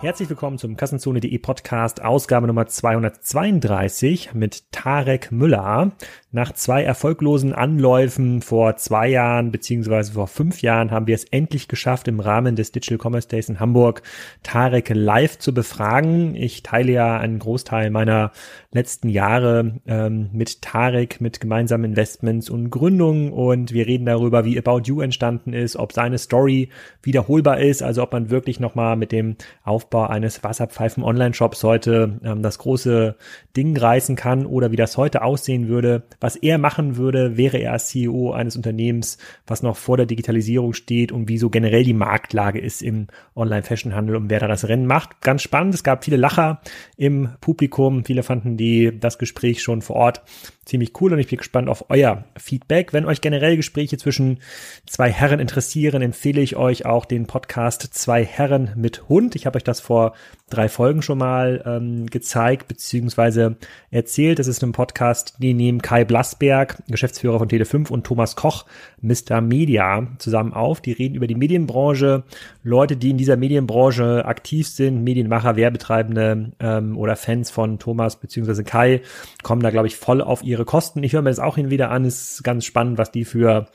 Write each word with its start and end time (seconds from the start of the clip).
Herzlich 0.00 0.28
willkommen 0.28 0.58
zum 0.58 0.76
Kassenzone.de 0.76 1.38
Podcast, 1.38 2.04
Ausgabe 2.04 2.46
Nummer 2.46 2.68
232 2.68 4.32
mit 4.32 4.70
Tarek 4.70 5.32
Müller. 5.32 5.90
Nach 6.30 6.52
zwei 6.52 6.84
erfolglosen 6.84 7.52
Anläufen 7.52 8.40
vor 8.40 8.76
zwei 8.76 9.08
Jahren 9.08 9.50
beziehungsweise 9.50 10.12
vor 10.12 10.28
fünf 10.28 10.62
Jahren 10.62 10.92
haben 10.92 11.08
wir 11.08 11.16
es 11.16 11.24
endlich 11.24 11.66
geschafft, 11.66 12.06
im 12.06 12.20
Rahmen 12.20 12.54
des 12.54 12.70
Digital 12.70 12.98
Commerce 13.02 13.26
Days 13.26 13.48
in 13.48 13.58
Hamburg 13.58 14.02
Tarek 14.44 14.90
live 14.94 15.38
zu 15.38 15.52
befragen. 15.52 16.36
Ich 16.36 16.62
teile 16.62 16.92
ja 16.92 17.16
einen 17.16 17.40
Großteil 17.40 17.90
meiner 17.90 18.30
letzten 18.70 19.08
Jahre 19.08 19.80
ähm, 19.86 20.28
mit 20.32 20.62
Tarek, 20.62 21.20
mit 21.20 21.40
gemeinsamen 21.40 21.86
Investments 21.86 22.50
und 22.50 22.70
Gründungen 22.70 23.32
und 23.32 23.72
wir 23.72 23.88
reden 23.88 24.06
darüber, 24.06 24.44
wie 24.44 24.58
About 24.58 24.82
You 24.84 25.00
entstanden 25.00 25.54
ist, 25.54 25.74
ob 25.74 25.92
seine 25.92 26.18
Story 26.18 26.68
wiederholbar 27.02 27.58
ist, 27.58 27.82
also 27.82 28.02
ob 28.02 28.12
man 28.12 28.30
wirklich 28.30 28.60
nochmal 28.60 28.94
mit 28.96 29.10
dem 29.10 29.36
Aufbau 29.64 29.87
eines 29.94 30.44
Wasserpfeifen-Online-Shops 30.44 31.64
heute 31.64 32.18
ähm, 32.22 32.42
das 32.42 32.58
große 32.58 33.16
Ding 33.56 33.76
reißen 33.76 34.16
kann 34.16 34.46
oder 34.46 34.70
wie 34.70 34.76
das 34.76 34.96
heute 34.96 35.22
aussehen 35.22 35.68
würde. 35.68 36.02
Was 36.20 36.36
er 36.36 36.58
machen 36.58 36.96
würde, 36.96 37.36
wäre 37.36 37.58
er 37.58 37.72
als 37.72 37.88
CEO 37.88 38.32
eines 38.32 38.56
Unternehmens, 38.56 39.18
was 39.46 39.62
noch 39.62 39.76
vor 39.76 39.96
der 39.96 40.06
Digitalisierung 40.06 40.74
steht 40.74 41.12
und 41.12 41.28
wie 41.28 41.38
so 41.38 41.50
generell 41.50 41.84
die 41.84 41.94
Marktlage 41.94 42.60
ist 42.60 42.82
im 42.82 43.08
Online-Fashion-Handel 43.34 44.16
und 44.16 44.30
wer 44.30 44.40
da 44.40 44.48
das 44.48 44.68
Rennen 44.68 44.86
macht. 44.86 45.20
Ganz 45.20 45.42
spannend. 45.42 45.74
Es 45.74 45.84
gab 45.84 46.04
viele 46.04 46.16
Lacher 46.16 46.60
im 46.96 47.30
Publikum. 47.40 48.04
Viele 48.04 48.22
fanden 48.22 48.56
die 48.56 48.98
das 48.98 49.18
Gespräch 49.18 49.62
schon 49.62 49.82
vor 49.82 49.96
Ort 49.96 50.22
ziemlich 50.68 50.92
cool 51.00 51.14
und 51.14 51.18
ich 51.18 51.28
bin 51.28 51.38
gespannt 51.38 51.68
auf 51.68 51.86
euer 51.88 52.24
Feedback. 52.36 52.92
Wenn 52.92 53.06
euch 53.06 53.22
generell 53.22 53.56
Gespräche 53.56 53.96
zwischen 53.96 54.38
zwei 54.86 55.10
Herren 55.10 55.40
interessieren, 55.40 56.02
empfehle 56.02 56.42
ich 56.42 56.56
euch 56.56 56.84
auch 56.84 57.06
den 57.06 57.26
Podcast 57.26 57.82
Zwei 57.94 58.24
Herren 58.24 58.72
mit 58.76 59.08
Hund. 59.08 59.34
Ich 59.34 59.46
habe 59.46 59.56
euch 59.56 59.64
das 59.64 59.80
vor 59.80 60.14
drei 60.50 60.68
Folgen 60.68 61.02
schon 61.02 61.18
mal 61.18 61.62
ähm, 61.66 62.06
gezeigt 62.06 62.68
beziehungsweise 62.68 63.56
erzählt. 63.90 64.38
Das 64.38 64.46
ist 64.46 64.62
ein 64.62 64.72
Podcast, 64.72 65.36
die 65.38 65.54
nehmen 65.54 65.80
Kai 65.80 66.04
Blasberg, 66.04 66.82
Geschäftsführer 66.88 67.38
von 67.38 67.48
Tele5 67.48 67.90
und 67.90 68.04
Thomas 68.04 68.36
Koch, 68.36 68.66
Mr. 69.00 69.40
Media, 69.40 70.06
zusammen 70.18 70.52
auf. 70.52 70.80
Die 70.80 70.92
reden 70.92 71.14
über 71.14 71.26
die 71.26 71.34
Medienbranche, 71.34 72.24
Leute, 72.62 72.96
die 72.96 73.10
in 73.10 73.18
dieser 73.18 73.36
Medienbranche 73.36 74.24
aktiv 74.24 74.68
sind, 74.68 75.02
Medienmacher, 75.02 75.56
Werbetreibende 75.56 76.52
ähm, 76.60 76.98
oder 76.98 77.16
Fans 77.16 77.50
von 77.50 77.78
Thomas 77.78 78.16
beziehungsweise 78.16 78.64
Kai, 78.64 79.00
kommen 79.42 79.62
da, 79.62 79.70
glaube 79.70 79.86
ich, 79.86 79.96
voll 79.96 80.20
auf 80.20 80.42
ihre 80.42 80.57
Kosten. 80.64 81.02
Ich 81.02 81.12
höre 81.12 81.22
mir 81.22 81.30
das 81.30 81.38
auch 81.38 81.56
hin 81.56 81.70
wieder 81.70 81.90
an. 81.90 82.04
Ist 82.04 82.42
ganz 82.44 82.64
spannend, 82.64 82.98
was 82.98 83.10
die 83.10 83.24
für 83.24 83.66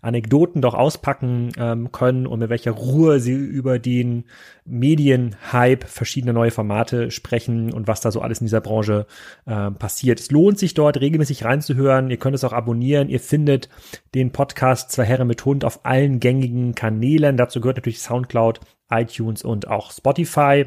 Anekdoten 0.00 0.62
doch 0.62 0.74
auspacken 0.74 1.50
ähm, 1.56 1.92
können 1.92 2.26
und 2.26 2.38
mit 2.38 2.50
welcher 2.50 2.72
Ruhe 2.72 3.20
sie 3.20 3.32
über 3.32 3.78
den 3.78 4.24
Medienhype 4.64 5.86
verschiedene 5.86 6.32
neue 6.32 6.50
Formate 6.50 7.10
sprechen 7.10 7.72
und 7.72 7.88
was 7.88 8.00
da 8.00 8.10
so 8.10 8.20
alles 8.20 8.40
in 8.40 8.46
dieser 8.46 8.60
Branche 8.60 9.06
äh, 9.46 9.70
passiert. 9.70 10.20
Es 10.20 10.30
lohnt 10.30 10.58
sich 10.58 10.74
dort 10.74 11.00
regelmäßig 11.00 11.44
reinzuhören. 11.44 12.10
Ihr 12.10 12.18
könnt 12.18 12.34
es 12.34 12.44
auch 12.44 12.52
abonnieren. 12.52 13.08
Ihr 13.08 13.20
findet 13.20 13.68
den 14.14 14.32
Podcast 14.32 14.90
Zwei 14.90 15.04
Herren 15.04 15.28
mit 15.28 15.44
Hund 15.44 15.64
auf 15.64 15.84
allen 15.84 16.20
gängigen 16.20 16.74
Kanälen. 16.74 17.36
Dazu 17.36 17.60
gehört 17.60 17.76
natürlich 17.76 18.00
Soundcloud, 18.00 18.60
iTunes 18.90 19.42
und 19.42 19.68
auch 19.68 19.92
Spotify. 19.92 20.66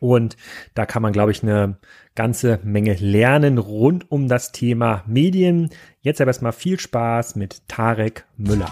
Und 0.00 0.36
da 0.74 0.86
kann 0.86 1.02
man, 1.02 1.12
glaube 1.12 1.32
ich, 1.32 1.42
eine 1.42 1.76
ganze 2.14 2.58
Menge 2.64 2.94
lernen 2.94 3.58
rund 3.58 4.10
um 4.10 4.28
das 4.28 4.52
Thema 4.52 5.04
Medien. 5.06 5.70
Jetzt 6.00 6.20
aber 6.20 6.30
erstmal 6.30 6.52
viel 6.52 6.80
Spaß 6.80 7.36
mit 7.36 7.66
Tarek 7.68 8.24
Müller. 8.36 8.70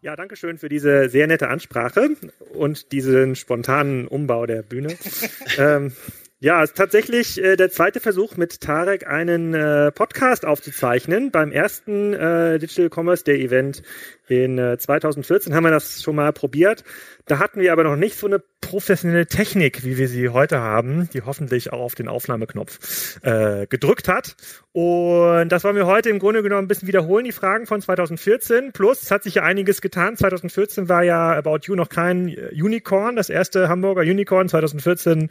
Ja, 0.00 0.16
danke 0.16 0.36
schön 0.36 0.58
für 0.58 0.68
diese 0.68 1.08
sehr 1.08 1.26
nette 1.26 1.48
Ansprache 1.48 2.10
und 2.54 2.92
diesen 2.92 3.34
spontanen 3.34 4.06
Umbau 4.06 4.46
der 4.46 4.62
Bühne. 4.62 4.96
ähm, 5.58 5.92
ja, 6.40 6.62
es 6.62 6.70
ist 6.70 6.76
tatsächlich 6.76 7.42
äh, 7.42 7.56
der 7.56 7.68
zweite 7.68 7.98
Versuch 7.98 8.36
mit 8.36 8.60
Tarek 8.60 9.08
einen 9.08 9.54
äh, 9.54 9.90
Podcast 9.90 10.46
aufzuzeichnen. 10.46 11.32
Beim 11.32 11.50
ersten 11.50 12.14
äh, 12.14 12.60
Digital 12.60 12.90
Commerce 12.94 13.24
Day 13.24 13.44
Event 13.44 13.82
in 14.28 14.56
äh, 14.56 14.78
2014 14.78 15.52
haben 15.52 15.64
wir 15.64 15.72
das 15.72 16.00
schon 16.00 16.14
mal 16.14 16.32
probiert. 16.32 16.84
Da 17.26 17.40
hatten 17.40 17.60
wir 17.60 17.72
aber 17.72 17.82
noch 17.82 17.96
nicht 17.96 18.16
so 18.16 18.28
eine 18.28 18.40
professionelle 18.60 19.26
Technik, 19.26 19.84
wie 19.84 19.98
wir 19.98 20.06
sie 20.06 20.28
heute 20.28 20.60
haben, 20.60 21.08
die 21.12 21.22
hoffentlich 21.22 21.72
auch 21.72 21.80
auf 21.80 21.94
den 21.96 22.06
Aufnahmeknopf 22.06 23.18
äh, 23.22 23.66
gedrückt 23.66 24.06
hat. 24.06 24.36
Und 24.72 25.48
das 25.48 25.64
wollen 25.64 25.76
wir 25.76 25.86
heute 25.86 26.08
im 26.08 26.20
Grunde 26.20 26.44
genommen 26.44 26.66
ein 26.66 26.68
bisschen 26.68 26.86
wiederholen, 26.86 27.24
die 27.24 27.32
Fragen 27.32 27.66
von 27.66 27.80
2014. 27.80 28.72
Plus, 28.72 29.02
es 29.02 29.10
hat 29.10 29.24
sich 29.24 29.36
ja 29.36 29.42
einiges 29.42 29.80
getan. 29.80 30.16
2014 30.16 30.88
war 30.88 31.02
ja 31.02 31.32
About 31.32 31.60
You 31.64 31.74
noch 31.74 31.88
kein 31.88 32.28
Unicorn, 32.52 33.16
das 33.16 33.28
erste 33.28 33.68
Hamburger 33.68 34.02
Unicorn. 34.02 34.48
2014 34.48 35.30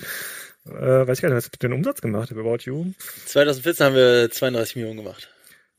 äh, 0.71 1.07
weiß 1.07 1.17
ich 1.17 1.21
gar 1.21 1.29
nicht, 1.29 1.37
was 1.37 1.45
habt 1.45 1.55
ihr 1.57 1.69
den 1.69 1.73
Umsatz 1.73 2.01
gemacht 2.01 2.31
About 2.31 2.57
You? 2.63 2.91
2014 3.25 3.85
haben 3.85 3.95
wir 3.95 4.29
32 4.31 4.75
Millionen 4.75 4.97
gemacht. 4.97 5.29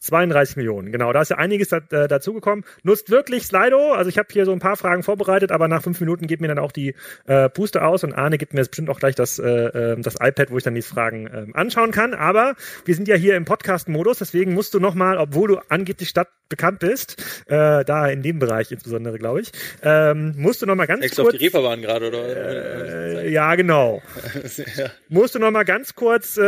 32 0.01 0.57
Millionen, 0.57 0.93
genau. 0.93 1.13
Da 1.13 1.23
ist 1.23 1.31
ja 1.31 1.39
einiges 1.39 1.69
da, 1.69 1.79
äh, 1.91 2.09
dazugekommen. 2.09 2.65
Nutzt 2.83 3.11
wirklich 3.11 3.47
Slido. 3.47 3.93
Also 3.93 4.09
ich 4.09 4.19
habe 4.19 4.29
hier 4.31 4.45
so 4.45 4.53
ein 4.53 4.61
paar 4.61 4.77
Fragen 4.77 5.03
vorbereitet, 5.03 5.51
aber 5.51 5.69
nach 5.69 5.83
fünf 5.83 6.01
Minuten 6.01 6.27
geht 6.27 6.41
mir 6.41 6.49
dann 6.49 6.59
auch 6.59 6.73
die 6.73 6.95
äh, 7.27 7.49
Puste 7.49 7.85
aus 7.85 8.05
und 8.05 8.13
Arne 8.13 8.39
gibt 8.39 8.55
mir 8.55 8.61
jetzt 8.61 8.71
bestimmt 8.71 8.91
auch 8.91 9.01
gleich 9.01 9.15
das, 9.15 9.39
äh, 9.39 9.49
ähm, 9.49 10.03
das 10.03 10.15
iPad, 10.15 10.51
wo 10.51 10.59
ich 10.59 10.65
dann 10.65 10.75
die 10.75 10.83
Fragen 10.83 11.27
äh, 11.27 11.47
anschauen 11.55 11.91
kann. 11.91 12.15
Aber 12.15 12.55
wir 12.85 12.95
sind 12.95 13.09
ja 13.09 13.17
hier 13.17 13.37
im 13.37 13.45
Podcast-Modus, 13.45 14.19
deswegen 14.19 14.55
musst 14.55 14.75
du 14.75 14.81
nochmal, 14.81 15.19
obwohl 15.19 15.49
du 15.49 15.59
angeblich 15.69 16.09
Stadt 16.09 16.29
bekannt 16.49 16.79
bist, 16.79 17.23
äh, 17.47 17.85
da 17.85 18.07
in 18.07 18.23
dem 18.23 18.39
Bereich 18.39 18.73
insbesondere, 18.73 19.19
glaube 19.19 19.43
ich, 19.43 19.53
ähm, 19.83 20.35
musst 20.37 20.63
du 20.63 20.67
nochmal 20.67 20.87
ganz 20.87 21.05
Extra 21.05 21.23
kurz... 21.23 21.35
auf 21.35 21.39
die 21.39 21.45
Reeperbahn 21.45 21.83
gerade, 21.83 22.09
oder? 22.09 23.23
Äh, 23.25 23.31
ja, 23.31 23.55
genau. 23.55 24.03
ja. 24.77 24.91
Musst 25.09 25.35
du 25.35 25.39
nochmal 25.39 25.65
ganz 25.65 25.95
kurz 25.95 26.37
äh, 26.39 26.43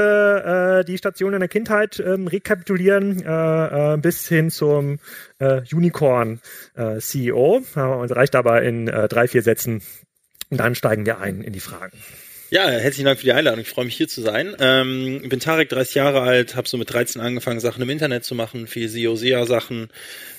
äh, 0.81 0.84
die 0.84 0.97
Station 0.97 1.32
deiner 1.32 1.49
Kindheit 1.49 2.00
ähm, 2.00 2.27
rekapitulieren, 2.27 3.22
äh, 3.22 3.28
äh, 3.41 3.99
bis 3.99 4.28
hin 4.28 4.51
zum 4.51 4.99
äh, 5.39 5.62
Unicorn 5.73 6.41
äh, 6.75 6.99
CEO. 6.99 7.62
Äh, 7.77 7.81
und 7.81 8.11
reicht 8.11 8.34
aber 8.34 8.62
in 8.62 8.89
äh, 8.89 9.09
drei, 9.09 9.28
vier 9.28 9.43
Sätzen. 9.43 9.83
Und 10.51 10.59
dann 10.59 10.75
steigen 10.75 11.06
wir 11.06 11.19
ein 11.19 11.43
in 11.43 11.53
die 11.53 11.61
Fragen. 11.61 11.97
Ja, 12.53 12.69
herzlichen 12.69 13.05
Dank 13.05 13.21
für 13.21 13.27
die 13.27 13.33
Einladung. 13.33 13.61
Ich 13.61 13.69
freue 13.69 13.84
mich 13.84 13.97
hier 13.97 14.09
zu 14.09 14.22
sein. 14.22 14.56
Ähm, 14.59 15.22
bin 15.28 15.38
Tarek, 15.38 15.69
30 15.69 15.94
Jahre 15.94 16.22
alt, 16.22 16.56
habe 16.56 16.69
so 16.69 16.78
mit 16.78 16.93
13 16.93 17.22
angefangen, 17.22 17.61
Sachen 17.61 17.81
im 17.81 17.88
Internet 17.91 18.25
zu 18.25 18.34
machen, 18.34 18.66
viel 18.66 18.88
SEO-SEA-Sachen, 18.88 19.88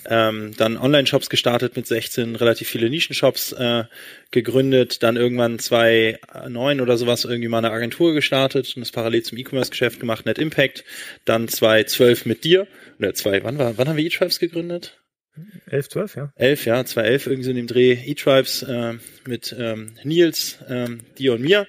ähm, 0.09 0.51
dann 0.57 0.75
Online-Shops 0.75 1.29
gestartet 1.29 1.77
mit 1.77 1.87
16, 1.87 2.35
relativ 2.35 2.67
viele 2.67 2.89
Nischen-Shops 2.89 3.53
äh, 3.53 3.85
gegründet, 4.29 5.03
dann 5.03 5.15
irgendwann 5.15 5.57
2009 5.57 6.81
oder 6.81 6.97
sowas 6.97 7.23
irgendwie 7.23 7.47
mal 7.47 7.59
eine 7.59 7.71
Agentur 7.71 8.13
gestartet 8.13 8.73
und 8.75 8.81
das 8.81 8.91
parallel 8.91 9.23
zum 9.23 9.37
E-Commerce-Geschäft 9.37 10.01
gemacht, 10.01 10.25
Net 10.25 10.37
Impact, 10.37 10.83
dann 11.23 11.47
2012 11.47 12.25
mit 12.25 12.43
dir, 12.43 12.67
oder 12.99 13.13
zwei, 13.13 13.41
wann 13.45 13.57
war, 13.57 13.77
wann 13.77 13.87
haben 13.87 13.95
wir 13.95 14.03
E-Tribes 14.03 14.39
gegründet? 14.39 15.00
11, 15.69 15.89
12, 15.89 16.15
ja. 16.15 16.33
11, 16.35 16.65
ja, 16.65 16.85
2011 16.85 17.27
irgendwie 17.27 17.43
so 17.43 17.49
in 17.51 17.55
dem 17.55 17.67
Dreh 17.67 17.93
E-Tribes 17.93 18.63
äh, 18.63 18.93
mit 19.25 19.55
ähm, 19.57 19.93
Nils, 20.03 20.59
ähm, 20.69 21.01
dir 21.17 21.33
und 21.33 21.41
mir. 21.41 21.67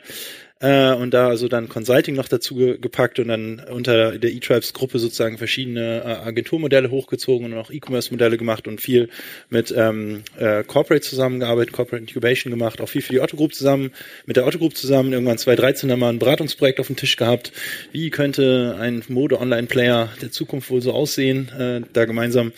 Äh, 0.62 0.94
und 0.94 1.12
da 1.12 1.26
also 1.26 1.48
dann 1.48 1.68
Consulting 1.68 2.14
noch 2.14 2.28
dazu 2.28 2.54
ge 2.54 2.78
gepackt 2.78 3.18
und 3.18 3.28
dann 3.28 3.60
unter 3.68 4.16
der 4.16 4.30
E-Tribes-Gruppe 4.30 5.00
sozusagen 5.00 5.36
verschiedene 5.36 6.02
äh, 6.04 6.28
Agenturmodelle 6.28 6.88
hochgezogen 6.88 7.52
und 7.52 7.58
auch 7.58 7.72
E-Commerce-Modelle 7.72 8.38
gemacht 8.38 8.68
und 8.68 8.80
viel 8.80 9.08
mit 9.50 9.74
ähm, 9.76 10.22
äh, 10.38 10.62
Corporate 10.62 11.02
zusammengearbeitet, 11.02 11.72
Corporate 11.72 12.04
Incubation 12.04 12.52
gemacht, 12.52 12.80
auch 12.80 12.88
viel 12.88 13.02
für 13.02 13.12
die 13.12 13.20
Otto 13.20 13.36
Group 13.36 13.54
zusammen, 13.54 13.90
mit 14.24 14.36
der 14.36 14.46
Otto 14.46 14.58
Group 14.58 14.76
zusammen, 14.76 15.12
irgendwann 15.12 15.38
2013 15.38 15.90
haben 15.90 15.98
wir 15.98 16.08
ein 16.08 16.20
Beratungsprojekt 16.20 16.78
auf 16.78 16.86
dem 16.86 16.96
Tisch 16.96 17.16
gehabt. 17.16 17.52
Wie 17.90 18.10
könnte 18.10 18.76
ein 18.78 19.02
Mode-Online-Player 19.08 20.10
der 20.22 20.30
Zukunft 20.30 20.70
wohl 20.70 20.80
so 20.80 20.92
aussehen? 20.92 21.48
Äh, 21.58 21.80
da 21.92 22.04
gemeinsam 22.04 22.52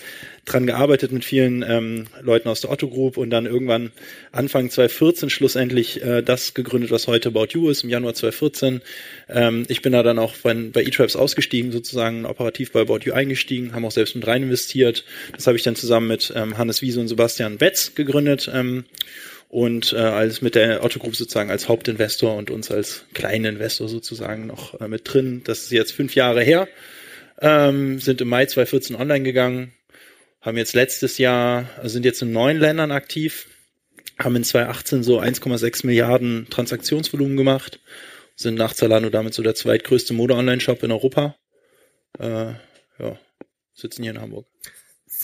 dran 0.44 0.66
gearbeitet 0.66 1.12
mit 1.12 1.25
vielen 1.25 1.62
ähm, 1.62 2.07
Leuten 2.21 2.48
aus 2.48 2.60
der 2.60 2.71
Otto 2.71 2.89
Group 2.89 3.16
und 3.16 3.30
dann 3.30 3.47
irgendwann 3.47 3.92
Anfang 4.33 4.71
2014 4.71 5.30
schlussendlich 5.30 6.03
äh, 6.03 6.22
das 6.22 6.54
gegründet, 6.54 6.91
was 6.91 7.07
heute 7.07 7.30
About 7.30 7.48
You 7.51 7.71
ist, 7.71 7.84
im 7.84 7.91
Januar 7.91 8.15
2014. 8.15 8.83
Ähm, 9.28 9.65
ich 9.69 9.83
bin 9.83 9.92
da 9.92 10.03
dann 10.03 10.19
auch 10.19 10.34
bei, 10.42 10.54
bei 10.54 10.83
eTribes 10.83 11.16
ausgestiegen, 11.16 11.72
sozusagen 11.72 12.27
operativ 12.27 12.72
bei 12.72 12.80
About 12.80 13.01
You 13.04 13.13
eingestiegen, 13.13 13.74
haben 13.74 13.84
auch 13.84 13.91
selbst 13.91 14.15
mit 14.15 14.27
rein 14.27 14.42
investiert. 14.42 15.04
Das 15.34 15.47
habe 15.47 15.57
ich 15.57 15.63
dann 15.63 15.77
zusammen 15.77 16.09
mit 16.09 16.33
ähm, 16.36 16.59
Hannes 16.59 16.83
Wiese 16.83 17.01
und 17.01 17.09
Sebastian 17.09 17.59
Betz 17.59 17.95
gegründet. 17.95 18.51
Ähm, 18.53 18.84
und 19.54 19.92
äh, 19.92 19.98
als 19.98 20.42
mit 20.42 20.57
der 20.57 20.83
Otto 20.83 20.98
Group 20.98 21.15
sozusagen 21.15 21.48
als 21.48 21.69
Hauptinvestor 21.69 22.34
und 22.34 22.51
uns 22.51 22.72
als 22.72 23.04
kleinen 23.15 23.54
Investor 23.54 23.89
sozusagen 23.89 24.48
noch 24.48 24.80
äh, 24.80 24.89
mit 24.89 25.03
drin. 25.04 25.42
Das 25.45 25.60
ist 25.60 25.71
jetzt 25.71 25.92
fünf 25.92 26.16
Jahre 26.16 26.42
her. 26.42 26.66
Ähm, 27.41 28.01
sind 28.01 28.21
im 28.21 28.28
Mai 28.28 28.47
2014 28.47 28.97
online 28.97 29.22
gegangen, 29.22 29.72
haben 30.45 30.59
jetzt 30.59 30.75
letztes 30.75 31.17
Jahr, 31.17 31.71
also 31.79 31.89
sind 31.89 32.05
jetzt 32.05 32.21
in 32.21 32.33
neun 32.33 32.59
Ländern 32.59 32.93
aktiv, 32.93 33.49
haben 34.19 34.37
in 34.37 34.45
2018 34.45 35.03
so 35.03 35.19
1,6 35.19 35.87
Milliarden 35.87 36.47
Transaktionsvolumen 36.51 37.37
gemacht, 37.39 37.81
sind 38.37 38.57
nach 38.57 38.75
Zalando 38.75 39.09
damit 39.09 39.33
so 39.33 39.43
der 39.43 39.55
zweitgrößte 39.55 40.13
Mode-Online-Shop 40.13 40.83
in 40.83 40.93
Europa. 40.93 41.37
Äh, 42.19 42.53
ja, 42.99 43.19
sitzen 43.73 44.03
hier 44.03 44.13
in 44.13 44.21
Hamburg. 44.21 44.47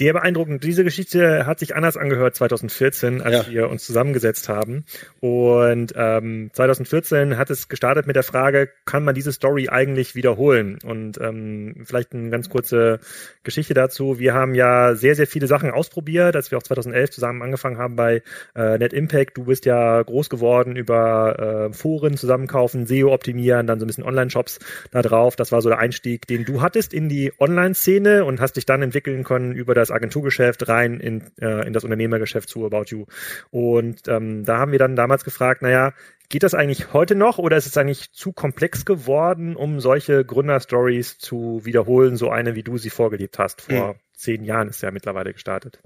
Sehr 0.01 0.15
beeindruckend. 0.15 0.65
Diese 0.65 0.83
Geschichte 0.83 1.45
hat 1.45 1.59
sich 1.59 1.77
anders 1.77 1.99
angehört 1.99 2.35
2014, 2.35 3.21
als 3.21 3.49
ja. 3.49 3.53
wir 3.53 3.69
uns 3.69 3.85
zusammengesetzt 3.85 4.49
haben. 4.49 4.87
Und 5.21 5.93
ähm, 5.95 6.49
2014 6.55 7.37
hat 7.37 7.51
es 7.51 7.69
gestartet 7.69 8.07
mit 8.07 8.17
der 8.17 8.23
Frage, 8.23 8.71
kann 8.87 9.05
man 9.05 9.15
diese 9.15 9.31
Story 9.31 9.69
eigentlich 9.69 10.15
wiederholen? 10.15 10.79
Und 10.87 11.21
ähm, 11.21 11.83
vielleicht 11.85 12.15
eine 12.15 12.31
ganz 12.31 12.49
kurze 12.49 13.01
Geschichte 13.43 13.75
dazu. 13.75 14.19
Wir 14.19 14.33
haben 14.33 14.55
ja 14.55 14.95
sehr, 14.95 15.15
sehr 15.15 15.27
viele 15.27 15.47
Sachen 15.47 15.71
ausprobiert, 15.71 16.35
als 16.35 16.51
wir 16.51 16.57
auch 16.57 16.63
2011 16.63 17.11
zusammen 17.11 17.43
angefangen 17.43 17.77
haben 17.77 17.97
bei 17.97 18.23
äh, 18.57 18.79
Net 18.79 18.95
Impact. 18.95 19.37
Du 19.37 19.45
bist 19.45 19.67
ja 19.67 20.03
groß 20.03 20.31
geworden 20.31 20.77
über 20.77 21.69
äh, 21.69 21.75
Foren 21.75 22.17
zusammenkaufen, 22.17 22.87
SEO 22.87 23.13
optimieren, 23.13 23.67
dann 23.67 23.79
so 23.79 23.85
ein 23.85 23.89
bisschen 23.89 24.05
Online-Shops 24.05 24.61
da 24.93 25.03
drauf. 25.03 25.37
Das 25.37 25.53
war 25.53 25.61
so 25.61 25.69
der 25.69 25.79
Einstieg, 25.79 26.27
den 26.27 26.47
du 26.47 26.63
hattest 26.63 26.95
in 26.95 27.11
die 27.11 27.35
Online-Szene 27.39 28.25
und 28.25 28.41
hast 28.41 28.57
dich 28.57 28.65
dann 28.65 28.81
entwickeln 28.81 29.25
können 29.25 29.53
über 29.53 29.75
das 29.75 29.90
Agenturgeschäft 29.91 30.69
rein 30.69 31.01
in, 31.01 31.31
äh, 31.41 31.67
in 31.67 31.73
das 31.73 31.85
Unternehmergeschäft 31.85 32.49
zu 32.49 32.65
About 32.65 32.85
You. 32.89 33.07
Und 33.51 34.09
ähm, 34.09 34.45
da 34.45 34.59
haben 34.59 34.73
wir 34.73 34.79
dann 34.79 34.97
damals 34.97 35.25
gefragt, 35.25 35.63
naja, 35.63 35.93
Geht 36.31 36.45
das 36.45 36.55
eigentlich 36.55 36.93
heute 36.93 37.17
noch 37.17 37.39
oder 37.39 37.57
ist 37.57 37.67
es 37.67 37.77
eigentlich 37.77 38.13
zu 38.13 38.33
komplex 38.33 38.85
geworden, 38.85 39.57
um 39.57 39.81
solche 39.81 40.25
Gründerstories 40.25 41.19
zu 41.19 41.63
wiederholen, 41.65 42.17
so 42.17 42.31
eine, 42.31 42.55
wie 42.55 42.63
du 42.63 42.79
sie 42.79 42.89
vorgelebt 42.89 43.41
hast? 43.41 43.63
Vor 43.63 43.95
hm. 43.95 43.95
zehn 44.15 44.45
Jahren 44.45 44.69
ist 44.69 44.81
ja 44.81 44.93
mittlerweile 44.93 45.33
gestartet. 45.33 45.81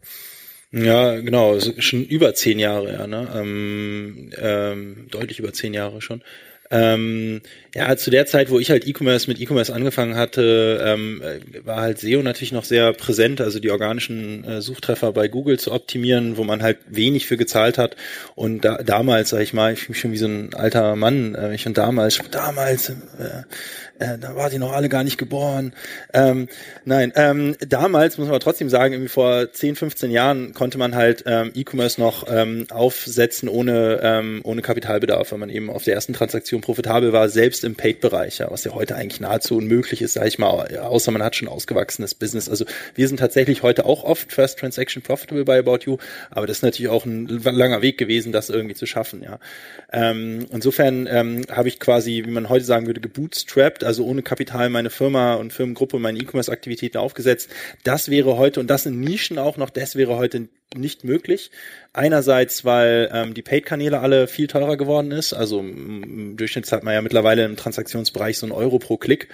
Ja, 0.71 1.19
genau, 1.19 1.59
schon 1.79 2.05
über 2.05 2.35
zehn 2.35 2.59
Jahre, 2.59 2.93
ja, 2.93 3.07
ne? 3.07 3.27
Ähm, 3.35 4.31
ähm, 4.37 5.07
deutlich 5.11 5.39
über 5.39 5.55
zehn 5.55 5.73
Jahre 5.73 6.03
schon. 6.03 6.23
Ähm, 6.71 7.41
ja, 7.75 7.97
zu 7.97 8.11
der 8.11 8.27
Zeit, 8.27 8.51
wo 8.51 8.59
ich 8.59 8.71
halt 8.71 8.87
E-Commerce 8.87 9.29
mit 9.29 9.41
E-Commerce 9.41 9.73
angefangen 9.73 10.17
hatte, 10.17 10.83
ähm, 10.85 11.23
war 11.65 11.83
halt 11.83 11.99
SEO 11.99 12.23
natürlich 12.23 12.53
noch 12.53 12.65
sehr 12.65 12.93
präsent, 12.93 13.41
also 13.41 13.59
die 13.59 13.71
organischen 13.71 14.45
äh, 14.45 14.63
Suchtreffer 14.63 15.13
bei 15.13 15.29
Google 15.29 15.59
zu 15.59 15.73
optimieren, 15.73 16.37
wo 16.37 16.45
man 16.45 16.63
halt 16.63 16.79
wenig 16.89 17.27
für 17.27 17.37
gezahlt 17.37 17.77
hat. 17.79 17.97
Und 18.35 18.65
da, 18.65 18.83
damals, 18.83 19.31
sag 19.31 19.41
ich 19.41 19.53
mal, 19.53 19.73
ich 19.73 19.81
fühle 19.81 19.91
mich 19.91 20.01
schon 20.01 20.13
wie 20.13 20.19
so 20.19 20.27
ein 20.27 20.55
alter 20.55 20.97
Mann, 20.97 21.35
äh, 21.35 21.55
ich 21.55 21.67
und 21.67 21.77
damals, 21.77 22.21
damals, 22.31 22.89
äh, 22.89 22.95
äh, 23.99 24.19
da 24.19 24.35
war 24.35 24.51
die 24.51 24.59
noch 24.59 24.73
alle 24.73 24.89
gar 24.89 25.05
nicht 25.05 25.19
geboren. 25.19 25.73
Ähm, 26.13 26.49
nein, 26.85 27.13
ähm, 27.15 27.57
damals 27.61 28.19
muss 28.19 28.29
man 28.29 28.41
trotzdem 28.41 28.69
sagen, 28.69 28.93
irgendwie 28.93 29.09
vor 29.09 29.53
10, 29.53 29.77
15 29.77 30.11
Jahren 30.11 30.53
konnte 30.53 30.79
man 30.79 30.97
halt 30.97 31.23
ähm, 31.27 31.53
E-Commerce 31.55 32.01
noch 32.01 32.27
ähm, 32.29 32.67
aufsetzen 32.71 33.49
ohne, 33.49 34.01
ähm, 34.03 34.41
ohne 34.43 34.63
Kapitalbedarf, 34.63 35.31
wenn 35.31 35.41
man 35.41 35.51
eben 35.51 35.71
auf 35.71 35.85
der 35.85 35.95
ersten 35.95 36.13
Transaktion 36.13 36.61
profitabel 36.61 37.13
war, 37.13 37.29
selbst 37.29 37.63
im 37.63 37.77
Paid-Bereich, 37.77 38.39
ja, 38.39 38.51
was 38.51 38.65
ja 38.65 38.73
heute 38.73 38.97
eigentlich 38.97 39.21
nahezu 39.21 39.57
unmöglich 39.57 40.03
ist, 40.03 40.15
sage 40.15 40.29
ich 40.29 40.39
mal, 40.39 40.77
außer 40.77 41.13
man 41.13 41.23
hat 41.23 41.37
schon 41.37 41.47
ausgewachsenes 41.49 42.15
Business. 42.15 42.49
Also 42.49 42.65
wir 42.97 43.07
sind 43.07 43.19
tatsächlich 43.19 43.63
heute 43.63 43.87
auch 43.87 44.03
oft 44.03 44.33
First 44.33 44.59
Transaction 44.59 45.03
Profitable 45.03 45.45
bei 45.45 45.61
About 45.61 45.81
You, 45.85 45.99
aber 46.31 46.49
das 46.49 46.59
ist 46.59 46.63
natürlich 46.63 46.91
auch 46.91 47.05
ein 47.05 47.29
langer 47.29 47.81
Weg 47.81 47.99
gewesen, 47.99 48.33
das 48.33 48.51
irgendwie 48.51 48.75
zu 48.75 48.87
schaffen, 48.87 49.23
ja. 49.23 49.39
Ähm, 49.93 50.47
insofern 50.51 51.07
ähm, 51.09 51.43
habe 51.49 51.69
ich 51.69 51.79
quasi, 51.79 52.25
wie 52.27 52.31
man 52.31 52.49
heute 52.49 52.65
sagen 52.65 52.87
würde, 52.87 53.01
gebootstrapped, 53.01 53.85
also 53.85 53.94
ohne 54.03 54.23
Kapital 54.23 54.71
meine 54.71 54.91
Firma 54.91 55.35
und 55.35 55.53
Firmengruppe, 55.53 55.99
meine 55.99 56.19
E-Commerce-Aktivitäten 56.19 56.99
aufgesetzt. 56.99 57.51
Das 57.85 58.11
wäre 58.11 58.37
heute, 58.37 58.61
und 58.61 58.69
das 58.69 58.87
in 58.87 59.01
Nischen 59.01 59.39
auch 59.39 59.57
noch, 59.57 59.71
das 59.71 59.95
wäre 59.95 60.17
heute 60.17 60.49
nicht 60.75 61.05
möglich. 61.05 61.51
Einerseits, 61.93 62.65
weil 62.65 63.09
ähm, 63.13 63.35
die 63.35 63.43
Paid-Kanäle 63.43 64.01
alle 64.01 64.27
viel 64.27 64.49
teurer 64.49 64.77
geworden 64.77 65.13
ist. 65.13 65.33
Also 65.33 65.61
im 65.61 66.37
Durchschnitt 66.37 66.71
hat 66.73 66.83
man 66.83 66.95
ja 66.95 67.03
mittlerweile 67.03 67.45
im 67.45 67.57
Transaktionsbereich 67.57 68.39
so 68.39 68.47
einen 68.47 68.53
Euro 68.53 68.79
pro 68.79 68.97
Klick 68.97 69.29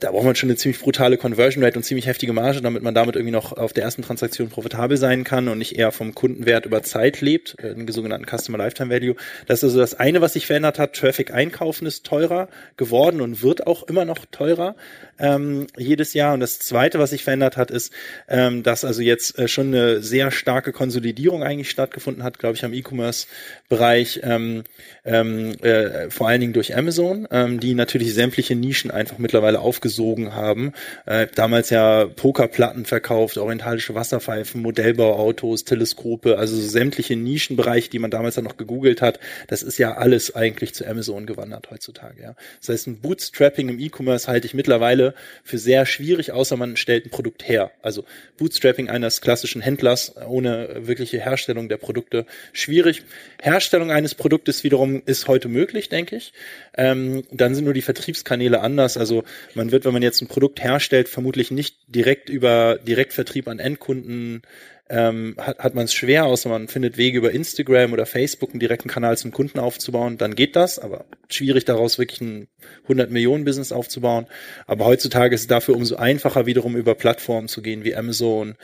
da 0.00 0.10
braucht 0.10 0.24
man 0.24 0.34
schon 0.34 0.48
eine 0.48 0.56
ziemlich 0.56 0.80
brutale 0.80 1.16
Conversion 1.16 1.62
Rate 1.62 1.78
und 1.78 1.82
ziemlich 1.82 2.06
heftige 2.06 2.32
Marge, 2.32 2.60
damit 2.60 2.82
man 2.82 2.94
damit 2.94 3.14
irgendwie 3.14 3.32
noch 3.32 3.52
auf 3.52 3.72
der 3.72 3.84
ersten 3.84 4.02
Transaktion 4.02 4.48
profitabel 4.48 4.96
sein 4.96 5.24
kann 5.24 5.48
und 5.48 5.58
nicht 5.58 5.78
eher 5.78 5.92
vom 5.92 6.14
Kundenwert 6.14 6.66
über 6.66 6.82
Zeit 6.82 7.20
lebt, 7.20 7.56
äh, 7.60 7.74
den 7.74 7.86
sogenannten 7.88 8.26
Customer 8.26 8.58
Lifetime 8.58 8.92
Value. 8.92 9.14
Das 9.46 9.60
ist 9.60 9.64
also 9.64 9.78
das 9.78 9.94
eine, 9.94 10.20
was 10.20 10.32
sich 10.32 10.46
verändert 10.46 10.78
hat. 10.78 10.94
Traffic 10.94 11.32
einkaufen 11.32 11.86
ist 11.86 12.04
teurer 12.04 12.48
geworden 12.76 13.20
und 13.20 13.42
wird 13.42 13.66
auch 13.66 13.84
immer 13.84 14.04
noch 14.04 14.24
teurer 14.30 14.74
ähm, 15.18 15.66
jedes 15.76 16.12
Jahr. 16.12 16.34
Und 16.34 16.40
das 16.40 16.58
zweite, 16.58 16.98
was 16.98 17.10
sich 17.10 17.22
verändert 17.22 17.56
hat, 17.56 17.70
ist, 17.70 17.92
ähm, 18.28 18.62
dass 18.62 18.84
also 18.84 19.00
jetzt 19.00 19.38
äh, 19.38 19.48
schon 19.48 19.68
eine 19.68 20.02
sehr 20.02 20.30
starke 20.30 20.72
Konsolidierung 20.72 21.42
eigentlich 21.44 21.70
stattgefunden 21.70 22.24
hat, 22.24 22.38
glaube 22.38 22.56
ich, 22.56 22.64
am 22.64 22.72
E-Commerce-Bereich, 22.72 24.20
ähm, 24.24 24.64
ähm, 25.04 25.52
äh, 25.62 26.10
vor 26.10 26.28
allen 26.28 26.40
Dingen 26.40 26.52
durch 26.52 26.76
Amazon, 26.76 27.28
ähm, 27.30 27.60
die 27.60 27.74
natürlich 27.74 28.12
sämtliche 28.14 28.56
Nischen 28.56 28.90
einfach 28.90 29.18
mittlerweile 29.18 29.60
aufgebaut 29.60 29.83
aufgesogen 29.84 30.34
haben. 30.34 30.72
Äh, 31.04 31.26
damals 31.34 31.70
ja 31.70 32.06
Pokerplatten 32.06 32.86
verkauft, 32.86 33.36
orientalische 33.36 33.94
Wasserpfeifen, 33.94 34.62
Modellbauautos, 34.62 35.64
Teleskope, 35.64 36.38
also 36.38 36.56
so 36.56 36.66
sämtliche 36.66 37.16
Nischenbereiche, 37.16 37.90
die 37.90 37.98
man 37.98 38.10
damals 38.10 38.36
dann 38.36 38.44
noch 38.44 38.56
gegoogelt 38.56 39.02
hat. 39.02 39.20
Das 39.48 39.62
ist 39.62 39.78
ja 39.78 39.96
alles 39.96 40.34
eigentlich 40.34 40.74
zu 40.74 40.86
Amazon 40.86 41.26
gewandert 41.26 41.70
heutzutage. 41.70 42.22
Ja. 42.22 42.34
Das 42.60 42.70
heißt, 42.70 42.86
ein 42.86 43.00
Bootstrapping 43.00 43.68
im 43.68 43.78
E-Commerce 43.78 44.26
halte 44.26 44.46
ich 44.46 44.54
mittlerweile 44.54 45.14
für 45.42 45.58
sehr 45.58 45.84
schwierig, 45.84 46.32
außer 46.32 46.56
man 46.56 46.76
stellt 46.76 47.06
ein 47.06 47.10
Produkt 47.10 47.46
her. 47.46 47.70
Also 47.82 48.04
Bootstrapping 48.38 48.88
eines 48.88 49.20
klassischen 49.20 49.60
Händlers 49.60 50.14
ohne 50.26 50.86
wirkliche 50.86 51.20
Herstellung 51.20 51.68
der 51.68 51.76
Produkte 51.76 52.24
schwierig. 52.52 53.02
Herstellung 53.42 53.90
eines 53.90 54.14
Produktes 54.14 54.64
wiederum 54.64 55.02
ist 55.04 55.28
heute 55.28 55.48
möglich, 55.48 55.90
denke 55.90 56.16
ich. 56.16 56.32
Ähm, 56.76 57.24
dann 57.30 57.54
sind 57.54 57.64
nur 57.64 57.74
die 57.74 57.82
Vertriebskanäle 57.82 58.60
anders. 58.60 58.96
Also 58.96 59.24
man 59.54 59.73
wird, 59.74 59.84
wenn 59.84 59.92
man 59.92 60.02
jetzt 60.02 60.22
ein 60.22 60.28
Produkt 60.28 60.62
herstellt, 60.62 61.08
vermutlich 61.08 61.50
nicht 61.50 61.78
direkt 61.88 62.30
über 62.30 62.78
Direktvertrieb 62.78 63.48
an 63.48 63.58
Endkunden 63.58 64.42
ähm, 64.88 65.34
hat, 65.38 65.58
hat 65.58 65.74
man 65.74 65.84
es 65.84 65.92
schwer, 65.92 66.26
außer 66.26 66.48
man 66.48 66.68
findet 66.68 66.96
Wege 66.96 67.18
über 67.18 67.32
Instagram 67.32 67.92
oder 67.92 68.06
Facebook 68.06 68.50
einen 68.50 68.60
direkten 68.60 68.88
Kanal 68.88 69.18
zum 69.18 69.32
Kunden 69.32 69.58
aufzubauen, 69.58 70.16
dann 70.16 70.36
geht 70.36 70.54
das, 70.56 70.78
aber 70.78 71.06
schwierig 71.28 71.64
daraus 71.64 71.98
wirklich 71.98 72.20
ein 72.20 72.46
100 72.84 73.10
Millionen 73.10 73.44
Business 73.44 73.72
aufzubauen. 73.72 74.26
Aber 74.66 74.84
heutzutage 74.84 75.34
ist 75.34 75.42
es 75.42 75.46
dafür 75.48 75.74
umso 75.74 75.96
einfacher 75.96 76.46
wiederum 76.46 76.76
über 76.76 76.94
Plattformen 76.94 77.48
zu 77.48 77.62
gehen 77.62 77.82
wie 77.82 77.96
Amazon 77.96 78.54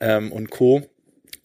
ähm, 0.00 0.30
und 0.30 0.50
Co 0.50 0.82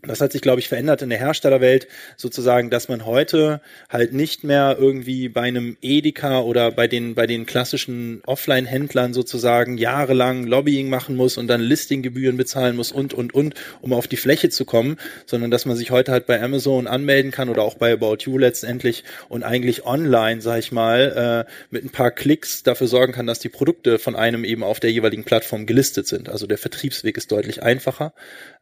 das 0.07 0.21
hat 0.21 0.31
sich, 0.31 0.41
glaube 0.41 0.59
ich, 0.59 0.67
verändert 0.67 1.01
in 1.01 1.09
der 1.09 1.19
Herstellerwelt, 1.19 1.87
sozusagen, 2.17 2.69
dass 2.69 2.89
man 2.89 3.05
heute 3.05 3.61
halt 3.89 4.13
nicht 4.13 4.43
mehr 4.43 4.75
irgendwie 4.79 5.29
bei 5.29 5.41
einem 5.41 5.77
Edeka 5.81 6.41
oder 6.41 6.71
bei 6.71 6.87
den, 6.87 7.15
bei 7.15 7.25
den 7.25 7.45
klassischen 7.45 8.21
Offline-Händlern 8.25 9.13
sozusagen 9.13 9.77
jahrelang 9.77 10.43
Lobbying 10.43 10.89
machen 10.89 11.15
muss 11.15 11.37
und 11.37 11.47
dann 11.47 11.61
Listinggebühren 11.61 12.37
bezahlen 12.37 12.75
muss 12.75 12.91
und, 12.91 13.13
und, 13.13 13.33
und, 13.33 13.55
um 13.81 13.93
auf 13.93 14.07
die 14.07 14.17
Fläche 14.17 14.49
zu 14.49 14.65
kommen, 14.65 14.97
sondern 15.25 15.51
dass 15.51 15.65
man 15.65 15.77
sich 15.77 15.91
heute 15.91 16.11
halt 16.11 16.25
bei 16.25 16.41
Amazon 16.41 16.87
anmelden 16.87 17.31
kann 17.31 17.49
oder 17.49 17.63
auch 17.63 17.75
bei 17.75 17.93
About 17.93 18.17
You 18.21 18.37
letztendlich 18.37 19.03
und 19.29 19.43
eigentlich 19.43 19.85
online, 19.85 20.41
sag 20.41 20.59
ich 20.59 20.71
mal, 20.71 21.47
äh, 21.47 21.51
mit 21.69 21.85
ein 21.85 21.89
paar 21.89 22.11
Klicks 22.11 22.63
dafür 22.63 22.87
sorgen 22.87 23.13
kann, 23.13 23.27
dass 23.27 23.39
die 23.39 23.49
Produkte 23.49 23.99
von 23.99 24.15
einem 24.15 24.43
eben 24.43 24.63
auf 24.63 24.79
der 24.79 24.91
jeweiligen 24.91 25.23
Plattform 25.23 25.65
gelistet 25.65 26.07
sind. 26.07 26.29
Also 26.29 26.45
der 26.45 26.57
Vertriebsweg 26.57 27.17
ist 27.17 27.31
deutlich 27.31 27.63
einfacher. 27.63 28.13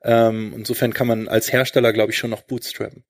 Ähm, 0.04 0.54
insofern 0.56 0.94
kann 0.94 1.08
man 1.08 1.28
als 1.28 1.52
Hersteller, 1.52 1.94
glaube 1.94 2.12
ich, 2.12 2.18
schon 2.18 2.32
noch 2.32 2.42
bootstrappen. 2.42 3.04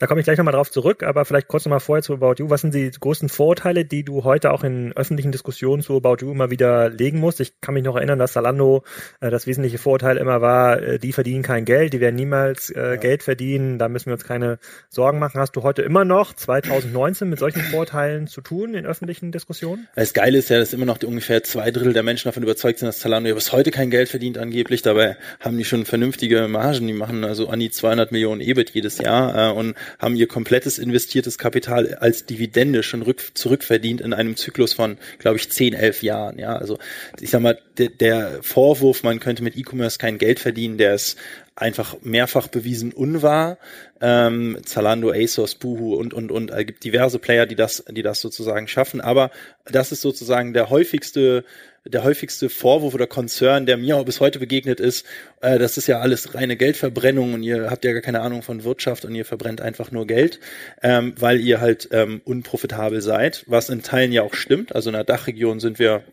Da 0.00 0.08
komme 0.08 0.20
ich 0.20 0.24
gleich 0.24 0.38
nochmal 0.38 0.54
drauf 0.54 0.72
zurück, 0.72 1.04
aber 1.04 1.24
vielleicht 1.24 1.46
kurz 1.46 1.64
nochmal 1.64 1.78
vorher 1.78 2.02
zu 2.02 2.14
About 2.14 2.34
You. 2.38 2.50
Was 2.50 2.62
sind 2.62 2.74
die 2.74 2.90
größten 2.90 3.28
Vorurteile, 3.28 3.84
die 3.84 4.04
du 4.04 4.24
heute 4.24 4.50
auch 4.50 4.64
in 4.64 4.92
öffentlichen 4.96 5.30
Diskussionen 5.30 5.82
zu 5.82 5.96
About 5.96 6.16
You 6.20 6.32
immer 6.32 6.50
wieder 6.50 6.90
legen 6.90 7.20
musst? 7.20 7.38
Ich 7.38 7.60
kann 7.60 7.74
mich 7.74 7.84
noch 7.84 7.94
erinnern, 7.94 8.18
dass 8.18 8.32
Salando 8.32 8.82
äh, 9.20 9.30
das 9.30 9.46
wesentliche 9.46 9.78
Vorurteil 9.78 10.16
immer 10.16 10.40
war, 10.40 10.82
äh, 10.82 10.98
die 10.98 11.12
verdienen 11.12 11.44
kein 11.44 11.64
Geld, 11.64 11.92
die 11.92 12.00
werden 12.00 12.16
niemals 12.16 12.70
äh, 12.70 12.80
ja. 12.80 12.96
Geld 12.96 13.22
verdienen, 13.22 13.78
da 13.78 13.88
müssen 13.88 14.06
wir 14.06 14.14
uns 14.14 14.24
keine 14.24 14.58
Sorgen 14.88 15.20
machen. 15.20 15.40
Hast 15.40 15.54
du 15.54 15.62
heute 15.62 15.82
immer 15.82 16.04
noch 16.04 16.32
2019 16.32 17.28
mit 17.28 17.38
solchen 17.38 17.62
Vorurteilen 17.62 18.26
zu 18.26 18.40
tun 18.40 18.74
in 18.74 18.86
öffentlichen 18.86 19.30
Diskussionen? 19.30 19.86
Das 19.94 20.12
Geile 20.12 20.38
ist 20.38 20.50
ja, 20.50 20.58
dass 20.58 20.72
immer 20.72 20.86
noch 20.86 20.98
die 20.98 21.06
ungefähr 21.06 21.44
zwei 21.44 21.70
Drittel 21.70 21.92
der 21.92 22.02
Menschen 22.02 22.26
davon 22.26 22.42
überzeugt 22.42 22.80
sind, 22.80 22.88
dass 22.88 22.98
Zalando 22.98 23.28
ja 23.28 23.34
bis 23.36 23.52
heute 23.52 23.70
kein 23.70 23.90
Geld 23.90 24.08
verdient 24.08 24.38
angeblich. 24.38 24.82
Dabei 24.82 25.16
haben 25.38 25.56
die 25.56 25.64
schon 25.64 25.84
vernünftige 25.84 26.48
Margen, 26.48 26.88
die 26.88 26.94
machen 26.94 27.22
also 27.22 27.48
an 27.48 27.60
die 27.60 27.70
200 27.70 28.10
Millionen 28.10 28.40
EBIT 28.40 28.70
jedes 28.70 28.98
Jahr 28.98 29.50
äh, 29.50 29.52
und 29.52 29.76
haben 29.98 30.16
ihr 30.16 30.28
komplettes 30.28 30.78
investiertes 30.78 31.38
Kapital 31.38 31.94
als 31.94 32.26
Dividende 32.26 32.82
schon 32.82 33.02
rück, 33.02 33.32
zurückverdient 33.34 34.00
in 34.00 34.12
einem 34.12 34.36
Zyklus 34.36 34.72
von, 34.72 34.98
glaube 35.18 35.36
ich, 35.38 35.50
10, 35.50 35.74
11 35.74 36.02
Jahren. 36.02 36.38
Ja, 36.38 36.56
also 36.56 36.78
ich 37.20 37.30
sag 37.30 37.40
mal, 37.40 37.58
der, 37.78 37.88
der 37.88 38.42
Vorwurf, 38.42 39.02
man 39.02 39.20
könnte 39.20 39.42
mit 39.42 39.56
E-Commerce 39.56 39.98
kein 39.98 40.18
Geld 40.18 40.40
verdienen, 40.40 40.78
der 40.78 40.94
ist 40.94 41.18
einfach 41.56 41.96
mehrfach 42.02 42.48
bewiesen 42.48 42.92
unwahr. 42.92 43.58
Ähm, 44.00 44.58
Zalando, 44.64 45.12
ASOS, 45.12 45.54
Boohoo 45.54 45.94
und 45.94 46.12
und 46.12 46.32
und 46.32 46.50
es 46.50 46.66
gibt 46.66 46.84
diverse 46.84 47.18
Player, 47.18 47.46
die 47.46 47.54
das, 47.54 47.84
die 47.88 48.02
das 48.02 48.20
sozusagen 48.20 48.68
schaffen. 48.68 49.00
Aber 49.00 49.30
das 49.64 49.92
ist 49.92 50.02
sozusagen 50.02 50.52
der 50.52 50.70
häufigste 50.70 51.44
der 51.86 52.02
häufigste 52.02 52.48
Vorwurf 52.48 52.94
oder 52.94 53.06
Konzern, 53.06 53.66
der 53.66 53.76
mir 53.76 53.96
auch 53.96 54.04
bis 54.04 54.20
heute 54.20 54.38
begegnet 54.38 54.80
ist, 54.80 55.04
äh, 55.40 55.58
das 55.58 55.76
ist 55.76 55.86
ja 55.86 56.00
alles 56.00 56.34
reine 56.34 56.56
Geldverbrennung 56.56 57.34
und 57.34 57.42
ihr 57.42 57.70
habt 57.70 57.84
ja 57.84 57.92
gar 57.92 58.00
keine 58.00 58.20
Ahnung 58.20 58.42
von 58.42 58.64
Wirtschaft 58.64 59.04
und 59.04 59.14
ihr 59.14 59.24
verbrennt 59.24 59.60
einfach 59.60 59.90
nur 59.90 60.06
Geld, 60.06 60.40
ähm, 60.82 61.14
weil 61.18 61.40
ihr 61.40 61.60
halt 61.60 61.88
ähm, 61.92 62.22
unprofitabel 62.24 63.02
seid, 63.02 63.44
was 63.46 63.68
in 63.68 63.82
Teilen 63.82 64.12
ja 64.12 64.22
auch 64.22 64.34
stimmt. 64.34 64.74
Also 64.74 64.90
in 64.90 64.94
der 64.94 65.04
Dachregion 65.04 65.60
sind 65.60 65.78
wir 65.78 66.04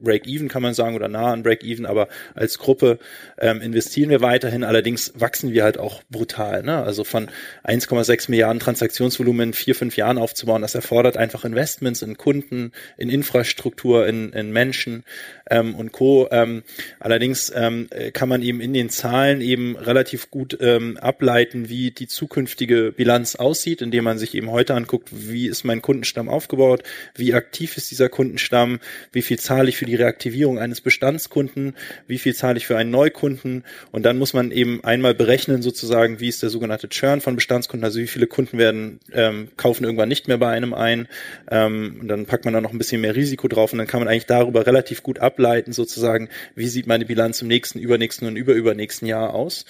Break-Even 0.00 0.48
kann 0.48 0.62
man 0.62 0.74
sagen 0.74 0.96
oder 0.96 1.08
nah 1.08 1.32
an 1.32 1.42
Break-Even, 1.42 1.86
aber 1.86 2.08
als 2.34 2.58
Gruppe 2.58 2.98
ähm, 3.38 3.60
investieren 3.60 4.10
wir 4.10 4.20
weiterhin. 4.20 4.64
Allerdings 4.64 5.12
wachsen 5.14 5.52
wir 5.52 5.64
halt 5.64 5.78
auch 5.78 6.02
brutal. 6.10 6.62
Ne? 6.62 6.82
Also 6.82 7.04
von 7.04 7.28
1,6 7.64 8.30
Milliarden 8.30 8.60
Transaktionsvolumen 8.60 9.48
in 9.48 9.52
vier, 9.52 9.74
fünf 9.74 9.96
Jahren 9.96 10.18
aufzubauen, 10.18 10.62
das 10.62 10.74
erfordert 10.74 11.16
einfach 11.16 11.44
Investments 11.44 12.02
in 12.02 12.16
Kunden, 12.16 12.72
in 12.96 13.08
Infrastruktur, 13.08 14.06
in, 14.06 14.32
in 14.32 14.52
Menschen 14.52 15.04
ähm, 15.50 15.74
und 15.74 15.92
Co. 15.92 16.28
Ähm, 16.30 16.62
allerdings 16.98 17.52
ähm, 17.54 17.88
kann 18.12 18.28
man 18.28 18.42
eben 18.42 18.60
in 18.60 18.72
den 18.72 18.90
Zahlen 18.90 19.40
eben 19.40 19.76
relativ 19.76 20.30
gut 20.30 20.58
ähm, 20.60 20.96
ableiten, 20.98 21.68
wie 21.68 21.90
die 21.90 22.06
zukünftige 22.06 22.92
Bilanz 22.96 23.36
aussieht, 23.36 23.82
indem 23.82 24.04
man 24.04 24.18
sich 24.18 24.34
eben 24.34 24.50
heute 24.50 24.74
anguckt, 24.74 25.08
wie 25.12 25.46
ist 25.46 25.64
mein 25.64 25.82
Kundenstamm 25.82 26.28
aufgebaut, 26.28 26.82
wie 27.14 27.34
aktiv 27.34 27.76
ist 27.76 27.90
dieser 27.90 28.08
Kundenstamm, 28.08 28.80
wie 29.12 29.22
viel 29.22 29.38
zahle 29.38 29.68
ich 29.68 29.76
für 29.76 29.86
die 29.86 29.89
Reaktivierung 29.94 30.58
eines 30.58 30.80
Bestandskunden, 30.80 31.74
wie 32.06 32.18
viel 32.18 32.34
zahle 32.34 32.58
ich 32.58 32.66
für 32.66 32.76
einen 32.76 32.90
Neukunden? 32.90 33.64
Und 33.92 34.04
dann 34.04 34.18
muss 34.18 34.32
man 34.32 34.50
eben 34.50 34.82
einmal 34.84 35.14
berechnen 35.14 35.62
sozusagen, 35.62 36.20
wie 36.20 36.28
ist 36.28 36.42
der 36.42 36.50
sogenannte 36.50 36.88
Churn 36.88 37.20
von 37.20 37.34
Bestandskunden, 37.34 37.84
also 37.84 38.00
wie 38.00 38.06
viele 38.06 38.26
Kunden 38.26 38.58
werden 38.58 39.00
ähm, 39.12 39.48
kaufen 39.56 39.84
irgendwann 39.84 40.08
nicht 40.08 40.28
mehr 40.28 40.38
bei 40.38 40.48
einem 40.48 40.74
ein? 40.74 41.08
Ähm, 41.50 41.98
und 42.00 42.08
dann 42.08 42.26
packt 42.26 42.44
man 42.44 42.54
da 42.54 42.60
noch 42.60 42.72
ein 42.72 42.78
bisschen 42.78 43.00
mehr 43.00 43.16
Risiko 43.16 43.48
drauf 43.48 43.72
und 43.72 43.78
dann 43.78 43.86
kann 43.86 44.00
man 44.00 44.08
eigentlich 44.08 44.26
darüber 44.26 44.66
relativ 44.66 45.02
gut 45.02 45.18
ableiten 45.18 45.72
sozusagen, 45.72 46.28
wie 46.54 46.68
sieht 46.68 46.86
meine 46.86 47.04
Bilanz 47.06 47.42
im 47.42 47.48
nächsten, 47.48 47.78
übernächsten 47.78 48.26
und 48.28 48.36
überübernächsten 48.36 49.06
Jahr 49.08 49.34
aus 49.34 49.64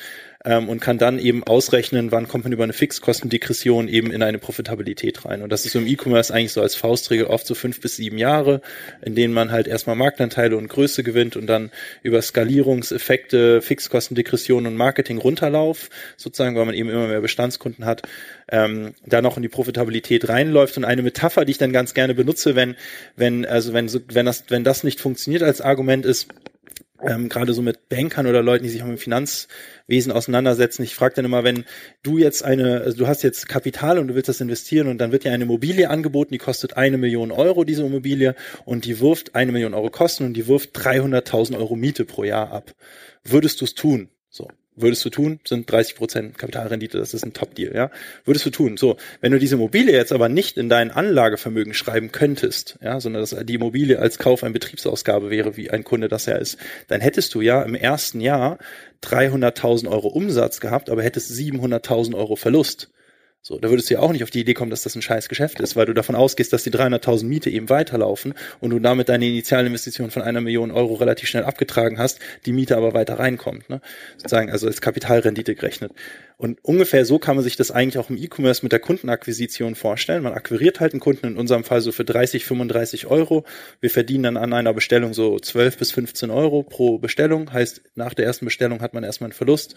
ähm, 0.45 0.69
und 0.69 0.81
kann 0.81 0.99
dann 0.99 1.19
eben 1.19 1.45
ausrechnen, 1.45 2.13
wann 2.13 2.27
kommt 2.27 2.45
man 2.45 2.53
über 2.53 2.65
eine 2.65 2.73
Fixkostendegression 2.73 3.89
eben 3.89 4.11
in 4.11 4.23
eine 4.23 4.39
Profitabilität 4.39 5.25
rein. 5.25 5.43
Und 5.43 5.51
das 5.51 5.67
ist 5.67 5.75
im 5.75 5.87
E-Commerce 5.87 6.33
eigentlich 6.33 6.53
so 6.53 6.63
als 6.63 6.75
Faustregel 6.75 7.27
oft 7.27 7.47
so 7.47 7.55
fünf 7.55 7.81
bis 7.81 7.97
sieben 7.97 8.17
Jahre, 8.17 8.63
in 9.03 9.15
denen 9.15 9.35
man 9.35 9.51
halt 9.51 9.67
erstmal 9.67 9.97
Marktanteile 9.97 10.57
und 10.57 10.69
Größe 10.69 11.03
gewinnt 11.03 11.37
und 11.37 11.47
dann 11.47 11.71
über 12.03 12.23
Skalierungseffekte, 12.23 13.61
Fixkostendegression 13.61 14.67
und 14.67 14.77
Marketing 14.77 15.19
runterlauf, 15.19 15.91
sozusagen, 16.17 16.57
weil 16.57 16.67
man 16.67 16.75
eben 16.75 16.89
immer 16.89 17.09
mehr 17.09 17.21
Bestandskunden 17.21 17.85
hat, 17.85 18.03
ähm, 18.51 18.95
da 19.05 19.21
noch 19.21 19.37
in 19.37 19.43
die 19.43 19.49
Profitabilität 19.49 20.29
reinläuft. 20.29 20.79
Und 20.79 20.85
eine 20.85 21.03
Metapher, 21.03 21.45
die 21.45 21.53
ich 21.53 21.59
dann 21.59 21.73
ganz 21.73 21.93
gerne 21.93 22.15
benutze, 22.15 22.57
wenn, 22.57 22.77
wenn, 23.17 23.45
also 23.45 23.75
wenn, 23.75 23.91
wenn 24.09 24.27
das, 24.27 24.45
wenn 24.49 24.65
das 24.65 24.85
nicht 24.85 25.01
funktioniert 25.01 25.43
als 25.43 25.61
Argument 25.61 26.07
ist, 26.07 26.29
ähm, 27.03 27.29
gerade 27.29 27.53
so 27.53 27.63
mit 27.63 27.89
Bankern 27.89 28.27
oder 28.27 28.43
Leuten, 28.43 28.65
die 28.65 28.71
sich 28.71 28.83
auch 28.83 28.87
mit 28.87 29.01
Finanzwesen 29.01 30.13
auseinandersetzen. 30.13 30.83
Ich 30.83 30.95
frage 30.95 31.15
dann 31.17 31.25
immer, 31.25 31.45
wenn 31.45 31.65
du 32.03 32.19
jetzt 32.19 32.45
eine, 32.45 32.83
also 32.83 32.99
du 32.99 33.07
hast 33.07 33.23
jetzt 33.23 33.49
Kapital 33.49 33.99
und 33.99 34.09
du 34.09 34.15
willst 34.15 34.29
das 34.29 34.41
investieren 34.41 34.89
und 34.89 34.99
dann 34.99 35.13
wird 35.13 35.25
dir 35.25 35.33
eine 35.33 35.45
Immobilie 35.45 35.89
angeboten, 35.89 36.33
die 36.33 36.39
kostet 36.39 36.77
eine 36.77 36.99
Million 36.99 37.31
Euro, 37.31 37.65
diese 37.65 37.85
Immobilie, 37.85 38.35
und 38.65 38.85
die 38.85 39.01
wirft 39.01 39.35
eine 39.35 39.53
Million 39.53 39.75
Euro 39.75 39.91
Kosten 39.91 40.25
und 40.25 40.35
die 40.35 40.47
wirft 40.47 40.77
300.000 40.77 41.57
Euro 41.57 41.77
Miete 41.77 42.05
pro 42.05 42.25
Jahr 42.25 42.53
ab. 42.53 42.75
Würdest 43.25 43.61
du 43.61 43.65
es 43.65 43.75
tun? 43.75 44.09
So 44.29 44.49
würdest 44.77 45.05
du 45.05 45.11
tun, 45.11 45.41
sind 45.45 45.71
30 45.71 45.97
Prozent 45.97 46.39
Kapitalrendite, 46.39 46.99
das 46.99 47.15
ist 47.15 47.25
ein 47.25 47.33
Top-Deal, 47.33 47.75
ja, 47.75 47.91
würdest 48.25 48.47
du 48.47 48.51
tun. 48.51 48.77
So, 48.77 48.97
wenn 49.21 49.33
du 49.33 49.39
diese 49.39 49.57
Immobilie 49.57 49.93
jetzt 49.93 50.13
aber 50.13 50.29
nicht 50.29 50.57
in 50.57 50.69
dein 50.69 50.91
Anlagevermögen 50.91 51.75
schreiben 51.75 52.13
könntest, 52.13 52.79
ja, 52.83 53.01
sondern 53.01 53.23
dass 53.23 53.37
die 53.45 53.55
Immobilie 53.55 53.99
als 53.99 54.19
Kauf 54.19 54.43
eine 54.43 54.53
Betriebsausgabe 54.53 55.31
wäre, 55.31 55.57
wie 55.57 55.71
ein 55.71 55.85
Kunde 55.85 56.09
das 56.09 56.27
ja 56.27 56.37
ist, 56.37 56.59
dann 56.89 57.01
hättest 57.01 57.35
du 57.35 57.41
ja 57.41 57.63
im 57.63 57.75
ersten 57.75 58.21
Jahr 58.21 58.59
300.000 59.03 59.89
Euro 59.89 60.09
Umsatz 60.09 60.61
gehabt, 60.61 60.91
aber 60.91 61.03
hättest 61.03 61.33
700.000 61.33 62.15
Euro 62.15 62.37
Verlust. 62.37 62.91
So, 63.43 63.59
da 63.59 63.71
würdest 63.71 63.89
du 63.89 63.95
ja 63.95 64.01
auch 64.01 64.13
nicht 64.13 64.23
auf 64.23 64.31
die 64.31 64.41
Idee 64.41 64.53
kommen, 64.53 64.71
dass 64.71 64.83
das 64.83 64.95
ein 64.95 65.03
scheiß 65.03 65.31
Geschäft 65.31 65.61
ist, 65.61 65.75
weil 65.75 65.87
du 65.87 65.95
davon 65.95 66.15
ausgehst, 66.15 66.53
dass 66.53 66.63
die 66.63 66.71
300.000 66.71 67.25
Miete 67.25 67.49
eben 67.49 67.71
weiterlaufen 67.71 68.35
und 68.61 68.71
du 68.71 68.79
damit 68.79 69.09
deine 69.09 69.27
Initialinvestition 69.27 70.11
von 70.11 70.21
einer 70.21 70.43
Million 70.43 70.71
Euro 70.71 70.95
relativ 70.95 71.29
schnell 71.31 71.45
abgetragen 71.45 71.99
hast, 71.99 72.21
die 72.45 72.53
Miete 72.53 72.77
aber 72.77 72.93
weiter 72.93 73.19
reinkommt, 73.19 73.71
ne? 73.71 73.81
Sozusagen, 74.19 74.51
also 74.51 74.67
als 74.67 74.83
Kapitalrendite 74.83 75.55
gerechnet. 75.55 75.93
Und 76.41 76.65
ungefähr 76.65 77.05
so 77.05 77.19
kann 77.19 77.37
man 77.37 77.45
sich 77.45 77.57
das 77.57 77.71
eigentlich 77.71 77.99
auch 77.99 78.09
im 78.09 78.17
E-Commerce 78.17 78.65
mit 78.65 78.73
der 78.73 78.79
Kundenakquisition 78.79 79.75
vorstellen. 79.75 80.23
Man 80.23 80.33
akquiriert 80.33 80.81
halt 80.81 80.95
einen 80.95 81.01
Kunden, 81.01 81.27
in 81.27 81.37
unserem 81.37 81.65
Fall 81.65 81.83
so 81.83 81.93
für 81.93 82.03
30, 82.03 82.47
35 82.47 83.09
Euro. 83.09 83.45
Wir 83.81 83.91
verdienen 83.91 84.23
dann 84.23 84.37
an 84.39 84.55
einer 84.55 84.73
Bestellung 84.73 85.13
so 85.13 85.39
12 85.39 85.77
bis 85.77 85.93
15 85.93 86.31
Euro 86.31 86.63
pro 86.63 86.97
Bestellung. 86.97 87.53
Heißt, 87.53 87.83
nach 87.95 88.15
der 88.15 88.25
ersten 88.25 88.47
Bestellung 88.47 88.81
hat 88.81 88.95
man 88.95 89.05
erstmal 89.05 89.27
einen 89.27 89.35
Verlust. 89.35 89.75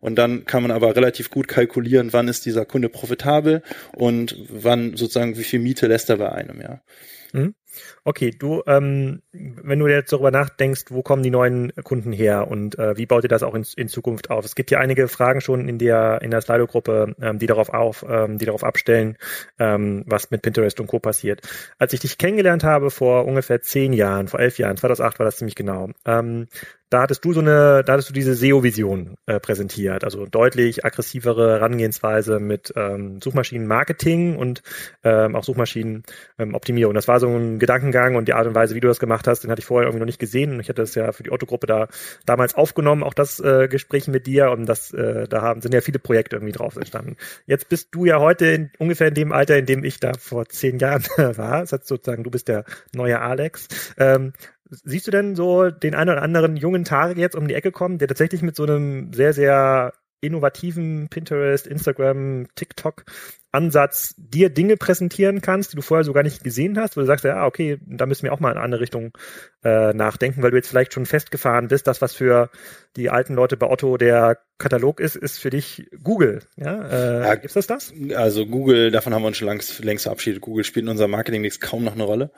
Und 0.00 0.16
dann 0.16 0.44
kann 0.44 0.60
man 0.60 0.70
aber 0.70 0.94
relativ 0.94 1.30
gut 1.30 1.48
kalkulieren, 1.48 2.12
wann 2.12 2.28
ist 2.28 2.44
dieser 2.44 2.66
Kunde 2.66 2.90
profitabel 2.90 3.62
und 3.96 4.36
wann 4.50 4.98
sozusagen, 4.98 5.38
wie 5.38 5.44
viel 5.44 5.60
Miete 5.60 5.86
lässt 5.86 6.10
er 6.10 6.18
bei 6.18 6.30
einem, 6.30 6.60
ja. 6.60 6.82
Mhm. 7.32 7.54
Okay, 8.04 8.30
du, 8.30 8.62
ähm, 8.66 9.22
wenn 9.32 9.78
du 9.78 9.86
jetzt 9.86 10.12
darüber 10.12 10.30
nachdenkst, 10.30 10.86
wo 10.88 11.02
kommen 11.02 11.22
die 11.22 11.30
neuen 11.30 11.72
Kunden 11.84 12.12
her 12.12 12.48
und 12.48 12.78
äh, 12.78 12.96
wie 12.96 13.06
baut 13.06 13.24
ihr 13.24 13.28
das 13.28 13.42
auch 13.42 13.54
in, 13.54 13.64
in 13.76 13.88
Zukunft 13.88 14.30
auf? 14.30 14.44
Es 14.44 14.54
gibt 14.54 14.70
ja 14.70 14.78
einige 14.78 15.08
Fragen 15.08 15.40
schon 15.40 15.68
in 15.68 15.78
der 15.78 16.20
in 16.22 16.30
der 16.30 16.40
Slido-Gruppe, 16.40 17.14
ähm, 17.20 17.38
die 17.38 17.46
darauf 17.46 17.68
auf, 17.70 18.04
ähm, 18.08 18.38
die 18.38 18.46
darauf 18.46 18.64
abstellen, 18.64 19.16
ähm, 19.58 20.04
was 20.06 20.30
mit 20.30 20.42
Pinterest 20.42 20.80
und 20.80 20.86
Co. 20.86 20.98
passiert. 20.98 21.42
Als 21.78 21.92
ich 21.92 22.00
dich 22.00 22.18
kennengelernt 22.18 22.64
habe 22.64 22.90
vor 22.90 23.26
ungefähr 23.26 23.62
zehn 23.62 23.92
Jahren, 23.92 24.28
vor 24.28 24.40
elf 24.40 24.58
Jahren, 24.58 24.76
2008 24.76 25.18
war 25.18 25.26
das 25.26 25.36
ziemlich 25.36 25.54
genau, 25.54 25.90
ähm, 26.04 26.48
da 26.92 27.00
hattest 27.00 27.24
du 27.24 27.32
so 27.32 27.40
eine, 27.40 27.82
da 27.84 27.94
hattest 27.94 28.10
du 28.10 28.12
diese 28.12 28.34
SEO-Vision 28.34 29.16
äh, 29.24 29.40
präsentiert, 29.40 30.04
also 30.04 30.26
deutlich 30.26 30.84
aggressivere 30.84 31.52
Herangehensweise 31.52 32.38
mit 32.38 32.72
ähm, 32.76 33.18
Suchmaschinenmarketing 33.22 34.36
und 34.36 34.62
ähm, 35.02 35.34
auch 35.34 35.42
Suchmaschinenoptimierung. 35.42 36.92
Ähm, 36.92 36.94
das 36.94 37.08
war 37.08 37.18
so 37.18 37.28
ein 37.28 37.58
Gedankengang 37.58 38.14
und 38.16 38.28
die 38.28 38.34
Art 38.34 38.46
und 38.46 38.54
Weise, 38.54 38.74
wie 38.74 38.80
du 38.80 38.88
das 38.88 39.00
gemacht 39.00 39.26
hast, 39.26 39.42
den 39.42 39.50
hatte 39.50 39.60
ich 39.60 39.64
vorher 39.64 39.88
irgendwie 39.88 40.00
noch 40.00 40.06
nicht 40.06 40.18
gesehen. 40.18 40.60
Ich 40.60 40.68
hatte 40.68 40.82
das 40.82 40.94
ja 40.94 41.12
für 41.12 41.22
die 41.22 41.32
Otto-Gruppe 41.32 41.66
da 41.66 41.88
damals 42.26 42.54
aufgenommen, 42.54 43.02
auch 43.02 43.14
das 43.14 43.40
äh, 43.40 43.68
Gespräch 43.68 44.06
mit 44.08 44.26
dir 44.26 44.50
und 44.50 44.66
das, 44.66 44.92
äh, 44.92 45.26
da 45.28 45.40
haben, 45.40 45.62
sind 45.62 45.72
ja 45.72 45.80
viele 45.80 45.98
Projekte 45.98 46.36
irgendwie 46.36 46.52
drauf 46.52 46.76
entstanden. 46.76 47.16
Jetzt 47.46 47.70
bist 47.70 47.88
du 47.92 48.04
ja 48.04 48.20
heute 48.20 48.46
in, 48.46 48.70
ungefähr 48.78 49.08
in 49.08 49.14
dem 49.14 49.32
Alter, 49.32 49.56
in 49.56 49.64
dem 49.64 49.82
ich 49.82 49.98
da 49.98 50.12
vor 50.18 50.46
zehn 50.46 50.78
Jahren 50.78 51.04
war. 51.16 51.60
Das 51.60 51.72
heißt 51.72 51.86
sozusagen, 51.86 52.22
du 52.22 52.30
bist 52.30 52.48
der 52.48 52.66
neue 52.92 53.18
Alex. 53.18 53.68
Ähm, 53.96 54.34
Siehst 54.84 55.06
du 55.06 55.10
denn 55.10 55.36
so 55.36 55.70
den 55.70 55.94
einen 55.94 56.10
oder 56.10 56.22
anderen 56.22 56.56
jungen 56.56 56.84
Tarek 56.84 57.18
jetzt 57.18 57.36
um 57.36 57.46
die 57.46 57.54
Ecke 57.54 57.72
kommen, 57.72 57.98
der 57.98 58.08
tatsächlich 58.08 58.40
mit 58.42 58.56
so 58.56 58.62
einem 58.62 59.12
sehr, 59.12 59.34
sehr 59.34 59.92
innovativen 60.22 61.08
Pinterest, 61.08 61.66
Instagram, 61.66 62.46
TikTok 62.54 63.04
Ansatz 63.50 64.14
dir 64.16 64.48
Dinge 64.48 64.78
präsentieren 64.78 65.42
kannst, 65.42 65.72
die 65.72 65.76
du 65.76 65.82
vorher 65.82 66.04
so 66.04 66.14
gar 66.14 66.22
nicht 66.22 66.42
gesehen 66.42 66.78
hast, 66.78 66.96
wo 66.96 67.00
du 67.00 67.06
sagst, 67.06 67.24
ja, 67.26 67.44
okay, 67.44 67.78
da 67.86 68.06
müssen 68.06 68.22
wir 68.22 68.32
auch 68.32 68.40
mal 68.40 68.50
in 68.50 68.56
eine 68.56 68.64
andere 68.64 68.80
Richtung 68.80 69.12
äh, 69.62 69.92
nachdenken, 69.92 70.42
weil 70.42 70.52
du 70.52 70.56
jetzt 70.56 70.68
vielleicht 70.68 70.94
schon 70.94 71.04
festgefahren 71.04 71.68
bist, 71.68 71.86
das, 71.86 72.00
was 72.00 72.14
für 72.14 72.48
die 72.96 73.10
alten 73.10 73.34
Leute 73.34 73.56
bei 73.56 73.68
Otto 73.68 73.96
der 73.96 74.38
Katalog 74.58 75.00
ist, 75.00 75.16
ist 75.16 75.38
für 75.38 75.50
dich 75.50 75.86
Google. 76.02 76.40
Ja, 76.56 76.82
äh, 76.88 77.24
ja 77.24 77.34
gibt's 77.34 77.54
das 77.54 77.66
das? 77.66 77.92
Also 78.14 78.46
Google, 78.46 78.90
davon 78.90 79.12
haben 79.12 79.22
wir 79.22 79.28
uns 79.28 79.36
schon 79.36 79.48
längst, 79.48 79.82
längst 79.82 80.04
verabschiedet. 80.04 80.40
Google 80.40 80.64
spielt 80.64 80.84
in 80.84 80.90
unserem 80.90 81.10
Marketing 81.10 81.40
nichts 81.40 81.58
kaum 81.58 81.84
noch 81.84 81.94
eine 81.94 82.04
Rolle. 82.04 82.30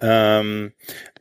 Ähm, 0.00 0.72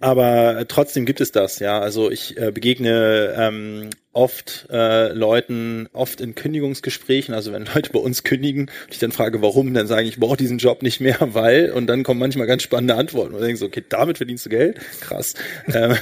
aber 0.01 0.65
trotzdem 0.67 1.05
gibt 1.05 1.21
es 1.21 1.31
das, 1.31 1.59
ja. 1.59 1.79
Also 1.79 2.11
ich 2.11 2.37
äh, 2.37 2.51
begegne 2.51 3.33
ähm, 3.37 3.89
oft 4.11 4.67
äh, 4.71 5.13
Leuten, 5.13 5.87
oft 5.93 6.19
in 6.19 6.35
Kündigungsgesprächen, 6.35 7.33
also 7.33 7.53
wenn 7.53 7.65
Leute 7.73 7.91
bei 7.91 7.99
uns 7.99 8.23
kündigen 8.23 8.63
und 8.63 8.93
ich 8.93 8.99
dann 8.99 9.11
frage, 9.11 9.41
warum, 9.41 9.73
dann 9.73 9.87
sage 9.87 10.03
ich, 10.03 10.09
ich 10.09 10.19
brauche 10.19 10.35
diesen 10.35 10.57
Job 10.57 10.81
nicht 10.81 10.99
mehr, 10.99 11.17
weil, 11.33 11.71
und 11.71 11.87
dann 11.87 12.03
kommen 12.03 12.19
manchmal 12.19 12.47
ganz 12.47 12.63
spannende 12.63 12.95
Antworten. 12.95 13.33
Und 13.33 13.39
dann 13.39 13.47
denkst 13.47 13.61
so, 13.61 13.67
okay, 13.67 13.83
damit 13.87 14.17
verdienst 14.17 14.45
du 14.45 14.49
Geld? 14.49 14.79
Krass. 14.99 15.35
ähm, 15.73 15.95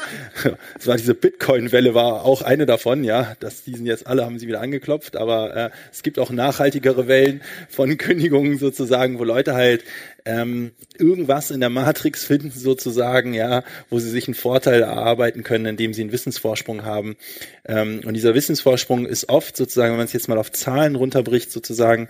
war 0.84 0.96
diese 0.96 1.14
Bitcoin-Welle 1.14 1.92
war 1.94 2.03
auch 2.12 2.42
eine 2.42 2.66
davon, 2.66 3.04
ja, 3.04 3.36
dass 3.40 3.64
diesen 3.64 3.86
jetzt 3.86 4.06
alle 4.06 4.24
haben 4.24 4.38
sie 4.38 4.46
wieder 4.46 4.60
angeklopft, 4.60 5.16
aber 5.16 5.56
äh, 5.56 5.70
es 5.92 6.02
gibt 6.02 6.18
auch 6.18 6.30
nachhaltigere 6.30 7.08
Wellen 7.08 7.42
von 7.68 7.96
Kündigungen 7.98 8.58
sozusagen, 8.58 9.18
wo 9.18 9.24
Leute 9.24 9.54
halt 9.54 9.84
ähm, 10.24 10.72
irgendwas 10.98 11.50
in 11.50 11.60
der 11.60 11.70
Matrix 11.70 12.24
finden 12.24 12.50
sozusagen, 12.50 13.34
ja, 13.34 13.62
wo 13.90 13.98
sie 13.98 14.10
sich 14.10 14.26
einen 14.26 14.34
Vorteil 14.34 14.82
erarbeiten 14.82 15.42
können, 15.42 15.66
indem 15.66 15.92
sie 15.92 16.02
einen 16.02 16.12
Wissensvorsprung 16.12 16.84
haben. 16.84 17.16
Ähm, 17.66 18.00
und 18.04 18.14
dieser 18.14 18.34
Wissensvorsprung 18.34 19.06
ist 19.06 19.28
oft 19.28 19.56
sozusagen, 19.56 19.92
wenn 19.92 19.98
man 19.98 20.06
es 20.06 20.12
jetzt 20.12 20.28
mal 20.28 20.38
auf 20.38 20.52
Zahlen 20.52 20.96
runterbricht, 20.96 21.50
sozusagen 21.50 22.08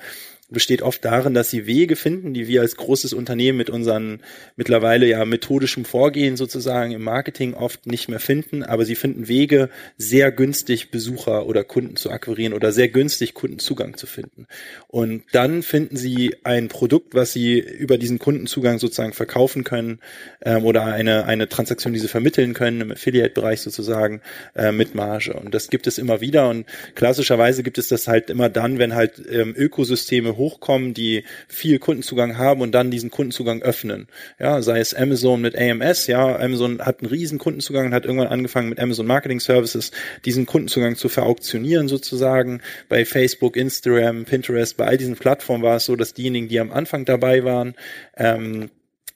besteht 0.51 0.83
oft 0.83 1.05
darin, 1.05 1.35
dass 1.35 1.51
sie 1.51 1.67
Wege 1.67 1.97
finden, 1.97 2.35
die 2.35 2.49
wir 2.49 2.61
als 2.61 2.77
großes 2.77 3.13
Unternehmen 3.13 3.59
mit 3.59 3.71
unseren 3.71 4.21
mittlerweile 4.57 5.07
ja 5.07 5.25
methodischem 5.25 5.85
Vorgehen 5.85 6.37
sozusagen 6.37 6.93
im 6.93 7.03
Marketing 7.03 7.55
oft 7.55 7.87
nicht 7.87 8.09
mehr 8.09 8.21
finden, 8.21 8.63
aber 8.63 8.85
sie 8.85 8.95
finden 8.95 9.29
Wege, 9.29 9.71
sehr 9.97 10.33
günstig 10.33 10.91
Besucher 10.91 11.47
oder 11.47 11.65
Kunden 11.65 11.97
zu 11.97 12.11
akquirieren 12.11 12.53
oder 12.53 12.73
sehr 12.73 12.89
günstig 12.89 13.35
Kundenzugang 13.35 13.97
zu 13.97 14.07
finden. 14.07 14.47
Und 14.89 15.25
dann 15.33 15.63
finden 15.63 15.97
sie 15.97 16.37
ein 16.45 16.69
Produkt, 16.69 17.15
was 17.15 17.33
sie 17.33 17.59
über 17.59 17.97
diesen 17.99 18.19
Kundenzugang 18.19 18.79
sozusagen 18.79 19.13
verkaufen 19.13 19.65
können 19.65 20.01
ähm, 20.43 20.65
oder 20.65 20.85
eine, 20.85 21.25
eine 21.25 21.49
Transaktion, 21.49 21.93
die 21.93 21.99
sie 21.99 22.09
vermitteln 22.09 22.55
können 22.55 22.81
im 22.81 22.93
Affiliate-Bereich 22.93 23.61
sozusagen 23.61 24.21
äh, 24.55 24.73
mit 24.73 24.95
Marge. 24.95 25.33
Und 25.35 25.55
das 25.55 25.69
gibt 25.69 25.87
es 25.87 25.99
immer 25.99 26.21
wieder 26.21 26.49
und 26.51 26.67
klassischerweise 26.95 27.63
gibt 27.63 27.79
es 27.79 27.89
das 27.89 28.09
halt 28.09 28.31
immer 28.31 28.49
dann, 28.49 28.79
wenn 28.79 28.95
halt 28.95 29.23
ähm, 29.31 29.55
Ökosysteme 29.57 30.34
hochkommen, 30.37 30.95
die 30.95 31.25
viel 31.49 31.79
Kundenzugang 31.79 32.39
haben 32.39 32.61
und 32.61 32.73
dann 32.73 32.91
diesen 32.91 33.11
Kundenzugang 33.11 33.63
öffnen. 33.63 34.09
Ja, 34.39 34.63
sei 34.63 34.79
es 34.79 34.95
Amazon 34.95 35.41
mit 35.41 35.57
AMS, 35.57 36.07
ja, 36.07 36.39
Amazon 36.39 36.81
hat 36.81 37.01
einen 37.01 37.11
riesen 37.11 37.39
Kundenzugang 37.39 37.87
und 37.87 37.95
hat 37.95 38.05
irgendwann 38.05 38.29
angefangen 38.29 38.69
mit 38.69 38.81
Amazon 38.81 39.07
Marketing 39.07 39.41
Services 39.41 39.91
diesen 40.25 40.47
Kundenzugang 40.47 40.97
zu 40.97 41.09
verauktionieren 41.09 41.89
sozusagen. 41.89 42.61
Bei 42.89 43.05
Facebook, 43.05 43.57
Instagram, 43.57 44.25
Pinterest, 44.25 44.77
bei 44.77 44.87
all 44.87 44.97
diesen 44.97 45.17
Plattformen 45.17 45.63
war 45.63 45.77
es 45.77 45.85
so, 45.85 45.97
dass 45.97 46.15
diejenigen, 46.15 46.49
die 46.49 46.61
am 46.61 46.73
Anfang 46.73 47.05
dabei 47.05 47.45
waren, 47.45 47.75
ähm, 48.17 48.71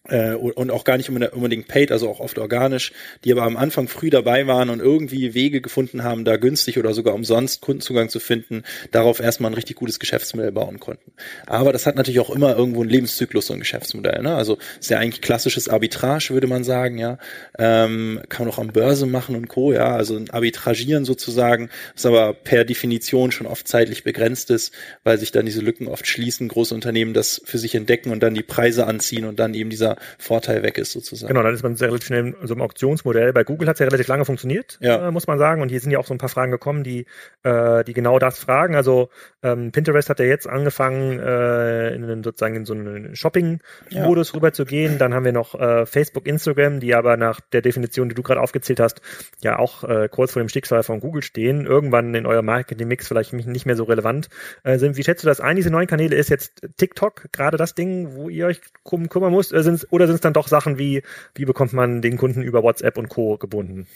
äh, 0.09 0.35
und 0.35 0.71
auch 0.71 0.85
gar 0.85 0.97
nicht 0.97 1.11
unbedingt 1.11 1.69
paid, 1.69 1.93
also 1.93 2.09
auch 2.09 2.21
oft 2.21 2.39
organisch, 2.39 2.93
die 3.25 3.33
aber 3.33 3.43
am 3.43 3.57
Anfang 3.57 3.89
früh 3.89 4.11
dabei 4.11 4.47
waren 4.47 4.71
und 4.71 4.81
irgendwie 4.81 5.35
Wege 5.35 5.61
gefunden 5.61 6.03
haben, 6.03 6.25
da 6.25 6.37
günstig 6.37 6.79
oder 6.79 6.95
sogar 6.95 7.15
umsonst 7.15 7.61
Kundenzugang 7.61 8.09
zu 8.09 8.21
finden, 8.21 8.63
darauf 8.91 9.21
erstmal 9.21 9.51
ein 9.51 9.55
richtig 9.55 9.77
gutes 9.77 9.99
Geschäftsmodell 9.99 10.53
bauen 10.53 10.81
konnten. 10.81 11.13
Aber 11.47 11.73
das 11.73 11.87
hat 11.87 11.97
natürlich 11.97 12.21
auch 12.21 12.31
immer 12.31 12.57
irgendwo 12.57 12.81
einen 12.81 12.91
Lebenszyklus, 12.91 13.47
so 13.47 13.55
ein 13.55 13.61
Geschäftsmodell. 13.61 14.23
Ne? 14.23 14.35
Also 14.35 14.59
ist 14.81 14.91
ja 14.91 14.99
eigentlich 14.99 15.21
klassisches 15.21 15.69
Arbitrage, 15.69 16.31
würde 16.31 16.47
man 16.47 16.65
sagen, 16.65 16.99
ja. 16.99 17.19
Ähm, 17.59 18.21
kann 18.29 18.47
man 18.47 18.55
auch 18.55 18.59
am 18.59 18.69
Börse 18.69 19.07
machen 19.07 19.37
und 19.37 19.49
Co., 19.49 19.73
ja, 19.73 19.95
also 19.95 20.17
ein 20.17 20.31
Arbitragieren 20.31 21.05
sozusagen, 21.05 21.71
was 21.95 22.07
aber 22.07 22.33
per 22.33 22.65
Definition 22.65 23.33
schon 23.33 23.47
oft 23.47 23.69
zeitlich 23.69 24.05
begrenzt 24.05 24.51
ist, 24.51 24.73
weil 25.05 25.19
sich 25.19 25.33
dann 25.33 25.47
diese 25.47 25.61
Lücken 25.61 25.89
oft 25.89 26.07
schließen, 26.07 26.49
große 26.49 26.75
Unternehmen 26.75 27.15
das 27.15 27.41
für 27.45 27.59
sich 27.59 27.75
entdecken 27.75 28.11
und 28.11 28.23
dann 28.23 28.35
die 28.35 28.43
Preise 28.43 28.87
anziehen 28.87 29.25
und 29.25 29.39
dann 29.39 29.55
eben 29.55 29.71
dieser 29.89 29.97
Vorteil 30.19 30.63
weg 30.63 30.79
ist 30.79 30.93
sozusagen. 30.93 31.29
Genau, 31.29 31.43
dann 31.43 31.55
ist 31.55 31.63
man 31.63 31.77
sehr 31.77 31.89
relativ 31.89 32.07
schnell 32.07 32.35
in 32.41 32.47
so 32.47 32.55
einem 32.55 32.63
Auktionsmodell. 32.63 33.33
Bei 33.33 33.45
Google 33.45 33.69
hat 33.69 33.77
es 33.77 33.81
ja 33.81 33.87
relativ 33.87 34.09
lange 34.09 34.25
funktioniert, 34.25 34.79
ja. 34.81 35.09
äh, 35.09 35.11
muss 35.11 35.27
man 35.27 35.39
sagen. 35.39 35.63
Und 35.63 35.69
hier 35.69 35.81
sind 35.81 35.91
ja 35.91 35.99
auch 35.99 36.07
so 36.07 36.15
ein 36.15 36.19
paar 36.19 36.29
Fragen 36.29 36.51
gekommen, 36.51 36.85
die, 36.85 37.07
äh, 37.43 37.85
die 37.85 37.93
genau 37.93 38.19
das 38.19 38.39
fragen. 38.39 38.75
Also 38.75 39.11
ähm, 39.43 39.73
Pinterest 39.73 40.11
hat 40.11 40.19
ja 40.19 40.27
jetzt 40.27 40.49
angefangen, 40.49 41.19
äh, 41.19 41.95
in 41.95 42.05
einen, 42.05 42.23
sozusagen 42.23 42.57
in 42.57 42.65
so 42.65 42.75
einen 42.75 43.17
Shopping-Modus 43.17 44.29
ja. 44.29 44.35
rüber 44.35 44.53
zu 44.53 44.65
gehen. 44.65 44.99
Dann 44.99 45.15
haben 45.15 45.25
wir 45.25 45.33
noch 45.33 45.55
äh, 45.55 45.87
Facebook, 45.87 46.27
Instagram, 46.27 46.81
die 46.81 46.95
aber 46.95 47.17
nach 47.17 47.41
der 47.41 47.63
Definition, 47.63 48.09
die 48.09 48.15
du 48.15 48.23
gerade 48.23 48.41
aufgezählt 48.41 48.81
hast, 48.81 49.01
ja 49.41 49.59
auch 49.59 49.85
äh, 49.85 50.09
kurz 50.11 50.33
vor 50.33 50.43
dem 50.43 50.49
Schicksal 50.49 50.83
von 50.83 51.01
Google 51.01 51.23
stehen, 51.23 51.67
irgendwann 51.67 52.15
in 52.15 52.27
eurem 52.27 52.47
Marketing-Mix 52.47 53.09
vielleicht 53.09 53.33
nicht 53.33 53.67
mehr 53.67 53.77
so 53.77 53.85
relevant 53.85 54.29
äh, 54.65 54.79
sind. 54.79 54.97
Wie 54.97 55.05
schätzt 55.05 55.23
du 55.25 55.29
das 55.29 55.41
ein? 55.41 55.57
Diese 55.57 55.71
neuen 55.71 55.87
Kanäle 55.87 56.17
ist 56.17 56.31
jetzt 56.31 56.67
TikTok 56.77 57.33
gerade 57.33 57.57
das 57.57 57.75
Ding, 57.75 58.15
wo 58.15 58.29
ihr 58.29 58.47
euch 58.47 58.61
kümmern 58.85 59.33
müsst? 59.33 59.53
Äh, 59.53 59.63
sind 59.63 59.78
oder 59.91 60.07
sind 60.07 60.17
es 60.17 60.21
dann 60.21 60.33
doch 60.33 60.49
Sachen 60.49 60.79
wie, 60.79 61.03
wie 61.35 61.45
bekommt 61.45 61.73
man 61.73 62.03
den 62.03 62.17
Kunden 62.17 62.43
über 62.43 62.63
WhatsApp 62.63 62.99
und 62.99 63.09
Co. 63.09 63.37
gebunden? 63.37 63.87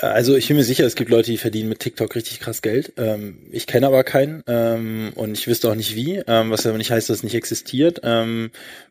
Also 0.00 0.34
ich 0.34 0.48
bin 0.48 0.56
mir 0.56 0.64
sicher, 0.64 0.86
es 0.86 0.94
gibt 0.94 1.10
Leute, 1.10 1.30
die 1.30 1.36
verdienen 1.36 1.68
mit 1.68 1.80
TikTok 1.80 2.14
richtig 2.14 2.40
krass 2.40 2.62
Geld. 2.62 2.94
Ähm, 2.96 3.38
ich 3.50 3.66
kenne 3.66 3.86
aber 3.86 4.02
keinen 4.02 4.42
ähm, 4.46 5.12
und 5.14 5.36
ich 5.36 5.46
wüsste 5.46 5.70
auch 5.70 5.74
nicht 5.74 5.94
wie, 5.94 6.22
ähm, 6.26 6.50
was 6.50 6.66
aber 6.66 6.78
nicht 6.78 6.90
heißt, 6.90 7.10
dass 7.10 7.18
es 7.18 7.22
nicht 7.22 7.34
existiert. 7.34 8.00
Ähm, 8.02 8.50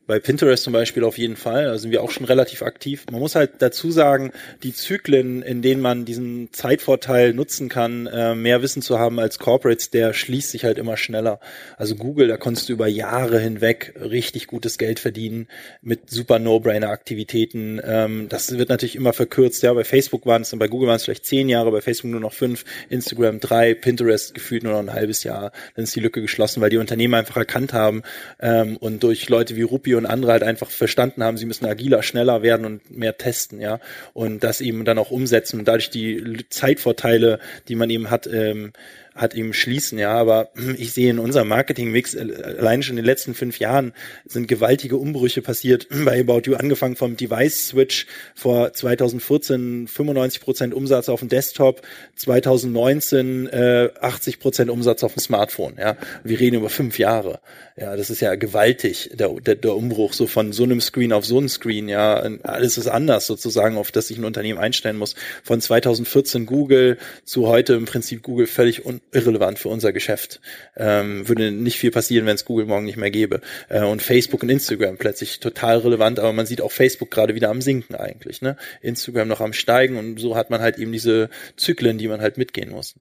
bei 0.09 0.19
Pinterest 0.19 0.63
zum 0.63 0.73
Beispiel 0.73 1.03
auf 1.03 1.19
jeden 1.19 1.35
Fall, 1.35 1.65
da 1.65 1.77
sind 1.77 1.91
wir 1.91 2.01
auch 2.01 2.09
schon 2.09 2.25
relativ 2.25 2.63
aktiv. 2.63 3.05
Man 3.11 3.19
muss 3.19 3.35
halt 3.35 3.51
dazu 3.59 3.91
sagen, 3.91 4.31
die 4.63 4.73
Zyklen, 4.73 5.43
in 5.43 5.61
denen 5.61 5.81
man 5.81 6.03
diesen 6.03 6.51
Zeitvorteil 6.51 7.33
nutzen 7.33 7.69
kann, 7.69 8.07
äh, 8.07 8.33
mehr 8.33 8.63
Wissen 8.63 8.81
zu 8.81 8.97
haben 8.97 9.19
als 9.19 9.37
Corporates, 9.37 9.91
der 9.91 10.13
schließt 10.13 10.49
sich 10.49 10.63
halt 10.63 10.79
immer 10.79 10.97
schneller. 10.97 11.39
Also 11.77 11.95
Google, 11.95 12.27
da 12.27 12.37
konntest 12.37 12.69
du 12.69 12.73
über 12.73 12.87
Jahre 12.87 13.39
hinweg 13.39 13.93
richtig 14.01 14.47
gutes 14.47 14.79
Geld 14.79 14.99
verdienen 14.99 15.47
mit 15.83 16.09
super 16.09 16.39
No-Brainer-Aktivitäten. 16.39 17.79
Ähm, 17.83 18.29
das 18.29 18.57
wird 18.57 18.69
natürlich 18.69 18.95
immer 18.95 19.13
verkürzt. 19.13 19.61
Ja, 19.61 19.73
bei 19.73 19.83
Facebook 19.83 20.25
waren 20.25 20.41
es 20.41 20.51
und 20.51 20.57
bei 20.57 20.67
Google 20.67 20.87
waren 20.87 20.98
es 20.99 21.05
vielleicht 21.05 21.25
zehn 21.25 21.49
Jahre, 21.49 21.71
bei 21.71 21.81
Facebook 21.81 22.11
nur 22.11 22.19
noch 22.19 22.33
fünf, 22.33 22.65
Instagram 22.89 23.39
drei, 23.39 23.73
Pinterest 23.73 24.33
gefühlt 24.33 24.63
nur 24.63 24.73
noch 24.73 24.79
ein 24.79 24.93
halbes 24.93 25.23
Jahr. 25.23 25.51
Dann 25.75 25.83
ist 25.83 25.95
die 25.95 25.99
Lücke 25.99 26.21
geschlossen, 26.21 26.61
weil 26.61 26.69
die 26.69 26.77
Unternehmen 26.77 27.15
einfach 27.15 27.37
erkannt 27.37 27.73
haben 27.73 28.03
ähm, 28.39 28.77
und 28.77 29.03
durch 29.03 29.29
Leute 29.29 29.55
wie 29.55 29.61
Rupi 29.63 29.95
und 29.95 30.05
andere 30.05 30.31
halt 30.31 30.43
einfach 30.43 30.69
verstanden 30.69 31.23
haben, 31.23 31.37
sie 31.37 31.45
müssen 31.45 31.65
agiler, 31.65 32.03
schneller 32.03 32.41
werden 32.41 32.65
und 32.65 32.95
mehr 32.95 33.17
testen, 33.17 33.59
ja. 33.59 33.79
Und 34.13 34.43
das 34.43 34.61
eben 34.61 34.85
dann 34.85 34.97
auch 34.97 35.11
umsetzen 35.11 35.59
und 35.59 35.67
dadurch 35.67 35.89
die 35.89 36.45
Zeitvorteile, 36.49 37.39
die 37.67 37.75
man 37.75 37.89
eben 37.89 38.09
hat, 38.09 38.27
ähm, 38.27 38.73
hat 39.19 39.33
ihm 39.33 39.51
schließen, 39.51 39.99
ja, 39.99 40.13
aber 40.13 40.49
ich 40.77 40.93
sehe 40.93 41.09
in 41.09 41.19
unserem 41.19 41.49
Marketing-Mix 41.49 42.15
äh, 42.15 42.55
allein 42.57 42.81
schon 42.81 42.93
in 42.93 43.03
den 43.03 43.05
letzten 43.05 43.33
fünf 43.33 43.59
Jahren 43.59 43.93
sind 44.25 44.47
gewaltige 44.47 44.95
Umbrüche 44.95 45.41
passiert 45.41 45.87
bei 46.05 46.21
About 46.21 46.41
You, 46.45 46.55
angefangen 46.55 46.95
vom 46.95 47.17
Device-Switch 47.17 48.07
vor 48.33 48.71
2014 48.71 49.87
95 49.87 50.41
Prozent 50.41 50.73
Umsatz 50.73 51.09
auf 51.09 51.19
dem 51.19 51.27
Desktop, 51.27 51.81
2019 52.15 53.47
äh, 53.47 53.89
80 53.99 54.39
Prozent 54.39 54.71
Umsatz 54.71 55.03
auf 55.03 55.13
dem 55.13 55.19
Smartphone, 55.19 55.75
ja. 55.77 55.97
Wir 56.23 56.39
reden 56.39 56.55
über 56.55 56.69
fünf 56.69 56.97
Jahre, 56.97 57.41
ja, 57.75 57.97
das 57.97 58.09
ist 58.09 58.21
ja 58.21 58.35
gewaltig, 58.35 59.11
der, 59.13 59.29
der, 59.29 59.55
der 59.55 59.75
Umbruch 59.75 60.13
so 60.13 60.27
von 60.27 60.53
so 60.53 60.63
einem 60.63 60.79
Screen 60.79 61.11
auf 61.11 61.25
so 61.25 61.37
einen 61.37 61.49
Screen, 61.49 61.89
ja, 61.89 62.15
alles 62.43 62.77
ist 62.77 62.87
anders 62.87 63.27
sozusagen, 63.27 63.77
auf 63.77 63.91
das 63.91 64.07
sich 64.07 64.17
ein 64.17 64.25
Unternehmen 64.25 64.59
einstellen 64.59 64.97
muss. 64.97 65.15
Von 65.43 65.59
2014 65.59 66.45
Google 66.45 66.97
zu 67.25 67.47
heute 67.47 67.73
im 67.73 67.85
Prinzip 67.85 68.23
Google 68.23 68.47
völlig 68.47 68.85
un 68.85 69.01
irrelevant 69.11 69.59
für 69.59 69.69
unser 69.69 69.93
Geschäft. 69.93 70.41
Ähm, 70.75 71.27
würde 71.27 71.51
nicht 71.51 71.77
viel 71.77 71.91
passieren, 71.91 72.25
wenn 72.25 72.35
es 72.35 72.45
Google 72.45 72.65
morgen 72.65 72.85
nicht 72.85 72.97
mehr 72.97 73.11
gäbe. 73.11 73.41
Äh, 73.69 73.83
und 73.83 74.01
Facebook 74.01 74.43
und 74.43 74.49
Instagram 74.49 74.97
plötzlich 74.97 75.39
total 75.39 75.79
relevant, 75.79 76.19
aber 76.19 76.33
man 76.33 76.45
sieht 76.45 76.61
auch 76.61 76.71
Facebook 76.71 77.11
gerade 77.11 77.35
wieder 77.35 77.49
am 77.49 77.61
Sinken 77.61 77.95
eigentlich. 77.95 78.41
Ne? 78.41 78.57
Instagram 78.81 79.27
noch 79.27 79.41
am 79.41 79.53
Steigen 79.53 79.97
und 79.97 80.19
so 80.19 80.35
hat 80.35 80.49
man 80.49 80.61
halt 80.61 80.77
eben 80.77 80.91
diese 80.91 81.29
Zyklen, 81.55 81.97
die 81.97 82.07
man 82.07 82.21
halt 82.21 82.37
mitgehen 82.37 82.69
muss. 82.69 82.95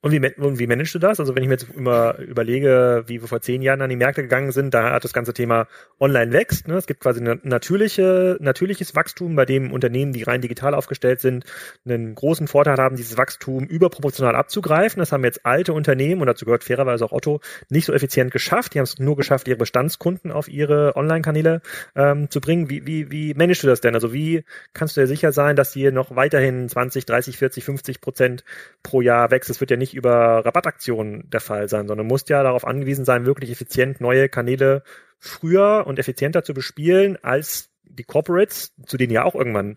Und 0.00 0.12
wie, 0.12 0.34
und 0.36 0.58
wie 0.58 0.66
managst 0.66 0.94
du 0.94 0.98
das? 0.98 1.20
Also 1.20 1.34
wenn 1.34 1.42
ich 1.42 1.48
mir 1.48 1.54
jetzt 1.54 1.68
immer 1.74 2.18
überlege, 2.18 3.04
wie 3.06 3.20
wir 3.20 3.28
vor 3.28 3.40
zehn 3.40 3.62
Jahren 3.62 3.82
an 3.82 3.90
die 3.90 3.96
Märkte 3.96 4.22
gegangen 4.22 4.52
sind, 4.52 4.74
da 4.74 4.92
hat 4.92 5.04
das 5.04 5.12
ganze 5.12 5.34
Thema 5.34 5.66
online 5.98 6.32
wächst. 6.32 6.68
Ne? 6.68 6.76
Es 6.76 6.86
gibt 6.86 7.00
quasi 7.00 7.20
ein 7.20 7.40
natürliche, 7.42 8.36
natürliches 8.40 8.94
Wachstum, 8.94 9.36
bei 9.36 9.44
dem 9.44 9.72
Unternehmen, 9.72 10.12
die 10.12 10.22
rein 10.22 10.40
digital 10.40 10.74
aufgestellt 10.74 11.20
sind, 11.20 11.44
einen 11.84 12.14
großen 12.14 12.48
Vorteil 12.48 12.76
haben, 12.76 12.96
dieses 12.96 13.16
Wachstum 13.16 13.64
überproportional 13.64 14.36
abzugreifen. 14.36 15.00
Das 15.00 15.12
haben 15.12 15.24
jetzt 15.24 15.44
alte 15.44 15.72
Unternehmen, 15.72 16.20
und 16.20 16.26
dazu 16.26 16.44
gehört 16.44 16.64
fairerweise 16.64 17.04
auch 17.04 17.12
Otto, 17.12 17.40
nicht 17.68 17.86
so 17.86 17.92
effizient 17.92 18.30
geschafft. 18.32 18.74
Die 18.74 18.78
haben 18.78 18.84
es 18.84 18.98
nur 18.98 19.16
geschafft, 19.16 19.48
ihre 19.48 19.58
Bestandskunden 19.58 20.30
auf 20.30 20.48
ihre 20.48 20.96
Online-Kanäle 20.96 21.62
ähm, 21.94 22.30
zu 22.30 22.40
bringen. 22.40 22.70
Wie, 22.70 22.86
wie, 22.86 23.10
wie 23.10 23.34
managst 23.34 23.62
du 23.62 23.66
das 23.66 23.80
denn? 23.80 23.94
Also 23.94 24.12
wie 24.12 24.44
kannst 24.72 24.96
du 24.96 25.00
dir 25.00 25.06
sicher 25.06 25.32
sein, 25.32 25.56
dass 25.56 25.72
hier 25.72 25.92
noch 25.92 26.14
weiterhin 26.14 26.68
20, 26.68 27.06
30, 27.06 27.38
40, 27.38 27.64
50 27.64 28.00
Prozent 28.00 28.44
pro 28.82 29.00
Jahr 29.00 29.30
wächst? 29.30 29.50
Wird 29.66 29.72
ja 29.72 29.76
nicht 29.76 29.94
über 29.94 30.46
Rabattaktionen 30.46 31.28
der 31.28 31.40
Fall 31.40 31.68
sein, 31.68 31.88
sondern 31.88 32.06
musst 32.06 32.28
ja 32.28 32.44
darauf 32.44 32.64
angewiesen 32.64 33.04
sein, 33.04 33.26
wirklich 33.26 33.50
effizient 33.50 34.00
neue 34.00 34.28
Kanäle 34.28 34.84
früher 35.18 35.84
und 35.88 35.98
effizienter 35.98 36.44
zu 36.44 36.54
bespielen 36.54 37.18
als 37.20 37.70
die 37.82 38.04
Corporates, 38.04 38.72
zu 38.86 38.96
denen 38.96 39.12
ihr 39.12 39.24
auch 39.24 39.34
irgendwann 39.34 39.76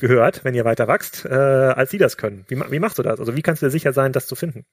gehört, 0.00 0.44
wenn 0.44 0.54
ihr 0.54 0.64
weiter 0.64 0.88
wächst, 0.88 1.24
äh, 1.24 1.28
als 1.28 1.92
sie 1.92 1.98
das 1.98 2.16
können. 2.16 2.46
Wie, 2.48 2.56
wie 2.56 2.80
machst 2.80 2.98
du 2.98 3.04
das? 3.04 3.20
Also 3.20 3.36
wie 3.36 3.42
kannst 3.42 3.62
du 3.62 3.66
dir 3.66 3.70
sicher 3.70 3.92
sein, 3.92 4.12
das 4.12 4.26
zu 4.26 4.34
finden? 4.34 4.64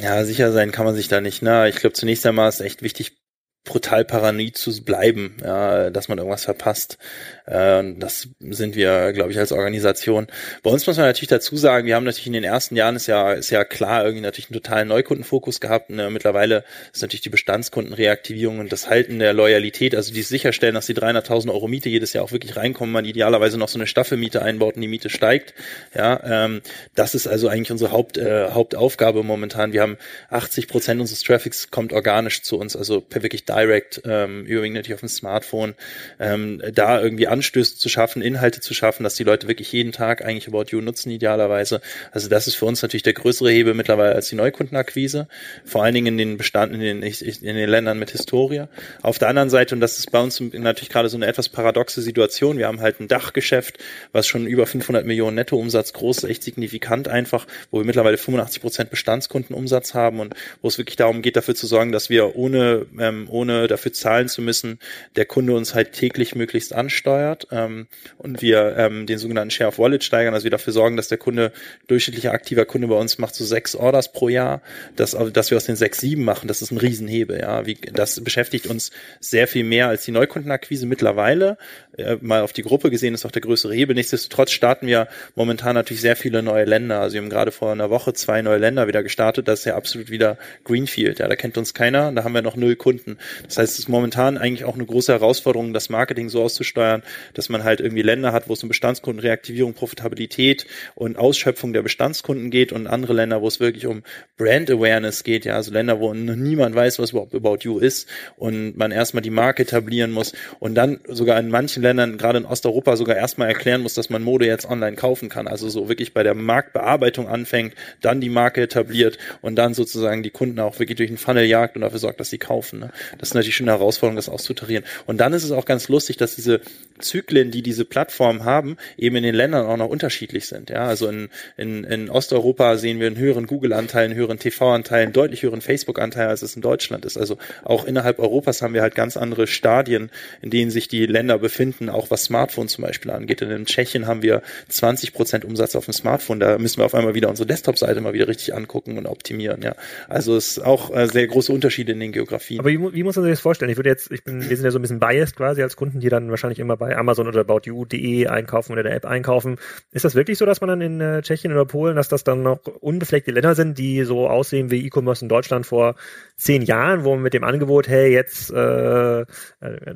Ja, 0.00 0.24
sicher 0.24 0.52
sein 0.52 0.70
kann 0.70 0.84
man 0.84 0.94
sich 0.94 1.08
da 1.08 1.20
nicht. 1.20 1.42
Ne? 1.42 1.68
Ich 1.68 1.76
glaube, 1.76 1.94
zunächst 1.94 2.24
einmal 2.24 2.48
ist 2.48 2.60
echt 2.60 2.82
wichtig, 2.82 3.16
brutal 3.64 4.04
paranoid 4.04 4.56
zu 4.56 4.84
bleiben, 4.84 5.36
ja, 5.42 5.90
dass 5.90 6.08
man 6.08 6.18
irgendwas 6.18 6.44
verpasst. 6.44 6.98
Äh, 7.46 7.94
das 7.96 8.28
sind 8.40 8.74
wir, 8.74 9.12
glaube 9.12 9.30
ich, 9.30 9.38
als 9.38 9.52
Organisation. 9.52 10.26
Bei 10.64 10.70
uns 10.70 10.86
muss 10.86 10.96
man 10.96 11.06
natürlich 11.06 11.28
dazu 11.28 11.56
sagen, 11.56 11.86
wir 11.86 11.94
haben 11.94 12.04
natürlich 12.04 12.26
in 12.26 12.32
den 12.32 12.44
ersten 12.44 12.74
Jahren 12.74 12.96
ist 12.96 13.06
ja, 13.06 13.32
ist 13.32 13.50
ja 13.50 13.64
klar 13.64 14.04
irgendwie 14.04 14.22
natürlich 14.22 14.50
einen 14.50 14.60
totalen 14.60 14.88
Neukundenfokus 14.88 15.60
gehabt. 15.60 15.90
Ne? 15.90 16.10
Mittlerweile 16.10 16.64
ist 16.92 17.02
natürlich 17.02 17.20
die 17.20 17.28
Bestandskundenreaktivierung 17.28 18.58
und 18.58 18.72
das 18.72 18.90
Halten 18.90 19.20
der 19.20 19.32
Loyalität, 19.32 19.94
also 19.94 20.12
die 20.12 20.22
sicherstellen, 20.22 20.74
dass 20.74 20.86
die 20.86 20.96
300.000 20.96 21.50
Euro 21.52 21.68
Miete 21.68 21.88
jedes 21.88 22.12
Jahr 22.12 22.24
auch 22.24 22.32
wirklich 22.32 22.56
reinkommen, 22.56 22.92
man 22.92 23.04
idealerweise 23.04 23.58
noch 23.58 23.68
so 23.68 23.78
eine 23.78 23.86
Staffelmiete 23.86 24.42
einbaut 24.42 24.74
und 24.74 24.82
die 24.82 24.88
Miete 24.88 25.08
steigt. 25.08 25.54
Ja, 25.94 26.20
ähm, 26.24 26.62
das 26.96 27.14
ist 27.14 27.28
also 27.28 27.46
eigentlich 27.46 27.70
unsere 27.70 27.92
Haupt, 27.92 28.18
äh, 28.18 28.50
Hauptaufgabe 28.50 29.22
momentan. 29.22 29.72
Wir 29.72 29.82
haben 29.82 29.98
80 30.30 30.66
Prozent 30.66 31.00
unseres 31.00 31.22
Traffics 31.22 31.70
kommt 31.70 31.92
organisch 31.92 32.42
zu 32.42 32.58
uns, 32.58 32.74
also 32.74 33.00
per 33.00 33.22
wirklich 33.22 33.44
Direct, 33.52 34.02
ähm, 34.04 34.44
überwiegend 34.46 34.76
natürlich 34.76 34.94
auf 34.94 35.00
dem 35.00 35.08
Smartphone, 35.08 35.74
ähm, 36.18 36.62
da 36.72 37.00
irgendwie 37.00 37.28
Anstöße 37.28 37.76
zu 37.76 37.88
schaffen, 37.88 38.22
Inhalte 38.22 38.60
zu 38.60 38.74
schaffen, 38.74 39.04
dass 39.04 39.14
die 39.14 39.24
Leute 39.24 39.48
wirklich 39.48 39.72
jeden 39.72 39.92
Tag 39.92 40.24
eigentlich 40.24 40.48
About 40.48 40.66
You 40.70 40.80
nutzen, 40.80 41.10
idealerweise. 41.10 41.80
Also 42.12 42.28
das 42.28 42.46
ist 42.46 42.54
für 42.54 42.66
uns 42.66 42.82
natürlich 42.82 43.02
der 43.02 43.12
größere 43.12 43.50
Hebel 43.50 43.74
mittlerweile 43.74 44.14
als 44.14 44.28
die 44.28 44.36
Neukundenakquise, 44.36 45.28
vor 45.64 45.84
allen 45.84 45.94
Dingen 45.94 46.06
in 46.06 46.18
den 46.18 46.36
Bestanden, 46.36 46.80
in 46.80 47.00
den, 47.00 47.02
in 47.02 47.56
den 47.56 47.68
Ländern 47.68 47.98
mit 47.98 48.10
Historie. 48.10 48.64
Auf 49.02 49.18
der 49.18 49.28
anderen 49.28 49.50
Seite, 49.50 49.74
und 49.74 49.80
das 49.80 49.98
ist 49.98 50.10
bei 50.10 50.20
uns 50.20 50.40
natürlich 50.40 50.88
gerade 50.88 51.08
so 51.08 51.16
eine 51.16 51.26
etwas 51.26 51.48
paradoxe 51.48 52.00
Situation, 52.00 52.58
wir 52.58 52.66
haben 52.66 52.80
halt 52.80 53.00
ein 53.00 53.08
Dachgeschäft, 53.08 53.78
was 54.12 54.26
schon 54.26 54.46
über 54.46 54.66
500 54.66 55.04
Millionen 55.04 55.36
Nettoumsatz 55.36 55.92
groß 55.92 56.18
ist, 56.18 56.24
echt 56.24 56.42
signifikant 56.42 57.08
einfach, 57.08 57.46
wo 57.70 57.78
wir 57.78 57.84
mittlerweile 57.84 58.16
85 58.16 58.62
Prozent 58.62 58.90
Bestandskundenumsatz 58.90 59.94
haben 59.94 60.20
und 60.20 60.34
wo 60.62 60.68
es 60.68 60.78
wirklich 60.78 60.96
darum 60.96 61.22
geht, 61.22 61.36
dafür 61.36 61.54
zu 61.54 61.66
sorgen, 61.66 61.92
dass 61.92 62.08
wir 62.08 62.36
ohne, 62.36 62.86
ähm, 62.98 63.26
ohne 63.28 63.41
ohne 63.42 63.66
dafür 63.66 63.92
zahlen 63.92 64.28
zu 64.28 64.40
müssen, 64.40 64.78
der 65.16 65.26
Kunde 65.26 65.54
uns 65.54 65.74
halt 65.74 65.92
täglich 65.92 66.34
möglichst 66.34 66.72
ansteuert 66.72 67.48
ähm, 67.50 67.86
und 68.18 68.40
wir 68.40 68.76
ähm, 68.78 69.06
den 69.06 69.18
sogenannten 69.18 69.50
Share 69.50 69.68
of 69.68 69.78
Wallet 69.78 70.04
steigern, 70.04 70.34
also 70.34 70.44
wir 70.44 70.50
dafür 70.50 70.72
sorgen, 70.72 70.96
dass 70.96 71.08
der 71.08 71.18
Kunde, 71.18 71.52
durchschnittlicher 71.88 72.32
aktiver 72.32 72.64
Kunde 72.64 72.88
bei 72.88 72.96
uns 72.96 73.18
macht 73.18 73.34
so 73.34 73.44
sechs 73.44 73.74
Orders 73.74 74.12
pro 74.12 74.28
Jahr, 74.28 74.62
dass, 74.96 75.16
dass 75.32 75.50
wir 75.50 75.56
aus 75.56 75.64
den 75.64 75.76
sechs, 75.76 75.98
sieben 75.98 76.24
machen, 76.24 76.48
das 76.48 76.62
ist 76.62 76.70
ein 76.70 76.78
Riesenhebel, 76.78 77.40
ja, 77.40 77.66
wie, 77.66 77.74
das 77.74 78.22
beschäftigt 78.22 78.66
uns 78.66 78.90
sehr 79.20 79.46
viel 79.46 79.64
mehr 79.64 79.88
als 79.88 80.04
die 80.04 80.12
Neukundenakquise 80.12 80.86
mittlerweile, 80.86 81.58
äh, 81.96 82.16
mal 82.20 82.42
auf 82.42 82.52
die 82.52 82.62
Gruppe 82.62 82.90
gesehen 82.90 83.14
ist 83.14 83.26
auch 83.26 83.30
der 83.30 83.42
größere 83.42 83.74
Hebel, 83.74 83.94
nichtsdestotrotz 83.94 84.52
starten 84.52 84.86
wir 84.86 85.08
momentan 85.34 85.74
natürlich 85.74 86.00
sehr 86.00 86.16
viele 86.16 86.42
neue 86.42 86.64
Länder, 86.64 87.00
also 87.00 87.14
wir 87.14 87.22
haben 87.22 87.30
gerade 87.30 87.50
vor 87.50 87.72
einer 87.72 87.90
Woche 87.90 88.12
zwei 88.14 88.40
neue 88.42 88.58
Länder 88.58 88.86
wieder 88.86 89.02
gestartet, 89.02 89.48
das 89.48 89.60
ist 89.60 89.64
ja 89.66 89.76
absolut 89.76 90.10
wieder 90.10 90.38
Greenfield, 90.64 91.18
ja, 91.18 91.28
da 91.28 91.36
kennt 91.36 91.58
uns 91.58 91.74
keiner, 91.74 92.12
da 92.12 92.24
haben 92.24 92.34
wir 92.34 92.42
noch 92.42 92.56
null 92.56 92.76
Kunden, 92.76 93.18
das 93.44 93.58
heißt, 93.58 93.72
es 93.74 93.78
ist 93.80 93.88
momentan 93.88 94.38
eigentlich 94.38 94.64
auch 94.64 94.74
eine 94.74 94.86
große 94.86 95.12
Herausforderung, 95.12 95.72
das 95.72 95.90
Marketing 95.90 96.28
so 96.28 96.42
auszusteuern, 96.42 97.02
dass 97.34 97.48
man 97.48 97.64
halt 97.64 97.80
irgendwie 97.80 98.02
Länder 98.02 98.32
hat, 98.32 98.48
wo 98.48 98.52
es 98.54 98.62
um 98.62 98.68
Bestandskundenreaktivierung, 98.68 99.74
Profitabilität 99.74 100.66
und 100.94 101.18
Ausschöpfung 101.18 101.72
der 101.72 101.82
Bestandskunden 101.82 102.50
geht 102.50 102.72
und 102.72 102.86
andere 102.86 103.12
Länder, 103.12 103.42
wo 103.42 103.48
es 103.48 103.60
wirklich 103.60 103.86
um 103.86 104.02
Brand 104.36 104.70
Awareness 104.70 105.24
geht, 105.24 105.44
ja, 105.44 105.54
also 105.54 105.72
Länder, 105.72 106.00
wo 106.00 106.12
niemand 106.14 106.74
weiß, 106.74 106.98
was 106.98 107.10
überhaupt 107.10 107.34
About 107.34 107.58
You 107.60 107.78
ist 107.78 108.08
und 108.36 108.76
man 108.76 108.90
erstmal 108.90 109.22
die 109.22 109.30
Marke 109.30 109.62
etablieren 109.62 110.10
muss 110.10 110.32
und 110.60 110.74
dann 110.74 111.00
sogar 111.08 111.38
in 111.38 111.48
manchen 111.48 111.82
Ländern, 111.82 112.18
gerade 112.18 112.38
in 112.38 112.44
Osteuropa, 112.44 112.96
sogar 112.96 113.16
erstmal 113.16 113.48
erklären 113.48 113.82
muss, 113.82 113.94
dass 113.94 114.10
man 114.10 114.22
Mode 114.22 114.46
jetzt 114.46 114.68
online 114.68 114.96
kaufen 114.96 115.28
kann. 115.28 115.46
Also 115.48 115.68
so 115.68 115.88
wirklich 115.88 116.14
bei 116.14 116.22
der 116.22 116.34
Marktbearbeitung 116.34 117.28
anfängt, 117.28 117.74
dann 118.00 118.20
die 118.20 118.28
Marke 118.28 118.62
etabliert 118.62 119.18
und 119.40 119.56
dann 119.56 119.74
sozusagen 119.74 120.22
die 120.22 120.30
Kunden 120.30 120.60
auch 120.60 120.78
wirklich 120.78 120.96
durch 120.96 121.10
den 121.10 121.18
Funnel 121.18 121.44
jagt 121.44 121.76
und 121.76 121.82
dafür 121.82 121.98
sorgt, 121.98 122.20
dass 122.20 122.30
sie 122.30 122.38
kaufen. 122.38 122.80
Ne? 122.80 122.90
Das 123.22 123.28
ist 123.28 123.34
natürlich 123.34 123.54
schon 123.54 123.68
eine 123.68 123.78
Herausforderung, 123.78 124.16
das 124.16 124.28
auszutarieren. 124.28 124.82
Und 125.06 125.18
dann 125.18 125.32
ist 125.32 125.44
es 125.44 125.52
auch 125.52 125.64
ganz 125.64 125.88
lustig, 125.88 126.16
dass 126.16 126.34
diese 126.34 126.60
Zyklen, 126.98 127.52
die 127.52 127.62
diese 127.62 127.84
Plattformen 127.84 128.44
haben, 128.44 128.76
eben 128.98 129.14
in 129.14 129.22
den 129.22 129.36
Ländern 129.36 129.64
auch 129.64 129.76
noch 129.76 129.88
unterschiedlich 129.88 130.48
sind. 130.48 130.70
Ja, 130.70 130.86
also 130.86 131.06
in, 131.06 131.28
in, 131.56 131.84
in 131.84 132.10
Osteuropa 132.10 132.76
sehen 132.78 132.98
wir 132.98 133.06
einen 133.06 133.16
höheren 133.16 133.46
Google-Anteil, 133.46 134.06
einen 134.06 134.16
höheren 134.16 134.40
TV-Anteil, 134.40 135.04
einen 135.04 135.12
deutlich 135.12 135.44
höheren 135.44 135.60
Facebook-Anteil, 135.60 136.26
als 136.26 136.42
es 136.42 136.56
in 136.56 136.62
Deutschland 136.62 137.04
ist. 137.04 137.16
Also 137.16 137.38
auch 137.62 137.84
innerhalb 137.84 138.18
Europas 138.18 138.60
haben 138.60 138.74
wir 138.74 138.82
halt 138.82 138.96
ganz 138.96 139.16
andere 139.16 139.46
Stadien, 139.46 140.10
in 140.40 140.50
denen 140.50 140.72
sich 140.72 140.88
die 140.88 141.06
Länder 141.06 141.38
befinden, 141.38 141.90
auch 141.90 142.10
was 142.10 142.24
Smartphone 142.24 142.66
zum 142.66 142.82
Beispiel 142.82 143.12
angeht. 143.12 143.40
Und 143.40 143.52
in 143.52 143.66
Tschechien 143.66 144.08
haben 144.08 144.22
wir 144.22 144.42
20 144.68 145.12
Prozent 145.12 145.44
Umsatz 145.44 145.76
auf 145.76 145.84
dem 145.84 145.94
Smartphone. 145.94 146.40
Da 146.40 146.58
müssen 146.58 146.78
wir 146.78 146.86
auf 146.86 146.94
einmal 146.96 147.14
wieder 147.14 147.28
unsere 147.28 147.46
Desktop-Seite 147.46 148.00
mal 148.00 148.14
wieder 148.14 148.26
richtig 148.26 148.52
angucken 148.52 148.98
und 148.98 149.06
optimieren. 149.06 149.62
Ja, 149.62 149.76
also 150.08 150.36
es 150.36 150.56
ist 150.56 150.64
auch 150.64 150.92
äh, 150.92 151.06
sehr 151.06 151.28
große 151.28 151.52
Unterschiede 151.52 151.92
in 151.92 152.00
den 152.00 152.10
Geografien. 152.10 152.58
Aber 152.58 152.70
wie, 152.70 152.80
wie 152.92 153.11
muss 153.12 153.16
man 153.16 153.24
sich 153.26 153.32
das 153.32 153.42
vorstellen? 153.42 153.70
Ich 153.70 153.76
würde 153.76 153.90
jetzt, 153.90 154.10
ich 154.10 154.24
bin, 154.24 154.48
wir 154.48 154.56
sind 154.56 154.64
ja 154.64 154.70
so 154.70 154.78
ein 154.78 154.82
bisschen 154.82 154.98
biased 154.98 155.36
quasi 155.36 155.62
als 155.62 155.76
Kunden, 155.76 156.00
die 156.00 156.08
dann 156.08 156.30
wahrscheinlich 156.30 156.58
immer 156.58 156.78
bei 156.78 156.96
Amazon 156.96 157.28
oder 157.28 157.40
aboutyou.de 157.40 158.26
einkaufen 158.26 158.72
oder 158.72 158.82
der 158.82 158.94
App 158.94 159.04
einkaufen. 159.04 159.58
Ist 159.90 160.06
das 160.06 160.14
wirklich 160.14 160.38
so, 160.38 160.46
dass 160.46 160.62
man 160.62 160.68
dann 160.68 160.80
in 160.80 161.00
äh, 161.02 161.20
Tschechien 161.20 161.52
oder 161.52 161.66
Polen, 161.66 161.96
dass 161.96 162.08
das 162.08 162.24
dann 162.24 162.42
noch 162.42 162.60
unbefleckte 162.80 163.30
Länder 163.30 163.54
sind, 163.54 163.76
die 163.76 164.04
so 164.04 164.28
aussehen 164.28 164.70
wie 164.70 164.86
E-Commerce 164.86 165.22
in 165.22 165.28
Deutschland 165.28 165.66
vor 165.66 165.94
zehn 166.36 166.62
Jahren, 166.62 167.04
wo 167.04 167.10
man 167.10 167.22
mit 167.22 167.34
dem 167.34 167.44
Angebot, 167.44 167.86
hey, 167.86 168.10
jetzt, 168.10 168.50
äh, 168.50 169.20
äh, 169.20 169.26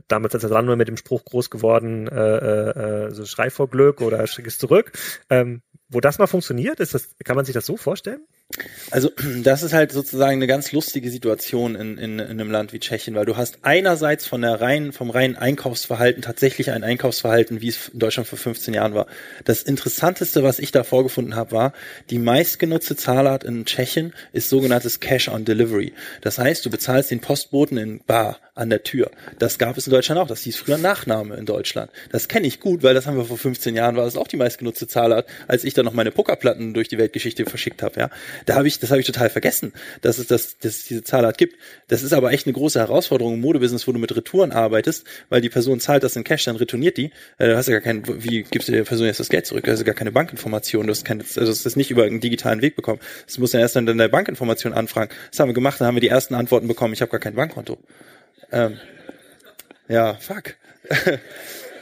damals 0.09 0.35
ist 0.35 0.44
das 0.44 0.50
Land 0.50 0.66
nur 0.66 0.76
mit 0.76 0.88
dem 0.88 0.98
Spruch 0.98 1.24
groß 1.24 1.48
geworden, 1.48 2.07
äh, 2.09 3.07
äh, 3.07 3.11
so 3.12 3.24
Schrei 3.24 3.48
vor 3.48 3.70
Glück 3.70 4.02
oder 4.02 4.26
Schick 4.26 4.46
es 4.46 4.59
zurück. 4.59 4.92
Ähm, 5.31 5.62
wo 5.88 6.00
das 6.00 6.18
mal 6.18 6.26
funktioniert, 6.26 6.81
ist 6.81 6.92
das, 6.92 7.16
kann 7.24 7.37
man 7.37 7.46
sich 7.46 7.55
das 7.55 7.64
so 7.64 7.79
vorstellen? 7.79 8.26
Also 8.90 9.11
das 9.42 9.62
ist 9.62 9.72
halt 9.72 9.92
sozusagen 9.92 10.37
eine 10.37 10.46
ganz 10.46 10.72
lustige 10.72 11.11
Situation 11.11 11.74
in, 11.74 11.98
in, 11.98 12.18
in 12.18 12.30
einem 12.30 12.50
Land 12.50 12.72
wie 12.72 12.78
Tschechien, 12.78 13.14
weil 13.14 13.26
du 13.26 13.37
hast 13.37 13.59
einerseits 13.62 14.26
von 14.26 14.42
der 14.42 14.61
reinen, 14.61 14.92
vom 14.92 15.11
reinen 15.11 15.37
Einkaufsverhalten 15.37 16.22
tatsächlich 16.22 16.70
ein 16.70 16.85
Einkaufsverhalten, 16.85 17.61
wie 17.61 17.68
es 17.68 17.88
in 17.88 17.98
Deutschland 17.98 18.28
vor 18.28 18.38
15 18.38 18.74
Jahren 18.74 18.94
war. 18.94 19.06
Das 19.44 19.62
Interessanteste, 19.62 20.42
was 20.42 20.59
ich 20.59 20.72
da 20.72 20.85
vorgefunden 20.85 21.37
habe, 21.37 21.52
war, 21.52 21.72
die 22.11 22.18
meistgenutzte 22.18 22.96
Zahlart 22.96 23.44
in 23.44 23.64
Tschechien 23.64 24.14
ist 24.32 24.48
sogenanntes 24.48 25.00
Cash 25.00 25.28
on 25.28 25.44
Delivery. 25.44 25.92
Das 26.20 26.38
heißt, 26.38 26.64
du 26.64 26.70
bezahlst 26.70 27.11
den 27.11 27.20
Postboten 27.20 27.78
in 27.78 28.00
Bar 28.06 28.38
an 28.54 28.70
der 28.70 28.82
Tür. 28.82 29.11
Das 29.38 29.59
gab 29.59 29.76
es 29.76 29.87
in 29.87 29.92
Deutschland 29.92 30.18
auch. 30.20 30.26
Das 30.26 30.40
hieß 30.42 30.56
früher 30.56 30.78
Nachname 30.78 31.37
in 31.37 31.44
Deutschland. 31.44 31.90
Das 32.11 32.26
kenne 32.26 32.46
ich 32.46 32.59
gut, 32.59 32.82
weil 32.82 32.94
das 32.94 33.06
haben 33.06 33.16
wir 33.16 33.26
vor 33.26 33.37
15 33.37 33.76
Jahren, 33.76 33.96
war 33.96 34.04
das 34.04 34.16
auch 34.16 34.28
die 34.28 34.38
meistgenutzte 34.38 34.88
Zahlart, 34.88 35.28
als 35.46 35.62
ich 35.64 35.74
da 35.74 35.82
noch 35.82 35.92
meine 35.92 36.11
Pokerplatten 36.11 36.72
durch 36.72 36.88
die 36.88 36.96
Weltgeschichte 36.96 37.44
verschickt 37.44 37.82
habe. 37.82 38.00
Ja, 38.00 38.11
da 38.44 38.57
habe 38.57 38.68
ich, 38.68 38.79
das 38.79 38.90
habe 38.90 39.01
ich 39.01 39.07
total 39.07 39.31
vergessen, 39.31 39.72
dass 40.03 40.18
es 40.18 40.27
das, 40.27 40.59
dass 40.59 40.77
es 40.77 40.85
diese 40.85 41.03
Zahlart 41.03 41.38
gibt. 41.38 41.57
Das 41.88 42.03
ist 42.03 42.12
aber 42.12 42.33
echt 42.33 42.46
eine 42.46 42.53
große 42.53 42.79
Herausforderung 42.79 43.35
im 43.35 43.40
Modebusiness, 43.40 43.88
wo 43.88 43.92
du 43.92 43.99
mit 43.99 44.14
Retouren 44.14 44.53
arbeitest, 44.53 45.07
weil 45.29 45.40
die 45.40 45.49
Person 45.49 45.81
zahlt 45.81 46.03
das 46.03 46.16
in 46.16 46.25
Cash, 46.25 46.44
dann 46.44 46.57
retourniert 46.57 46.96
die. 46.96 47.12
Äh, 47.38 47.49
du 47.49 47.57
hast 47.57 47.68
ja 47.68 47.72
gar 47.72 47.81
kein, 47.81 48.03
wie 48.22 48.42
gibst 48.42 48.68
du 48.68 48.72
der 48.72 48.85
Person 48.85 49.07
jetzt 49.07 49.20
das 49.20 49.29
Geld 49.29 49.46
zurück? 49.46 49.64
Du 49.64 49.70
hast 49.70 49.79
ja 49.79 49.85
gar 49.85 49.94
keine 49.94 50.12
Bankinformation. 50.12 50.87
Du 50.87 50.90
hast 50.90 51.05
keine, 51.05 51.22
also 51.22 51.40
das 51.40 51.64
ist 51.64 51.77
nicht 51.77 51.90
über 51.90 52.05
einen 52.05 52.20
digitalen 52.20 52.62
Weg 52.62 52.77
bekommen. 52.77 53.01
Das 53.27 53.38
muss 53.38 53.53
dann 53.53 53.61
erst 53.61 53.77
dann 53.77 53.87
deine 53.87 54.09
Bankinformation 54.09 54.72
anfragen. 54.72 55.11
Das 55.31 55.40
haben 55.40 55.49
wir 55.49 55.55
gemacht, 55.55 55.81
dann 55.81 55.88
haben 55.88 55.96
wir 55.96 56.01
die 56.01 56.09
ersten 56.09 56.35
Antworten 56.35 56.68
bekommen. 56.68 56.92
Ich 56.92 57.01
habe 57.01 57.11
gar 57.11 57.20
kein 57.20 57.35
Bankkonto. 57.35 57.79
Ähm, 58.53 58.79
ja, 59.88 60.14
fuck. 60.14 60.55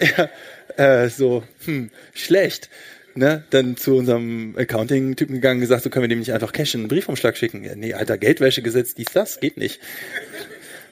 ja, 0.01 0.29
äh, 0.77 1.09
so, 1.09 1.43
hm, 1.64 1.90
schlecht. 2.12 2.69
Ne, 3.16 3.44
dann 3.50 3.77
zu 3.77 3.94
unserem 3.94 4.57
Accounting-Typen 4.57 5.37
gegangen 5.37 5.59
und 5.59 5.61
gesagt, 5.61 5.85
so 5.85 5.90
können 5.90 6.03
wir 6.03 6.09
dem 6.09 6.18
nicht 6.18 6.33
einfach 6.33 6.53
Cash 6.53 6.74
in 6.74 6.81
einen 6.81 6.88
Briefumschlag 6.88 7.37
schicken. 7.37 7.62
Ja, 7.62 7.77
nee, 7.77 7.94
alter, 7.94 8.18
Geldwäschegesetz, 8.18 8.94
dies, 8.94 9.12
das, 9.12 9.40
geht 9.40 9.57
nicht. 9.57 9.81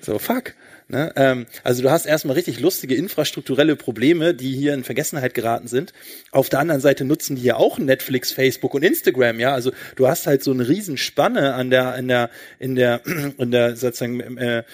So, 0.04 0.18
fuck. 0.18 0.54
Ne? 0.92 1.12
Ähm, 1.16 1.46
also 1.64 1.82
du 1.82 1.90
hast 1.90 2.04
erstmal 2.04 2.34
richtig 2.34 2.60
lustige 2.60 2.94
infrastrukturelle 2.94 3.76
Probleme, 3.76 4.34
die 4.34 4.54
hier 4.54 4.74
in 4.74 4.84
Vergessenheit 4.84 5.32
geraten 5.32 5.66
sind. 5.66 5.92
Auf 6.32 6.50
der 6.50 6.60
anderen 6.60 6.80
Seite 6.80 7.04
nutzen 7.04 7.36
die 7.36 7.42
ja 7.42 7.56
auch 7.56 7.78
Netflix, 7.78 8.30
Facebook 8.32 8.74
und 8.74 8.82
Instagram, 8.82 9.40
ja. 9.40 9.54
Also 9.54 9.72
du 9.96 10.06
hast 10.06 10.26
halt 10.26 10.42
so 10.42 10.50
eine 10.50 10.68
Riesenspanne 10.68 11.54
an 11.54 11.70
der, 11.70 11.96
in 11.96 12.08
der, 12.08 12.30
in 12.58 12.74
der, 12.74 13.00
in 13.38 13.50
der 13.50 13.76
sozusagen 13.76 14.36
äh, 14.36 14.64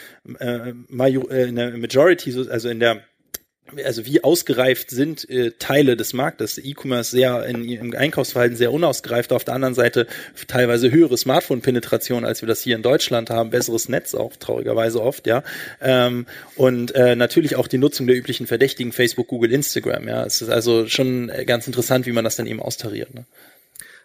äh, 0.41 0.71
äh, 0.71 1.49
in 1.49 1.57
der 1.57 1.77
Majority, 1.77 2.35
also 2.51 2.69
in 2.69 2.81
der 2.81 3.03
also 3.85 4.07
wie 4.07 4.25
ausgereift 4.25 4.91
sind 4.91 5.29
äh, 5.31 5.53
Teile 5.59 5.97
des 5.97 6.13
Marktes. 6.13 6.59
E-Commerce 6.59 7.11
sehr 7.11 7.45
in 7.47 7.65
ihrem 7.65 7.95
Einkaufsverhalten 7.95 8.57
sehr 8.57 8.73
unausgereift. 8.73 9.33
Auf 9.33 9.45
der 9.45 9.55
anderen 9.55 9.75
Seite 9.75 10.07
teilweise 10.47 10.91
höhere 10.91 11.17
Smartphone-Penetration, 11.17 12.25
als 12.25 12.43
wir 12.43 12.47
das 12.47 12.63
hier 12.63 12.77
in 12.77 12.83
Deutschland 12.83 13.31
haben. 13.31 13.51
Besseres 13.51 13.89
Netz 13.89 14.15
auch 14.15 14.37
traurigerweise 14.37 15.03
oft, 15.03 15.27
ja. 15.27 15.43
Ähm, 15.81 16.27
und 16.57 16.95
äh, 16.95 17.17
natürlich 17.17 17.57
auch 17.57 17.69
die 17.69 17.79
Nutzung 17.79 18.07
der 18.07 18.17
üblichen 18.17 18.47
Verdächtigen 18.47 18.93
Facebook, 18.93 19.29
Google, 19.29 19.53
Instagram. 19.53 20.09
Ja, 20.09 20.25
es 20.25 20.43
ist 20.43 20.51
also 20.51 20.87
schon 20.89 21.31
ganz 21.47 21.67
interessant, 21.67 22.07
wie 22.07 22.13
man 22.13 22.25
das 22.25 22.37
dann 22.37 22.47
eben 22.47 22.61
austariert. 22.61 23.15
Ne? 23.15 23.25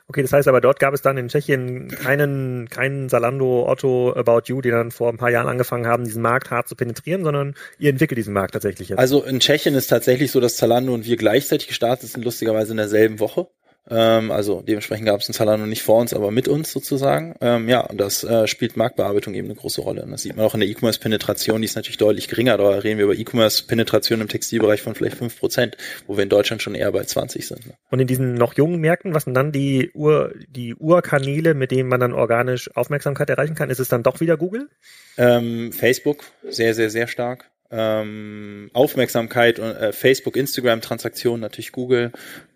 Okay, 0.08 0.22
das 0.22 0.34
heißt 0.34 0.48
aber, 0.50 0.60
dort 0.60 0.80
gab 0.80 0.94
es 0.94 1.02
dann 1.02 1.18
in 1.18 1.30
Tschechien 1.30 1.88
keinen, 1.88 2.68
keinen 2.70 3.08
Salando, 3.08 3.66
Otto, 3.70 4.14
About 4.14 4.42
You, 4.48 4.62
die 4.62 4.70
dann 4.70 4.92
vor 4.92 5.10
ein 5.10 5.18
paar 5.18 5.32
Jahren 5.32 5.48
angefangen 5.48 5.88
haben, 5.88 6.04
diesen 6.04 6.22
Markt 6.22 6.52
hart 6.52 6.68
zu 6.68 6.76
penetrieren, 6.76 7.24
sondern 7.24 7.56
ihr 7.80 7.90
entwickelt 7.90 8.18
diesen 8.18 8.34
Markt 8.34 8.54
tatsächlich 8.54 8.90
jetzt. 8.90 9.00
Also 9.00 9.24
in 9.24 9.40
Tschechien 9.40 9.76
ist 9.76 9.88
tatsächlich 9.88 10.32
so, 10.32 10.42
dass 10.42 10.58
Zalando 10.58 10.94
und 10.94 11.06
wir 11.06 11.16
gleichzeitig 11.16 11.68
gestartet 11.70 12.10
sind, 12.10 12.26
lustigerweise 12.26 12.72
in 12.72 12.78
derselben 12.78 13.20
Woche. 13.20 13.48
Ähm, 13.90 14.32
also 14.32 14.62
dementsprechend 14.62 15.06
gab 15.06 15.20
es 15.20 15.28
einen 15.28 15.34
Zalando 15.34 15.66
nicht 15.66 15.84
vor 15.84 16.00
uns, 16.00 16.14
aber 16.14 16.32
mit 16.32 16.48
uns 16.48 16.72
sozusagen. 16.72 17.36
Ähm, 17.42 17.68
ja, 17.68 17.82
und 17.82 18.00
das 18.00 18.24
äh, 18.24 18.48
spielt 18.48 18.78
Marktbearbeitung 18.78 19.34
eben 19.34 19.48
eine 19.48 19.56
große 19.56 19.82
Rolle. 19.82 20.04
Und 20.04 20.12
das 20.12 20.22
sieht 20.22 20.38
man 20.38 20.46
auch 20.46 20.54
in 20.54 20.62
der 20.62 20.70
E-Commerce-Penetration, 20.70 21.62
die 21.62 21.66
ist 21.66 21.76
natürlich 21.76 21.98
deutlich 21.98 22.28
geringer. 22.28 22.58
Da 22.58 22.70
reden 22.70 22.98
wir 22.98 23.06
über 23.06 23.16
E-Commerce-Penetration 23.16 24.22
im 24.22 24.28
Textilbereich 24.30 24.82
von 24.82 24.96
vielleicht 24.96 25.18
fünf 25.18 25.38
Prozent, 25.38 25.78
wo 26.08 26.16
wir 26.16 26.24
in 26.24 26.30
Deutschland 26.30 26.62
schon 26.62 26.76
eher 26.76 26.92
bei 26.92 27.04
20 27.04 27.46
sind. 27.46 27.66
Ne? 27.68 27.74
Und 27.92 28.00
in 28.00 28.08
diesen 28.08 28.36
noch 28.36 28.56
jungen 28.56 28.80
Märkten, 28.80 29.14
was 29.14 29.26
sind 29.26 29.34
dann 29.34 29.52
die 29.52 29.92
Ur, 29.94 30.34
die 30.48 30.76
Urkanäle, 30.76 31.54
mit 31.54 31.72
denen 31.72 31.90
man 31.90 32.00
dann 32.00 32.14
organisch 32.14 32.74
Aufmerksamkeit 32.76 33.30
erreichen 33.30 33.56
kann? 33.56 33.70
Ist 33.70 33.80
es 33.80 33.90
dann 33.90 34.04
doch 34.04 34.22
wieder 34.22 34.38
Google? 34.38 34.70
Ähm, 35.18 35.74
Facebook, 35.74 36.24
sehr, 36.50 36.74
sehr, 36.74 36.90
sehr 36.90 37.08
stark 37.08 37.50
ähm, 37.74 38.70
Aufmerksamkeit, 38.74 39.58
äh, 39.58 39.92
Facebook, 39.92 40.38
Instagram, 40.38 40.82
Transaktionen, 40.82 41.42
natürlich 41.42 41.72
Google, 41.72 42.12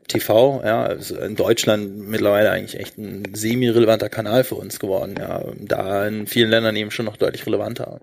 TV, 0.08 0.62
ja, 0.63 0.86
ist 0.88 1.12
in 1.12 1.36
Deutschland 1.36 2.08
mittlerweile 2.08 2.52
eigentlich 2.52 2.80
echt 2.80 2.98
ein 2.98 3.24
semi-relevanter 3.34 4.10
Kanal 4.10 4.43
für 4.43 4.56
uns 4.56 4.80
geworden, 4.80 5.15
ja, 5.20 5.43
da 5.60 6.08
in 6.08 6.28
vielen 6.28 6.50
Ländern 6.50 6.76
eben 6.76 6.91
schon 6.91 7.06
noch 7.06 7.17
deutlich 7.17 7.46
relevanter. 7.46 8.00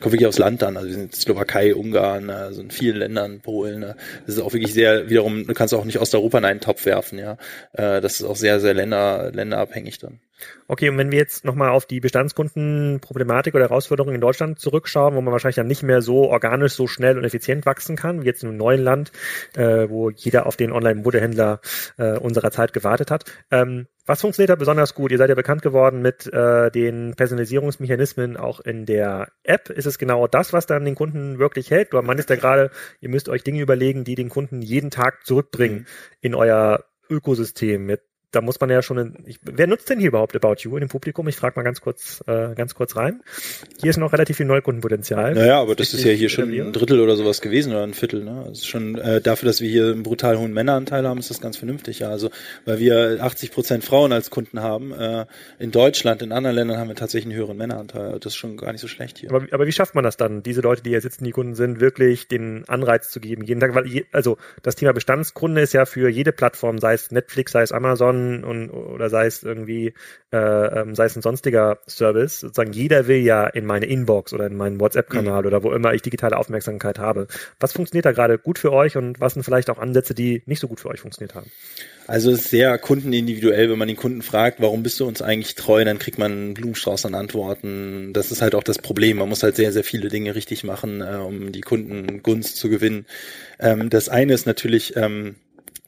Kommt 0.00 0.12
wirklich 0.12 0.26
aufs 0.26 0.38
Land 0.38 0.62
an, 0.62 0.76
also 0.76 0.88
wir 0.88 0.94
sind 0.94 1.14
Slowakei, 1.14 1.74
Ungarn, 1.74 2.30
also 2.30 2.62
in 2.62 2.70
vielen 2.70 2.96
Ländern, 2.96 3.40
Polen, 3.40 3.80
ne. 3.80 3.96
das 4.26 4.36
ist 4.36 4.40
auch 4.42 4.52
wirklich 4.52 4.72
sehr, 4.72 5.10
wiederum, 5.10 5.46
du 5.46 5.54
kannst 5.54 5.74
auch 5.74 5.84
nicht 5.84 6.00
Osteuropa 6.00 6.38
in 6.38 6.44
einen 6.44 6.60
Topf 6.60 6.86
werfen, 6.86 7.18
ja, 7.18 7.36
äh, 7.72 8.00
das 8.00 8.20
ist 8.20 8.24
auch 8.24 8.36
sehr, 8.36 8.60
sehr 8.60 8.74
länder, 8.74 9.30
länderabhängig 9.32 9.98
dann. 9.98 10.20
Okay, 10.66 10.88
und 10.88 10.98
wenn 10.98 11.12
wir 11.12 11.18
jetzt 11.18 11.44
nochmal 11.44 11.70
auf 11.70 11.86
die 11.86 12.00
Bestandskundenproblematik 12.00 13.54
oder 13.54 13.64
Herausforderungen 13.64 14.14
in 14.14 14.20
Deutschland 14.20 14.58
zurückschauen, 14.58 15.14
wo 15.14 15.20
man 15.20 15.32
wahrscheinlich 15.32 15.56
dann 15.56 15.66
nicht 15.66 15.82
mehr 15.82 16.02
so 16.02 16.28
organisch, 16.28 16.72
so 16.72 16.86
schnell 16.86 17.18
und 17.18 17.24
effizient 17.24 17.66
wachsen 17.66 17.96
kann, 17.96 18.22
wie 18.22 18.26
jetzt 18.26 18.42
in 18.42 18.48
einem 18.48 18.58
neuen 18.58 18.82
Land, 18.82 19.12
äh, 19.56 19.88
wo 19.88 20.10
jeder 20.10 20.46
auf 20.46 20.56
den 20.56 20.72
Online-Modehändler 20.72 21.60
äh, 21.98 22.18
unserer 22.18 22.50
Zeit 22.50 22.72
gewartet 22.72 23.10
hat. 23.10 23.24
Ähm, 23.50 23.86
was 24.06 24.20
funktioniert 24.20 24.50
da 24.50 24.56
besonders 24.56 24.94
gut? 24.94 25.12
Ihr 25.12 25.18
seid 25.18 25.30
ja 25.30 25.34
bekannt 25.34 25.62
geworden 25.62 26.02
mit 26.02 26.30
äh, 26.32 26.70
den 26.70 27.14
Personalisierungsmechanismen 27.14 28.36
auch 28.36 28.60
in 28.60 28.84
der 28.84 29.28
App. 29.44 29.70
Ist 29.70 29.86
es 29.86 29.98
genau 29.98 30.26
das, 30.26 30.52
was 30.52 30.66
dann 30.66 30.84
den 30.84 30.94
Kunden 30.94 31.38
wirklich 31.38 31.70
hält? 31.70 31.92
Du 31.92 32.02
meinst 32.02 32.28
ja 32.28 32.36
gerade, 32.36 32.70
ihr 33.00 33.08
müsst 33.08 33.30
euch 33.30 33.44
Dinge 33.44 33.62
überlegen, 33.62 34.04
die 34.04 34.14
den 34.14 34.28
Kunden 34.28 34.60
jeden 34.60 34.90
Tag 34.90 35.24
zurückbringen 35.24 35.80
mhm. 35.80 35.86
in 36.20 36.34
euer 36.34 36.84
Ökosystem 37.08 37.86
mit 37.86 38.02
da 38.34 38.40
muss 38.40 38.60
man 38.60 38.70
ja 38.70 38.82
schon, 38.82 38.98
in, 38.98 39.14
ich, 39.26 39.38
wer 39.42 39.66
nutzt 39.66 39.88
denn 39.88 39.98
hier 39.98 40.08
überhaupt 40.08 40.34
About 40.36 40.56
You 40.60 40.74
in 40.76 40.80
dem 40.80 40.88
Publikum? 40.88 41.28
Ich 41.28 41.36
frage 41.36 41.54
mal 41.56 41.62
ganz 41.62 41.80
kurz, 41.80 42.22
äh, 42.26 42.54
ganz 42.54 42.74
kurz 42.74 42.96
rein. 42.96 43.22
Hier 43.80 43.90
ist 43.90 43.96
noch 43.96 44.12
relativ 44.12 44.36
viel 44.36 44.46
Neukundenpotenzial. 44.46 45.34
Naja, 45.34 45.60
aber 45.60 45.74
das 45.74 45.94
ist 45.94 46.04
ja 46.04 46.12
hier 46.12 46.28
schon 46.28 46.52
ein 46.52 46.72
Drittel 46.72 47.00
oder 47.00 47.16
sowas 47.16 47.40
gewesen 47.40 47.72
oder 47.72 47.82
ein 47.82 47.94
Viertel. 47.94 48.24
Ne? 48.24 48.44
Das 48.48 48.58
ist 48.58 48.66
schon 48.66 48.96
äh, 48.96 49.20
dafür, 49.20 49.46
dass 49.46 49.60
wir 49.60 49.68
hier 49.68 49.92
einen 49.92 50.02
brutal 50.02 50.38
hohen 50.38 50.52
Männeranteil 50.52 51.06
haben, 51.06 51.18
ist 51.18 51.30
das 51.30 51.40
ganz 51.40 51.56
vernünftig. 51.56 52.00
Ja, 52.00 52.10
also 52.10 52.30
weil 52.64 52.78
wir 52.78 53.18
80 53.20 53.52
Prozent 53.52 53.84
Frauen 53.84 54.12
als 54.12 54.30
Kunden 54.30 54.60
haben. 54.60 54.92
Äh, 54.92 55.26
in 55.58 55.70
Deutschland, 55.70 56.22
in 56.22 56.32
anderen 56.32 56.56
Ländern 56.56 56.78
haben 56.78 56.88
wir 56.88 56.96
tatsächlich 56.96 57.32
einen 57.32 57.38
höheren 57.38 57.56
Männeranteil. 57.56 58.18
Das 58.20 58.32
ist 58.32 58.36
schon 58.36 58.56
gar 58.56 58.72
nicht 58.72 58.80
so 58.80 58.88
schlecht 58.88 59.18
hier. 59.18 59.30
Aber, 59.30 59.46
aber 59.50 59.66
wie 59.66 59.72
schafft 59.72 59.94
man 59.94 60.04
das 60.04 60.16
dann, 60.16 60.42
diese 60.42 60.60
Leute, 60.60 60.82
die 60.82 60.90
hier 60.90 61.00
sitzen, 61.00 61.24
die 61.24 61.32
Kunden 61.32 61.54
sind, 61.54 61.80
wirklich 61.80 62.28
den 62.28 62.64
Anreiz 62.68 63.10
zu 63.10 63.20
geben 63.20 63.44
jeden 63.44 63.60
Tag? 63.60 63.74
Weil 63.74 63.86
je, 63.86 64.04
also 64.12 64.38
das 64.62 64.76
Thema 64.76 64.92
Bestandskunde 64.92 65.60
ist 65.60 65.72
ja 65.72 65.84
für 65.86 66.08
jede 66.08 66.32
Plattform, 66.32 66.78
sei 66.78 66.94
es 66.94 67.10
Netflix, 67.10 67.52
sei 67.52 67.62
es 67.62 67.72
Amazon 67.72 68.23
und 68.44 68.70
oder 68.70 69.10
sei 69.10 69.26
es 69.26 69.42
irgendwie, 69.42 69.94
äh, 70.32 70.36
ähm, 70.36 70.94
sei 70.94 71.04
es 71.06 71.16
ein 71.16 71.22
sonstiger 71.22 71.78
Service, 71.88 72.40
sozusagen 72.40 72.72
jeder 72.72 73.06
will 73.06 73.18
ja 73.18 73.46
in 73.46 73.66
meine 73.66 73.86
Inbox 73.86 74.32
oder 74.32 74.46
in 74.46 74.56
meinen 74.56 74.80
WhatsApp-Kanal 74.80 75.42
mhm. 75.42 75.46
oder 75.46 75.62
wo 75.62 75.72
immer 75.72 75.92
ich 75.94 76.02
digitale 76.02 76.36
Aufmerksamkeit 76.36 76.98
habe. 76.98 77.26
Was 77.60 77.72
funktioniert 77.72 78.06
da 78.06 78.12
gerade 78.12 78.38
gut 78.38 78.58
für 78.58 78.72
euch 78.72 78.96
und 78.96 79.20
was 79.20 79.34
sind 79.34 79.42
vielleicht 79.42 79.70
auch 79.70 79.78
Ansätze, 79.78 80.14
die 80.14 80.42
nicht 80.46 80.60
so 80.60 80.68
gut 80.68 80.80
für 80.80 80.88
euch 80.88 81.00
funktioniert 81.00 81.34
haben? 81.34 81.50
Also 82.06 82.30
es 82.30 82.40
ist 82.40 82.50
sehr 82.50 82.76
kundenindividuell, 82.78 83.70
wenn 83.70 83.78
man 83.78 83.88
den 83.88 83.96
Kunden 83.96 84.22
fragt, 84.22 84.60
warum 84.60 84.82
bist 84.82 85.00
du 85.00 85.06
uns 85.06 85.22
eigentlich 85.22 85.54
treu, 85.54 85.84
dann 85.84 85.98
kriegt 85.98 86.18
man 86.18 86.32
einen 86.32 86.54
Blumenstrauß 86.54 87.06
an 87.06 87.14
Antworten. 87.14 88.12
Das 88.12 88.30
ist 88.30 88.42
halt 88.42 88.54
auch 88.54 88.62
das 88.62 88.78
Problem. 88.78 89.18
Man 89.18 89.28
muss 89.28 89.42
halt 89.42 89.56
sehr, 89.56 89.72
sehr 89.72 89.84
viele 89.84 90.08
Dinge 90.08 90.34
richtig 90.34 90.64
machen, 90.64 91.00
äh, 91.00 91.16
um 91.16 91.52
die 91.52 91.62
Kundengunst 91.62 92.56
zu 92.56 92.68
gewinnen. 92.68 93.06
Ähm, 93.58 93.88
das 93.88 94.10
eine 94.10 94.34
ist 94.34 94.46
natürlich, 94.46 94.96
ähm, 94.96 95.36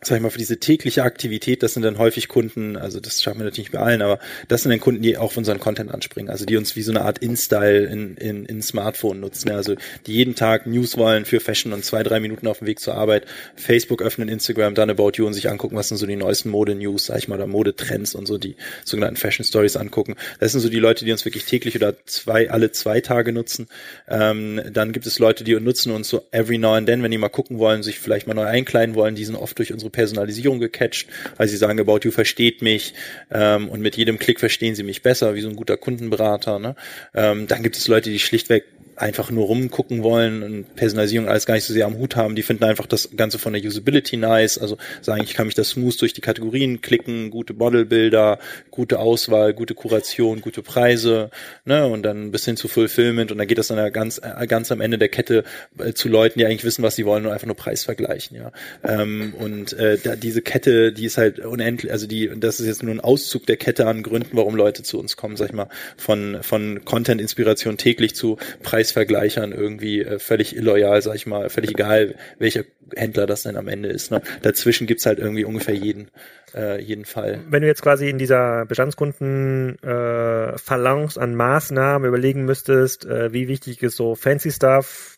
sag 0.03 0.17
ich 0.17 0.23
mal, 0.23 0.31
für 0.31 0.39
diese 0.39 0.59
tägliche 0.59 1.05
Aktivität, 1.05 1.63
das 1.63 1.73
sind 1.73 1.83
dann 1.83 1.97
häufig 1.97 2.29
Kunden, 2.29 2.77
also 2.77 3.01
das 3.01 3.23
schaffen 3.23 3.39
wir 3.39 3.45
natürlich 3.45 3.71
nicht 3.71 3.79
bei 3.79 3.85
allen, 3.85 4.03
aber 4.03 4.19
das 4.47 4.63
sind 4.63 4.71
dann 4.71 4.79
Kunden, 4.79 5.03
die 5.03 5.17
auch 5.17 5.25
auf 5.25 5.37
unseren 5.37 5.59
Content 5.59 5.93
anspringen, 5.93 6.31
also 6.31 6.45
die 6.45 6.57
uns 6.57 6.77
wie 6.77 6.83
so 6.83 6.93
eine 6.93 7.01
Art 7.03 7.19
InStyle 7.19 7.87
in, 7.87 8.17
in, 8.17 8.45
in 8.45 8.63
Smartphone 8.63 9.21
nutzen, 9.21 9.51
also 9.51 9.75
die 10.07 10.13
jeden 10.13 10.35
Tag 10.35 10.67
News 10.67 10.97
wollen 10.97 11.25
für 11.25 11.41
Fashion 11.41 11.73
und 11.73 11.85
zwei, 11.85 12.03
drei 12.03 12.21
Minuten 12.21 12.47
auf 12.47 12.59
dem 12.59 12.67
Weg 12.67 12.79
zur 12.79 12.95
Arbeit, 12.95 13.27
Facebook 13.57 14.03
öffnen, 14.03 14.29
Instagram, 14.29 14.75
dann 14.75 14.91
About 14.91 15.13
You 15.15 15.27
und 15.27 15.33
sich 15.33 15.49
angucken, 15.49 15.77
was 15.77 15.89
sind 15.89 15.97
so 15.97 16.07
die 16.07 16.17
neuesten 16.17 16.51
Mode-News, 16.51 17.07
sag 17.07 17.19
ich 17.19 17.29
mal, 17.29 17.37
oder 17.37 17.47
Modetrends 17.47 18.15
und 18.15 18.27
so 18.27 18.37
die 18.37 18.57
sogenannten 18.85 19.17
Fashion 19.17 19.45
Stories 19.45 19.77
angucken. 19.77 20.15
Das 20.41 20.53
sind 20.53 20.61
so 20.61 20.69
die 20.69 20.79
Leute, 20.79 21.05
die 21.05 21.13
uns 21.13 21.25
wirklich 21.25 21.47
täglich 21.47 21.75
oder 21.75 21.95
zwei, 22.05 22.51
alle 22.51 22.71
zwei 22.71 23.01
Tage 23.01 23.33
nutzen. 23.33 23.67
Ähm, 24.09 24.61
dann 24.73 24.93
gibt 24.93 25.07
es 25.07 25.19
Leute, 25.19 25.43
die 25.43 25.55
nutzen 25.59 25.91
uns 25.91 26.09
so 26.09 26.23
every 26.31 26.59
now 26.59 26.75
and 26.75 26.87
then, 26.87 27.03
wenn 27.03 27.11
die 27.11 27.19
mal 27.19 27.29
gucken 27.29 27.59
wollen, 27.59 27.83
sich 27.83 27.99
vielleicht 27.99 28.27
mal 28.27 28.35
neu 28.35 28.45
einkleiden 28.45 28.95
wollen, 28.95 29.15
die 29.15 29.25
sind 29.25 29.37
oft 29.37 29.59
durch 29.59 29.73
unsere 29.87 29.91
Personalisierung 29.91 30.59
gecatcht, 30.59 31.09
weil 31.37 31.49
sie 31.49 31.57
sagen, 31.57 31.81
About 31.81 32.01
You 32.03 32.11
versteht 32.11 32.63
mich 32.63 32.95
ähm, 33.31 33.69
und 33.69 33.81
mit 33.81 33.97
jedem 33.97 34.19
Klick 34.19 34.41
verstehen 34.41 34.75
sie 34.75 34.83
mich 34.83 35.03
besser, 35.03 35.35
wie 35.35 35.41
so 35.41 35.49
ein 35.49 35.57
guter 35.57 35.77
Kundenberater. 35.77 36.59
Ne? 36.59 36.75
Ähm, 37.15 37.47
dann 37.47 37.63
gibt 37.63 37.77
es 37.77 37.89
Leute, 37.89 38.11
die 38.11 38.19
schlichtweg 38.19 38.65
einfach 38.97 39.31
nur 39.31 39.47
rumgucken 39.47 40.03
wollen 40.03 40.43
und 40.43 40.75
Personalisierung 40.75 41.29
alles 41.29 41.47
gar 41.47 41.55
nicht 41.55 41.65
so 41.65 41.75
sehr 41.75 41.87
am 41.87 41.99
Hut 41.99 42.17
haben. 42.17 42.35
Die 42.35 42.43
finden 42.43 42.65
einfach 42.65 42.87
das 42.87 43.11
Ganze 43.15 43.39
von 43.39 43.53
der 43.53 43.63
Usability 43.63 44.17
nice. 44.17 44.59
Also 44.59 44.79
sagen, 45.03 45.23
ich 45.23 45.35
kann 45.35 45.47
mich 45.47 45.55
da 45.55 45.65
smooth 45.65 46.01
durch 46.01 46.15
die 46.15 46.23
Kategorien 46.23 46.81
klicken, 46.81 47.31
gute 47.31 47.53
Modelbilder, 47.55 48.39
gute 48.71 48.99
Auswahl, 48.99 49.53
gute 49.55 49.75
Kuration, 49.75 50.41
gute 50.41 50.63
Preise, 50.63 51.31
ne, 51.65 51.87
und 51.87 52.03
dann 52.03 52.33
bis 52.33 52.45
hin 52.45 52.57
zu 52.57 52.69
Fulfillment 52.69 53.31
und 53.31 53.39
dann 53.39 53.47
geht 53.47 53.59
das 53.59 53.69
dann 53.69 53.93
ganz, 53.93 54.19
äh, 54.19 54.47
ganz 54.47 54.73
am 54.73 54.81
Ende 54.81 54.99
der 54.99 55.09
Kette 55.09 55.45
äh, 55.79 55.93
zu 55.93 56.09
Leuten, 56.09 56.39
die 56.39 56.47
eigentlich 56.47 56.65
wissen, 56.65 56.83
was 56.83 56.97
sie 56.97 57.05
wollen 57.05 57.27
und 57.27 57.33
einfach 57.33 57.47
nur 57.47 57.57
Preis 57.57 57.85
vergleichen, 57.85 58.37
ja. 58.37 58.53
Ähm, 58.83 59.35
und 59.39 59.73
äh, 59.75 59.99
da, 60.03 60.17
diese 60.17 60.43
Kette, 60.43 60.93
die 60.93 61.05
ist 61.05 61.19
halt 61.19 61.39
unendlich, 61.41 61.93
also 61.93 62.07
die, 62.07 62.31
das 62.37 62.61
ist 62.61 62.67
jetzt 62.67 62.83
nur 62.83 62.95
ein 62.95 63.01
Auszug 63.01 63.47
der 63.47 63.57
Kette 63.57 63.87
an 63.87 64.03
Gründen, 64.03 64.37
warum 64.37 64.57
Leute 64.57 64.83
zu 64.83 64.99
uns 64.99 65.17
kommen, 65.17 65.37
sag 65.37 65.49
ich 65.49 65.55
mal, 65.55 65.69
von, 65.97 66.39
von 66.43 66.85
Content-Inspiration 66.85 67.77
täglich 67.77 68.15
zu 68.15 68.39
Preis 68.63 68.86
Preisvergleichern 68.87 69.53
irgendwie 69.53 70.03
äh, 70.03 70.19
völlig 70.19 70.57
illoyal, 70.57 71.03
sag 71.03 71.17
ich 71.17 71.27
mal, 71.27 71.49
völlig 71.49 71.71
egal, 71.71 72.15
welcher 72.39 72.65
Händler 72.95 73.27
das 73.27 73.43
denn 73.43 73.57
am 73.57 73.69
Ende 73.69 73.89
ist. 73.89 74.11
Ne? 74.11 74.23
Dazwischen 74.43 74.87
gibt's 74.87 75.07
halt 75.07 75.19
irgendwie 75.19 75.45
ungefähr 75.45 75.75
jeden, 75.75 76.11
äh, 76.55 76.81
jeden 76.81 77.05
Fall. 77.05 77.41
Wenn 77.49 77.63
du 77.63 77.69
jetzt 77.69 77.83
quasi 77.83 78.09
in 78.09 78.19
dieser 78.19 78.65
Bestandskunden 78.67 79.79
äh, 79.83 80.57
Phalanx 80.57 81.19
an 81.19 81.35
Maßnahmen 81.35 82.07
überlegen 82.07 82.45
müsstest, 82.45 83.05
äh, 83.05 83.33
wie 83.33 83.49
wichtig 83.49 83.83
ist 83.83 83.97
so 83.97 84.15
Fancy 84.15 84.53
Stuff, 84.53 85.17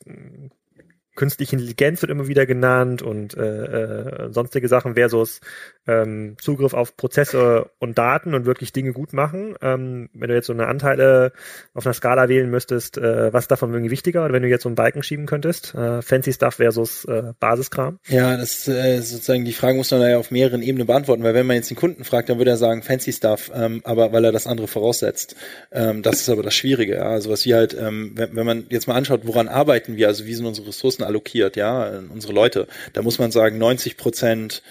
künstliche 1.19 1.57
Intelligenz 1.57 2.01
wird 2.01 2.13
immer 2.13 2.29
wieder 2.29 2.47
genannt 2.47 3.03
und 3.03 3.37
äh, 3.37 3.43
äh, 3.43 4.33
sonstige 4.33 4.69
Sachen 4.69 4.95
versus 4.95 5.41
ähm, 5.89 6.37
Zugriff 6.41 6.75
auf 6.75 6.97
Prozesse 6.97 7.71
und 7.81 7.99
Daten 7.99 8.35
und 8.35 8.47
wirklich 8.47 8.73
Dinge 8.73 8.93
gut 8.93 9.13
machen. 9.13 9.57
Ähm, 9.61 10.11
wenn 10.15 10.29
du 10.29 10.35
jetzt 10.37 10.47
so 10.47 10.53
eine 10.53 10.69
Anteile 10.69 11.33
auf 11.75 11.85
einer 11.85 11.93
Skala 11.93 12.29
wählen 12.29 12.49
müsstest, 12.49 12.99
äh, 12.99 13.33
was 13.33 13.49
davon 13.49 13.73
irgendwie 13.73 13.91
wichtiger? 13.91 14.25
Oder 14.25 14.33
wenn 14.33 14.43
du 14.43 14.49
jetzt 14.49 14.63
so 14.63 14.69
einen 14.69 14.77
Balken 14.77 15.03
schieben 15.03 15.27
könntest, 15.27 15.75
äh, 15.75 16.03
Fancy 16.03 16.33
Stuff 16.33 16.55
versus 16.55 17.05
äh, 17.07 17.33
Basiskram? 17.41 17.99
Ja, 18.07 18.37
das 18.37 18.69
äh, 18.69 19.01
sozusagen 19.01 19.45
die 19.45 19.53
Frage 19.53 19.77
muss 19.77 19.91
man 19.91 20.03
ja 20.03 20.19
auf 20.19 20.31
mehreren 20.31 20.63
Ebenen 20.63 20.87
beantworten, 20.87 21.25
weil 21.25 21.35
wenn 21.35 21.47
man 21.47 21.57
jetzt 21.57 21.71
den 21.71 21.77
Kunden 21.77 22.05
fragt, 22.05 22.29
dann 22.29 22.39
würde 22.39 22.53
er 22.53 22.57
sagen 22.59 22.85
Fancy 22.85 23.13
Stuff, 23.13 23.51
ähm, 23.53 23.81
aber 23.83 24.13
weil 24.13 24.25
er 24.25 24.31
das 24.31 24.47
andere 24.47 24.69
voraussetzt. 24.69 25.35
Ähm, 25.73 26.03
das 26.03 26.21
ist 26.21 26.29
aber 26.29 26.45
das 26.45 26.55
Schwierige. 26.55 26.95
Ja? 26.95 27.09
Also 27.09 27.29
was 27.29 27.45
wir 27.45 27.57
halt, 27.57 27.77
ähm, 27.77 28.13
wenn, 28.15 28.37
wenn 28.37 28.47
man 28.47 28.67
jetzt 28.69 28.87
mal 28.87 28.95
anschaut, 28.95 29.23
woran 29.25 29.49
arbeiten 29.49 29.97
wir, 29.97 30.07
also 30.07 30.27
wie 30.27 30.35
sind 30.35 30.47
unsere 30.47 30.69
Ressourcen 30.69 31.08
allokiert, 31.09 31.57
ja, 31.57 32.01
unsere 32.11 32.33
Leute, 32.33 32.69
da 32.93 33.03
muss 33.03 33.19
man 33.19 33.33
sagen, 33.33 33.59
90 33.59 33.97
Prozent 33.97 34.63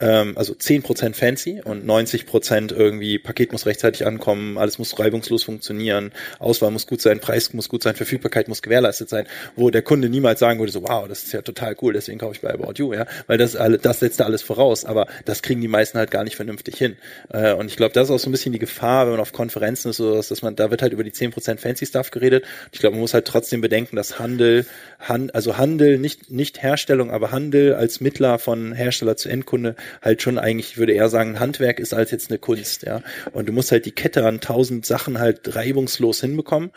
ähm, 0.00 0.36
also 0.36 0.54
10% 0.54 1.14
fancy 1.14 1.60
und 1.64 1.86
90% 1.86 2.74
irgendwie 2.74 3.18
Paket 3.18 3.52
muss 3.52 3.66
rechtzeitig 3.66 4.06
ankommen, 4.06 4.58
alles 4.58 4.78
muss 4.78 4.98
reibungslos 4.98 5.44
funktionieren, 5.44 6.12
Auswahl 6.38 6.70
muss 6.70 6.86
gut 6.86 7.00
sein, 7.00 7.20
Preis 7.20 7.52
muss 7.52 7.68
gut 7.68 7.82
sein, 7.82 7.94
Verfügbarkeit 7.94 8.48
muss 8.48 8.62
gewährleistet 8.62 9.08
sein, 9.08 9.26
wo 9.56 9.70
der 9.70 9.82
Kunde 9.82 10.08
niemals 10.08 10.40
sagen 10.40 10.58
würde, 10.58 10.72
so 10.72 10.82
wow, 10.82 11.06
das 11.06 11.24
ist 11.24 11.32
ja 11.32 11.42
total 11.42 11.76
cool, 11.82 11.92
deswegen 11.92 12.18
kaufe 12.18 12.34
ich 12.34 12.40
bei 12.40 12.52
About 12.52 12.74
You, 12.76 12.94
ja, 12.94 13.06
weil 13.26 13.38
das 13.38 13.56
alle, 13.56 13.78
das 13.78 14.00
setzt 14.00 14.20
da 14.20 14.24
alles 14.24 14.42
voraus, 14.42 14.84
aber 14.84 15.06
das 15.24 15.42
kriegen 15.42 15.60
die 15.60 15.68
meisten 15.68 15.98
halt 15.98 16.10
gar 16.10 16.24
nicht 16.24 16.36
vernünftig 16.36 16.76
hin. 16.76 16.96
Äh, 17.32 17.52
und 17.52 17.66
ich 17.66 17.76
glaube, 17.76 17.92
das 17.92 18.08
ist 18.08 18.10
auch 18.10 18.18
so 18.18 18.28
ein 18.28 18.32
bisschen 18.32 18.52
die 18.52 18.58
Gefahr, 18.58 19.04
wenn 19.04 19.12
man 19.12 19.20
auf 19.20 19.32
Konferenzen 19.32 19.90
ist 19.90 20.00
oder 20.00 20.18
was, 20.18 20.28
dass 20.28 20.42
man, 20.42 20.56
da 20.56 20.70
wird 20.70 20.82
halt 20.82 20.92
über 20.92 21.04
die 21.04 21.12
10% 21.12 21.58
fancy 21.58 21.86
Stuff 21.86 22.10
geredet. 22.10 22.44
Ich 22.72 22.80
glaube, 22.80 22.94
man 22.94 23.00
muss 23.00 23.14
halt 23.14 23.26
trotzdem 23.26 23.60
bedenken, 23.60 23.96
dass 23.96 24.18
Handel, 24.18 24.66
Han, 25.00 25.30
also 25.30 25.58
Handel, 25.58 25.98
nicht, 25.98 26.30
nicht 26.30 26.62
Herstellung, 26.62 27.10
aber 27.10 27.32
Handel 27.32 27.74
als 27.74 28.00
Mittler 28.00 28.38
von 28.38 28.72
Hersteller 28.72 29.16
zu 29.16 29.28
Endkunde 29.28 29.76
halt 30.02 30.22
schon 30.22 30.38
eigentlich, 30.38 30.72
ich 30.72 30.78
würde 30.78 30.92
eher 30.92 31.08
sagen, 31.08 31.40
Handwerk 31.40 31.78
ist 31.78 31.94
als 31.94 32.10
jetzt 32.10 32.30
eine 32.30 32.38
Kunst, 32.38 32.82
ja. 32.82 33.02
Und 33.32 33.48
du 33.48 33.52
musst 33.52 33.72
halt 33.72 33.86
die 33.86 33.92
Kette 33.92 34.26
an 34.26 34.40
tausend 34.40 34.86
Sachen 34.86 35.18
halt 35.18 35.54
reibungslos 35.54 36.20
hinbekommen. 36.20 36.70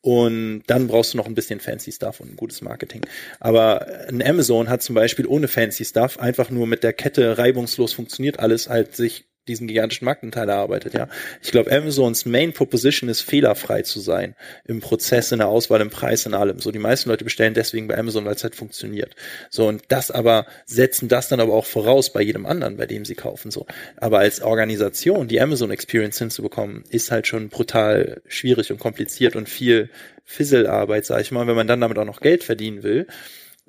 Und 0.00 0.62
dann 0.68 0.86
brauchst 0.86 1.12
du 1.12 1.16
noch 1.16 1.26
ein 1.26 1.34
bisschen 1.34 1.58
fancy 1.58 1.90
Stuff 1.90 2.20
und 2.20 2.32
ein 2.32 2.36
gutes 2.36 2.62
Marketing. 2.62 3.02
Aber 3.40 3.86
ein 4.08 4.22
Amazon 4.22 4.68
hat 4.68 4.82
zum 4.82 4.94
Beispiel 4.94 5.26
ohne 5.26 5.48
fancy 5.48 5.84
Stuff 5.84 6.18
einfach 6.18 6.50
nur 6.50 6.66
mit 6.66 6.84
der 6.84 6.92
Kette 6.92 7.36
reibungslos 7.36 7.92
funktioniert 7.94 8.38
alles 8.38 8.68
halt 8.68 8.94
sich 8.94 9.26
diesen 9.48 9.66
gigantischen 9.66 10.04
Marktanteil 10.04 10.48
erarbeitet, 10.48 10.94
ja. 10.94 11.08
Ich 11.42 11.50
glaube, 11.50 11.72
Amazons 11.72 12.26
Main 12.26 12.52
Proposition 12.52 13.08
ist 13.08 13.22
fehlerfrei 13.22 13.82
zu 13.82 14.00
sein 14.00 14.34
im 14.64 14.80
Prozess, 14.80 15.32
in 15.32 15.38
der 15.38 15.48
Auswahl, 15.48 15.80
im 15.80 15.90
Preis, 15.90 16.26
in 16.26 16.34
allem. 16.34 16.60
So, 16.60 16.70
die 16.70 16.78
meisten 16.78 17.10
Leute 17.10 17.24
bestellen 17.24 17.54
deswegen 17.54 17.88
bei 17.88 17.98
Amazon, 17.98 18.24
weil 18.24 18.34
es 18.34 18.44
halt 18.44 18.54
funktioniert. 18.54 19.16
So, 19.50 19.66
und 19.66 19.82
das 19.88 20.10
aber, 20.10 20.46
setzen 20.66 21.08
das 21.08 21.28
dann 21.28 21.40
aber 21.40 21.54
auch 21.54 21.66
voraus 21.66 22.12
bei 22.12 22.22
jedem 22.22 22.46
anderen, 22.46 22.76
bei 22.76 22.86
dem 22.86 23.04
sie 23.04 23.14
kaufen, 23.14 23.50
so. 23.50 23.66
Aber 23.96 24.18
als 24.20 24.40
Organisation, 24.42 25.28
die 25.28 25.40
Amazon 25.40 25.70
Experience 25.70 26.18
hinzubekommen, 26.18 26.84
ist 26.90 27.10
halt 27.10 27.26
schon 27.26 27.48
brutal 27.48 28.20
schwierig 28.28 28.70
und 28.70 28.78
kompliziert 28.78 29.34
und 29.34 29.48
viel 29.48 29.90
Fisselarbeit, 30.24 31.06
sag 31.06 31.22
ich 31.22 31.30
mal, 31.30 31.46
wenn 31.46 31.56
man 31.56 31.66
dann 31.66 31.80
damit 31.80 31.98
auch 31.98 32.04
noch 32.04 32.20
Geld 32.20 32.44
verdienen 32.44 32.82
will 32.82 33.06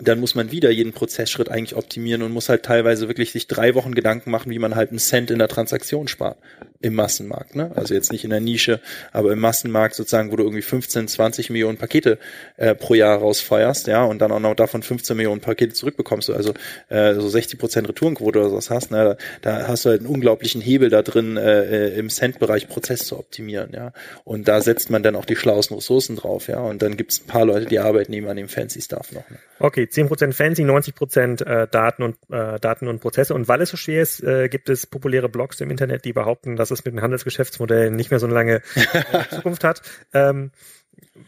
dann 0.01 0.19
muss 0.19 0.33
man 0.33 0.51
wieder 0.51 0.71
jeden 0.71 0.93
Prozessschritt 0.93 1.49
eigentlich 1.49 1.75
optimieren 1.75 2.21
und 2.21 2.31
muss 2.31 2.47
halt 2.47 2.63
teilweise 2.63 3.07
wirklich 3.07 3.31
sich 3.31 3.47
drei 3.47 3.75
Wochen 3.75 3.93
Gedanken 3.93 4.31
machen, 4.31 4.49
wie 4.49 4.59
man 4.59 4.75
halt 4.75 4.91
einen 4.91 4.99
Cent 4.99 5.29
in 5.29 5.39
der 5.39 5.49
Transaktion 5.49 6.07
spart. 6.07 6.37
Im 6.81 6.95
Massenmarkt, 6.95 7.55
ne? 7.55 7.71
Also 7.75 7.93
jetzt 7.93 8.11
nicht 8.13 8.23
in 8.23 8.29
der 8.29 8.39
Nische, 8.39 8.79
aber 9.11 9.33
im 9.33 9.39
Massenmarkt 9.39 9.95
sozusagen, 9.95 10.31
wo 10.31 10.37
du 10.37 10.43
irgendwie 10.43 10.61
15, 10.61 11.09
20 11.09 11.49
Millionen 11.49 11.77
Pakete 11.77 12.19
äh, 12.55 12.73
pro 12.73 12.93
Jahr 12.93 13.17
rausfeuerst, 13.17 13.87
ja, 13.87 14.05
und 14.05 14.19
dann 14.19 14.31
auch 14.31 14.39
noch 14.39 14.55
davon 14.55 14.81
15 14.81 15.17
Millionen 15.17 15.41
Pakete 15.41 15.73
zurückbekommst, 15.73 16.29
also 16.29 16.53
äh, 16.87 17.15
so 17.15 17.27
60 17.27 17.59
Prozent 17.59 17.89
Retourenquote 17.89 18.39
oder 18.39 18.49
sowas 18.49 18.69
hast, 18.69 18.91
ne? 18.91 19.17
Da, 19.41 19.59
da 19.59 19.67
hast 19.67 19.83
du 19.83 19.89
halt 19.89 20.01
einen 20.01 20.09
unglaublichen 20.09 20.61
Hebel 20.61 20.89
da 20.89 21.01
drin, 21.01 21.35
äh, 21.35 21.89
äh, 21.89 21.99
im 21.99 22.09
Cent-Bereich 22.09 22.69
Prozess 22.69 23.05
zu 23.05 23.19
optimieren, 23.19 23.71
ja. 23.73 23.91
Und 24.23 24.47
da 24.47 24.61
setzt 24.61 24.89
man 24.89 25.03
dann 25.03 25.17
auch 25.17 25.25
die 25.25 25.35
schlauesten 25.35 25.75
Ressourcen 25.75 26.15
drauf, 26.15 26.47
ja. 26.47 26.59
Und 26.59 26.81
dann 26.81 26.95
gibt's 26.95 27.21
ein 27.21 27.27
paar 27.27 27.45
Leute, 27.45 27.65
die 27.65 27.79
arbeiten 27.79 28.13
eben 28.13 28.27
an 28.29 28.37
dem 28.37 28.47
Fancy 28.47 28.81
Stuff 28.81 29.11
noch. 29.11 29.29
Ne? 29.29 29.37
Okay, 29.59 29.83
10% 29.83 30.33
Fancy, 30.33 30.63
90% 30.63 31.45
äh, 31.45 31.67
Daten 31.69 32.03
und 32.03 32.15
äh, 32.29 32.59
Daten 32.59 32.87
und 32.87 33.01
Prozesse. 33.01 33.33
Und 33.33 33.49
weil 33.49 33.61
es 33.61 33.69
so 33.69 33.77
schwer 33.77 34.01
ist, 34.01 34.23
äh, 34.23 34.47
gibt 34.47 34.69
es 34.69 34.87
populäre 34.87 35.27
Blogs 35.27 35.59
im 35.59 35.69
Internet, 35.69 36.05
die 36.05 36.13
behaupten, 36.13 36.55
dass 36.55 36.68
es 36.73 36.85
mit 36.85 36.93
den 36.93 37.01
Handelsgeschäftsmodellen 37.01 37.95
nicht 37.95 38.11
mehr 38.11 38.19
so 38.19 38.25
eine 38.25 38.35
lange 38.35 38.61
äh, 38.75 39.29
Zukunft 39.35 39.63
hat. 39.63 39.81
Ähm, 40.13 40.51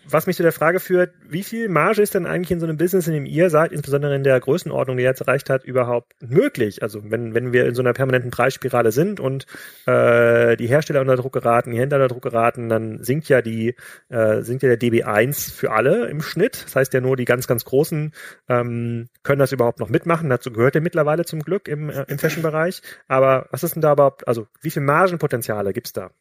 was 0.09 0.27
mich 0.27 0.35
zu 0.35 0.43
der 0.43 0.51
Frage 0.51 0.79
führt, 0.79 1.13
wie 1.27 1.43
viel 1.43 1.69
Marge 1.69 2.01
ist 2.01 2.15
denn 2.15 2.25
eigentlich 2.25 2.51
in 2.51 2.59
so 2.59 2.65
einem 2.65 2.77
Business, 2.77 3.07
in 3.07 3.13
dem 3.13 3.25
ihr 3.25 3.49
seid, 3.49 3.71
insbesondere 3.71 4.15
in 4.15 4.23
der 4.23 4.39
Größenordnung, 4.39 4.97
die 4.97 5.03
ihr 5.03 5.09
jetzt 5.09 5.21
erreicht 5.21 5.49
hat, 5.49 5.63
überhaupt 5.63 6.13
möglich? 6.21 6.83
Also 6.83 7.01
wenn, 7.09 7.33
wenn 7.33 7.53
wir 7.53 7.65
in 7.65 7.75
so 7.75 7.81
einer 7.81 7.93
permanenten 7.93 8.31
Preisspirale 8.31 8.91
sind 8.91 9.19
und 9.19 9.45
äh, 9.85 10.57
die 10.57 10.67
Hersteller 10.67 11.01
unter 11.01 11.15
Druck 11.15 11.33
geraten, 11.33 11.71
die 11.71 11.79
Händler 11.79 11.97
unter 11.97 12.09
Druck 12.09 12.23
geraten, 12.23 12.69
dann 12.69 13.03
sinkt 13.03 13.29
ja 13.29 13.41
die, 13.41 13.75
äh, 14.09 14.41
sinkt 14.41 14.63
ja 14.63 14.75
der 14.75 14.79
DB1 14.79 15.53
für 15.53 15.71
alle 15.71 16.07
im 16.07 16.21
Schnitt. 16.21 16.63
Das 16.65 16.75
heißt 16.75 16.93
ja 16.93 17.01
nur, 17.01 17.15
die 17.15 17.25
ganz, 17.25 17.47
ganz 17.47 17.65
Großen 17.65 18.13
ähm, 18.49 19.07
können 19.23 19.39
das 19.39 19.51
überhaupt 19.51 19.79
noch 19.79 19.89
mitmachen. 19.89 20.29
Dazu 20.29 20.51
gehört 20.51 20.75
er 20.75 20.81
mittlerweile 20.81 21.25
zum 21.25 21.41
Glück 21.41 21.67
im, 21.67 21.89
äh, 21.89 22.05
im 22.07 22.19
Fashion-Bereich. 22.19 22.81
Aber 23.07 23.47
was 23.51 23.63
ist 23.63 23.75
denn 23.75 23.81
da 23.81 23.93
überhaupt, 23.93 24.27
also 24.27 24.47
wie 24.61 24.71
viel 24.71 24.83
Margenpotenziale 24.83 25.73
gibt's 25.73 25.93
da? 25.93 26.11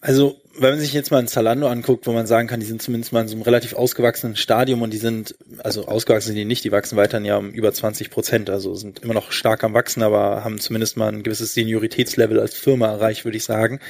Also, 0.00 0.40
wenn 0.58 0.70
man 0.70 0.80
sich 0.80 0.92
jetzt 0.92 1.10
mal 1.10 1.18
ein 1.18 1.28
Zalando 1.28 1.68
anguckt, 1.68 2.06
wo 2.06 2.12
man 2.12 2.26
sagen 2.26 2.48
kann, 2.48 2.60
die 2.60 2.66
sind 2.66 2.82
zumindest 2.82 3.12
mal 3.12 3.22
in 3.22 3.28
so 3.28 3.34
einem 3.34 3.42
relativ 3.42 3.74
ausgewachsenen 3.74 4.36
Stadium 4.36 4.82
und 4.82 4.92
die 4.92 4.98
sind, 4.98 5.34
also 5.58 5.86
ausgewachsen 5.86 6.28
sind 6.28 6.36
die 6.36 6.44
nicht, 6.44 6.64
die 6.64 6.72
wachsen 6.72 6.96
weiterhin 6.96 7.24
ja 7.24 7.36
um 7.36 7.50
über 7.50 7.72
20 7.72 8.10
Prozent, 8.10 8.50
also 8.50 8.74
sind 8.74 9.00
immer 9.00 9.14
noch 9.14 9.32
stark 9.32 9.64
am 9.64 9.74
Wachsen, 9.74 10.02
aber 10.02 10.44
haben 10.44 10.58
zumindest 10.58 10.96
mal 10.96 11.08
ein 11.08 11.22
gewisses 11.22 11.54
Senioritätslevel 11.54 12.40
als 12.40 12.54
Firma 12.54 12.86
erreicht, 12.86 13.24
würde 13.24 13.36
ich 13.36 13.44
sagen. 13.44 13.80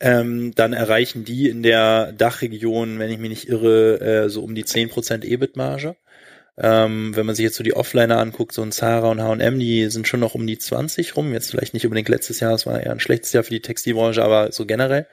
Ähm, 0.00 0.52
dann 0.54 0.72
erreichen 0.72 1.24
die 1.24 1.48
in 1.48 1.62
der 1.62 2.12
Dachregion, 2.12 2.98
wenn 2.98 3.10
ich 3.10 3.18
mich 3.18 3.30
nicht 3.30 3.48
irre, 3.48 4.00
äh, 4.00 4.28
so 4.28 4.44
um 4.44 4.54
die 4.54 4.64
10 4.64 4.90
Prozent 4.90 5.24
EBIT-Marge. 5.24 5.96
Ähm, 6.56 7.14
wenn 7.16 7.26
man 7.26 7.34
sich 7.34 7.44
jetzt 7.44 7.56
so 7.56 7.64
die 7.64 7.74
Offliner 7.74 8.18
anguckt, 8.18 8.52
so 8.52 8.62
ein 8.62 8.72
Zara 8.72 9.10
und 9.10 9.22
H&M, 9.22 9.58
die 9.58 9.90
sind 9.90 10.08
schon 10.08 10.20
noch 10.20 10.34
um 10.34 10.46
die 10.46 10.58
20 10.58 11.16
rum. 11.16 11.32
Jetzt 11.32 11.50
vielleicht 11.50 11.74
nicht 11.74 11.86
unbedingt 11.86 12.08
letztes 12.08 12.40
Jahr, 12.40 12.52
es 12.52 12.66
war 12.66 12.80
eher 12.80 12.92
ein 12.92 13.00
schlechtes 13.00 13.32
Jahr 13.32 13.44
für 13.44 13.54
die 13.54 13.62
Textilbranche, 13.62 14.22
aber 14.22 14.52
so 14.52 14.66
generell. 14.66 15.06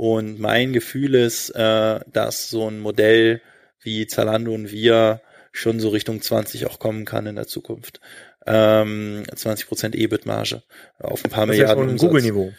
Und 0.00 0.40
mein 0.40 0.72
Gefühl 0.72 1.14
ist, 1.14 1.50
äh, 1.50 2.00
dass 2.10 2.48
so 2.48 2.70
ein 2.70 2.80
Modell 2.80 3.42
wie 3.82 4.06
Zalando 4.06 4.54
und 4.54 4.72
wir 4.72 5.20
schon 5.52 5.78
so 5.78 5.90
Richtung 5.90 6.22
20 6.22 6.64
auch 6.64 6.78
kommen 6.78 7.04
kann 7.04 7.26
in 7.26 7.36
der 7.36 7.46
Zukunft. 7.46 8.00
Ähm, 8.46 9.24
20% 9.30 9.94
EBIT-Marge 9.94 10.62
auf 11.00 11.22
ein 11.22 11.30
paar 11.30 11.46
das 11.46 11.54
Milliarden. 11.54 11.90
Ja 11.90 11.96
Google-Niveau. 11.96 12.50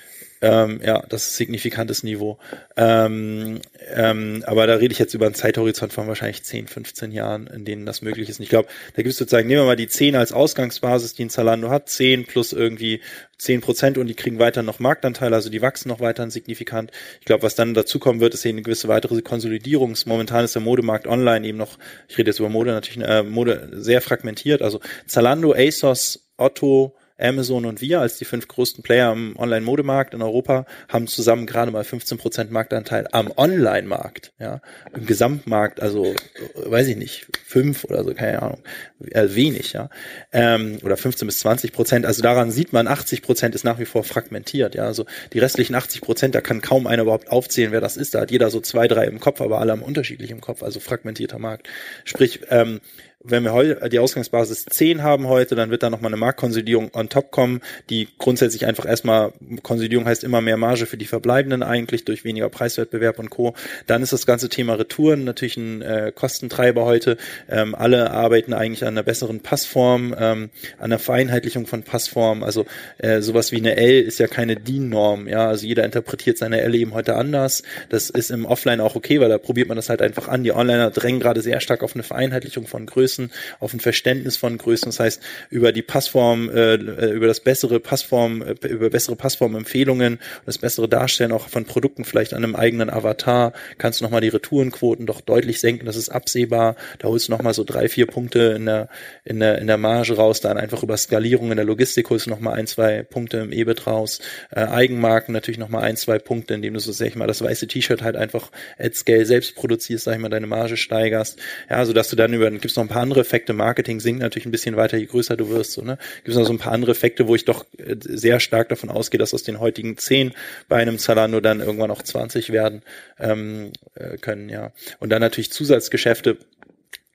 Ähm, 0.41 0.81
ja, 0.83 1.03
das 1.07 1.27
ist 1.27 1.37
signifikantes 1.37 2.01
Niveau. 2.01 2.39
Ähm, 2.75 3.61
ähm, 3.93 4.43
aber 4.47 4.65
da 4.65 4.75
rede 4.75 4.91
ich 4.91 4.97
jetzt 4.97 5.13
über 5.13 5.27
einen 5.27 5.35
Zeithorizont 5.35 5.93
von 5.93 6.07
wahrscheinlich 6.07 6.43
10, 6.43 6.67
15 6.67 7.11
Jahren, 7.11 7.45
in 7.45 7.63
denen 7.63 7.85
das 7.85 8.01
möglich 8.01 8.27
ist. 8.27 8.39
Und 8.39 8.43
ich 8.43 8.49
glaube, 8.49 8.67
da 8.95 9.03
gibt 9.03 9.11
es 9.11 9.17
sozusagen, 9.17 9.47
nehmen 9.47 9.61
wir 9.61 9.65
mal 9.67 9.75
die 9.75 9.87
10 9.87 10.15
als 10.15 10.31
Ausgangsbasis, 10.31 11.13
die 11.13 11.25
ein 11.25 11.29
Zalando 11.29 11.69
hat, 11.69 11.89
10 11.89 12.25
plus 12.25 12.53
irgendwie 12.53 13.01
10 13.37 13.61
Prozent 13.61 13.97
und 13.99 14.07
die 14.07 14.15
kriegen 14.15 14.39
weiter 14.39 14.63
noch 14.63 14.79
Marktanteile, 14.79 15.35
also 15.35 15.49
die 15.49 15.61
wachsen 15.61 15.89
noch 15.89 15.99
weiter 15.99 16.29
signifikant. 16.31 16.91
Ich 17.19 17.25
glaube, 17.25 17.43
was 17.43 17.55
dann 17.55 17.73
dazukommen 17.73 18.19
wird, 18.19 18.33
ist 18.33 18.45
eben 18.45 18.57
eine 18.57 18.63
gewisse 18.63 18.87
weitere 18.87 19.21
Konsolidierung. 19.21 19.95
Momentan 20.05 20.45
ist 20.45 20.55
der 20.55 20.61
Modemarkt 20.63 21.05
online 21.05 21.47
eben 21.47 21.57
noch, 21.57 21.77
ich 22.07 22.17
rede 22.17 22.31
jetzt 22.31 22.39
über 22.39 22.49
Mode 22.49 22.71
natürlich, 22.71 23.07
äh, 23.07 23.23
Mode 23.23 23.69
sehr 23.73 24.01
fragmentiert. 24.01 24.61
Also 24.61 24.79
Zalando, 25.05 25.53
ASOS, 25.53 26.31
Otto, 26.37 26.95
Amazon 27.21 27.65
und 27.65 27.81
wir 27.81 28.01
als 28.01 28.17
die 28.17 28.25
fünf 28.25 28.47
größten 28.47 28.83
Player 28.83 29.11
im 29.11 29.35
Online-Modemarkt 29.37 30.13
in 30.13 30.21
Europa 30.21 30.65
haben 30.89 31.07
zusammen 31.07 31.45
gerade 31.45 31.71
mal 31.71 31.83
15 31.83 32.17
Prozent 32.17 32.51
Marktanteil 32.51 33.07
am 33.11 33.31
Online-Markt, 33.35 34.33
ja, 34.39 34.61
im 34.93 35.05
Gesamtmarkt, 35.05 35.81
also 35.81 36.13
weiß 36.55 36.87
ich 36.87 36.97
nicht, 36.97 37.27
fünf 37.45 37.83
oder 37.85 38.03
so, 38.03 38.13
keine 38.13 38.41
Ahnung, 38.41 38.63
äh, 39.11 39.27
wenig, 39.29 39.73
ja, 39.73 39.89
ähm, 40.31 40.79
oder 40.83 40.97
15 40.97 41.25
bis 41.25 41.39
20 41.39 41.73
Prozent. 41.73 42.05
Also 42.05 42.21
daran 42.21 42.51
sieht 42.51 42.73
man, 42.73 42.87
80 42.87 43.21
Prozent 43.21 43.55
ist 43.55 43.63
nach 43.63 43.79
wie 43.79 43.85
vor 43.85 44.03
fragmentiert, 44.03 44.75
ja, 44.75 44.83
also 44.83 45.05
die 45.33 45.39
restlichen 45.39 45.75
80 45.75 46.01
Prozent, 46.01 46.35
da 46.35 46.41
kann 46.41 46.61
kaum 46.61 46.87
einer 46.87 47.03
überhaupt 47.03 47.29
aufzählen, 47.29 47.71
wer 47.71 47.81
das 47.81 47.97
ist. 47.97 48.15
Da 48.15 48.21
hat 48.21 48.31
jeder 48.31 48.49
so 48.49 48.59
zwei, 48.59 48.87
drei 48.87 49.05
im 49.05 49.19
Kopf, 49.19 49.41
aber 49.41 49.59
alle 49.59 49.71
haben 49.71 49.83
unterschiedlich 49.83 50.31
im 50.31 50.41
Kopf, 50.41 50.63
also 50.63 50.79
fragmentierter 50.79 51.39
Markt. 51.39 51.67
Sprich, 52.05 52.41
ähm, 52.49 52.81
wenn 53.23 53.43
wir 53.43 53.53
heute 53.53 53.89
die 53.89 53.99
Ausgangsbasis 53.99 54.65
10 54.65 55.03
haben 55.03 55.27
heute, 55.27 55.55
dann 55.55 55.69
wird 55.69 55.83
da 55.83 55.89
nochmal 55.89 56.09
eine 56.09 56.17
Marktkonsolidierung 56.17 56.91
on 56.93 57.09
top 57.09 57.31
kommen, 57.31 57.61
die 57.89 58.07
grundsätzlich 58.17 58.65
einfach 58.65 58.85
erstmal, 58.85 59.33
Konsolidierung 59.61 60.05
heißt 60.05 60.23
immer 60.23 60.41
mehr 60.41 60.57
Marge 60.57 60.85
für 60.85 60.97
die 60.97 61.05
Verbleibenden 61.05 61.63
eigentlich 61.63 62.05
durch 62.05 62.23
weniger 62.23 62.49
Preiswettbewerb 62.49 63.19
und 63.19 63.29
Co. 63.29 63.53
Dann 63.87 64.01
ist 64.01 64.13
das 64.13 64.25
ganze 64.25 64.49
Thema 64.49 64.73
Retouren 64.73 65.23
natürlich 65.23 65.57
ein 65.57 65.81
äh, 65.81 66.11
Kostentreiber 66.13 66.85
heute. 66.85 67.17
Ähm, 67.49 67.75
alle 67.75 68.11
arbeiten 68.11 68.53
eigentlich 68.53 68.83
an 68.83 68.89
einer 68.89 69.03
besseren 69.03 69.41
Passform, 69.41 70.15
ähm, 70.17 70.49
an 70.79 70.89
der 70.89 70.99
Vereinheitlichung 70.99 71.67
von 71.67 71.83
Passform. 71.83 72.43
Also 72.43 72.65
äh, 72.97 73.21
sowas 73.21 73.51
wie 73.51 73.57
eine 73.57 73.75
L 73.77 74.01
ist 74.01 74.19
ja 74.19 74.27
keine 74.27 74.55
DIN-Norm. 74.55 75.27
Ja, 75.27 75.47
also 75.47 75.67
jeder 75.67 75.85
interpretiert 75.85 76.37
seine 76.37 76.61
L 76.61 76.73
eben 76.73 76.93
heute 76.93 77.15
anders. 77.15 77.63
Das 77.89 78.09
ist 78.09 78.31
im 78.31 78.45
Offline 78.45 78.81
auch 78.81 78.95
okay, 78.95 79.19
weil 79.19 79.29
da 79.29 79.37
probiert 79.37 79.67
man 79.67 79.77
das 79.77 79.89
halt 79.89 80.01
einfach 80.01 80.27
an. 80.27 80.43
Die 80.43 80.51
Onliner 80.51 80.89
drängen 80.89 81.19
gerade 81.19 81.41
sehr 81.41 81.59
stark 81.59 81.83
auf 81.83 81.93
eine 81.93 82.03
Vereinheitlichung 82.03 82.65
von 82.65 82.85
Größen 82.85 83.10
Größen, 83.11 83.31
auf 83.59 83.73
ein 83.73 83.79
Verständnis 83.79 84.37
von 84.37 84.57
Größen. 84.57 84.87
Das 84.87 84.99
heißt, 84.99 85.21
über 85.49 85.71
die 85.71 85.81
Passform, 85.81 86.49
äh, 86.49 86.75
äh, 86.75 87.11
über 87.11 87.27
das 87.27 87.41
bessere 87.41 87.79
Passform, 87.79 88.41
äh, 88.41 88.67
über 88.67 88.89
bessere 88.89 89.15
Passformempfehlungen, 89.15 90.19
das 90.45 90.57
bessere 90.57 90.87
Darstellen 90.87 91.31
auch 91.31 91.49
von 91.49 91.65
Produkten 91.65 92.05
vielleicht 92.05 92.33
an 92.33 92.43
einem 92.43 92.55
eigenen 92.55 92.89
Avatar, 92.89 93.53
kannst 93.77 93.99
du 93.99 94.05
nochmal 94.05 94.21
die 94.21 94.29
Retourenquoten 94.29 95.05
doch 95.05 95.21
deutlich 95.21 95.59
senken. 95.59 95.85
Das 95.85 95.95
ist 95.95 96.09
absehbar. 96.09 96.75
Da 96.99 97.09
holst 97.09 97.27
du 97.27 97.31
nochmal 97.31 97.53
so 97.53 97.63
drei, 97.63 97.89
vier 97.89 98.07
Punkte 98.07 98.53
in 98.55 98.65
der, 98.65 98.89
in 99.25 99.39
der, 99.39 99.59
in 99.59 99.67
der 99.67 99.77
Marge 99.77 100.15
raus. 100.15 100.41
Dann 100.41 100.57
einfach 100.57 100.83
über 100.83 100.97
Skalierung 100.97 101.51
in 101.51 101.57
der 101.57 101.65
Logistik 101.65 102.09
holst 102.09 102.27
du 102.27 102.29
nochmal 102.29 102.57
ein, 102.57 102.67
zwei 102.67 103.03
Punkte 103.03 103.37
im 103.37 103.51
EBIT 103.51 103.87
raus. 103.87 104.19
Äh, 104.51 104.61
Eigenmarken 104.61 105.33
natürlich 105.33 105.59
nochmal 105.59 105.83
ein, 105.83 105.97
zwei 105.97 106.19
Punkte, 106.19 106.53
indem 106.53 106.73
du 106.73 106.79
so, 106.79 106.91
sag 106.91 107.07
ich 107.07 107.15
mal, 107.15 107.27
das 107.27 107.41
weiße 107.41 107.67
T-Shirt 107.67 108.01
halt 108.01 108.15
einfach 108.15 108.51
at 108.79 108.95
scale 108.95 109.25
selbst 109.25 109.55
produzierst, 109.55 110.05
sag 110.05 110.15
ich 110.15 110.21
mal, 110.21 110.29
deine 110.29 110.47
Marge 110.47 110.77
steigerst. 110.77 111.39
Ja, 111.69 111.85
so 111.85 111.93
dass 111.93 112.09
du 112.09 112.15
dann 112.15 112.33
über, 112.33 112.49
gibt's 112.51 112.75
noch 112.75 112.83
ein 112.83 112.89
paar 112.89 113.00
andere 113.01 113.21
Effekte. 113.21 113.53
Marketing 113.53 113.99
sinkt 113.99 114.21
natürlich 114.21 114.45
ein 114.45 114.51
bisschen 114.51 114.75
weiter, 114.75 114.97
je 114.97 115.05
größer 115.05 115.35
du 115.35 115.49
wirst. 115.49 115.73
So, 115.73 115.81
ne? 115.81 115.97
Gibt 116.17 116.29
es 116.29 116.35
noch 116.35 116.45
so 116.45 116.53
ein 116.53 116.59
paar 116.59 116.73
andere 116.73 116.91
Effekte, 116.91 117.27
wo 117.27 117.35
ich 117.35 117.45
doch 117.45 117.65
äh, 117.77 117.95
sehr 117.99 118.39
stark 118.39 118.69
davon 118.69 118.89
ausgehe, 118.89 119.17
dass 119.17 119.33
aus 119.33 119.43
den 119.43 119.59
heutigen 119.59 119.97
zehn 119.97 120.33
bei 120.69 120.77
einem 120.77 120.97
Zalando 120.97 121.39
dann 121.41 121.59
irgendwann 121.59 121.91
auch 121.91 122.01
20 122.01 122.51
werden 122.51 122.81
ähm, 123.19 123.71
äh, 123.95 124.17
können. 124.17 124.49
Ja. 124.49 124.71
Und 124.99 125.09
dann 125.09 125.21
natürlich 125.21 125.51
Zusatzgeschäfte 125.51 126.37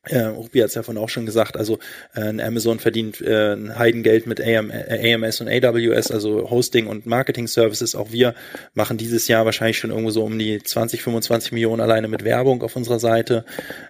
äh, 0.08 0.20
Rupi 0.20 0.60
hat 0.60 0.68
es 0.68 0.74
ja 0.74 0.82
von 0.82 0.98
auch 0.98 1.08
schon 1.08 1.26
gesagt, 1.26 1.56
also 1.56 1.78
äh, 2.14 2.40
Amazon 2.40 2.78
verdient 2.78 3.20
äh, 3.20 3.54
ein 3.54 3.78
Heidengeld 3.78 4.26
mit 4.26 4.40
AM, 4.40 4.70
äh, 4.70 5.14
AMS 5.14 5.40
und 5.40 5.48
AWS, 5.48 6.10
also 6.10 6.50
Hosting 6.50 6.86
und 6.86 7.06
Marketing 7.06 7.46
Services. 7.46 7.94
Auch 7.94 8.12
wir 8.12 8.34
machen 8.74 8.96
dieses 8.96 9.28
Jahr 9.28 9.44
wahrscheinlich 9.44 9.78
schon 9.78 9.90
irgendwo 9.90 10.10
so 10.10 10.24
um 10.24 10.38
die 10.38 10.62
20, 10.62 11.02
25 11.02 11.52
Millionen 11.52 11.80
alleine 11.80 12.08
mit 12.08 12.24
Werbung 12.24 12.62
auf 12.62 12.76
unserer 12.76 13.00
Seite 13.00 13.44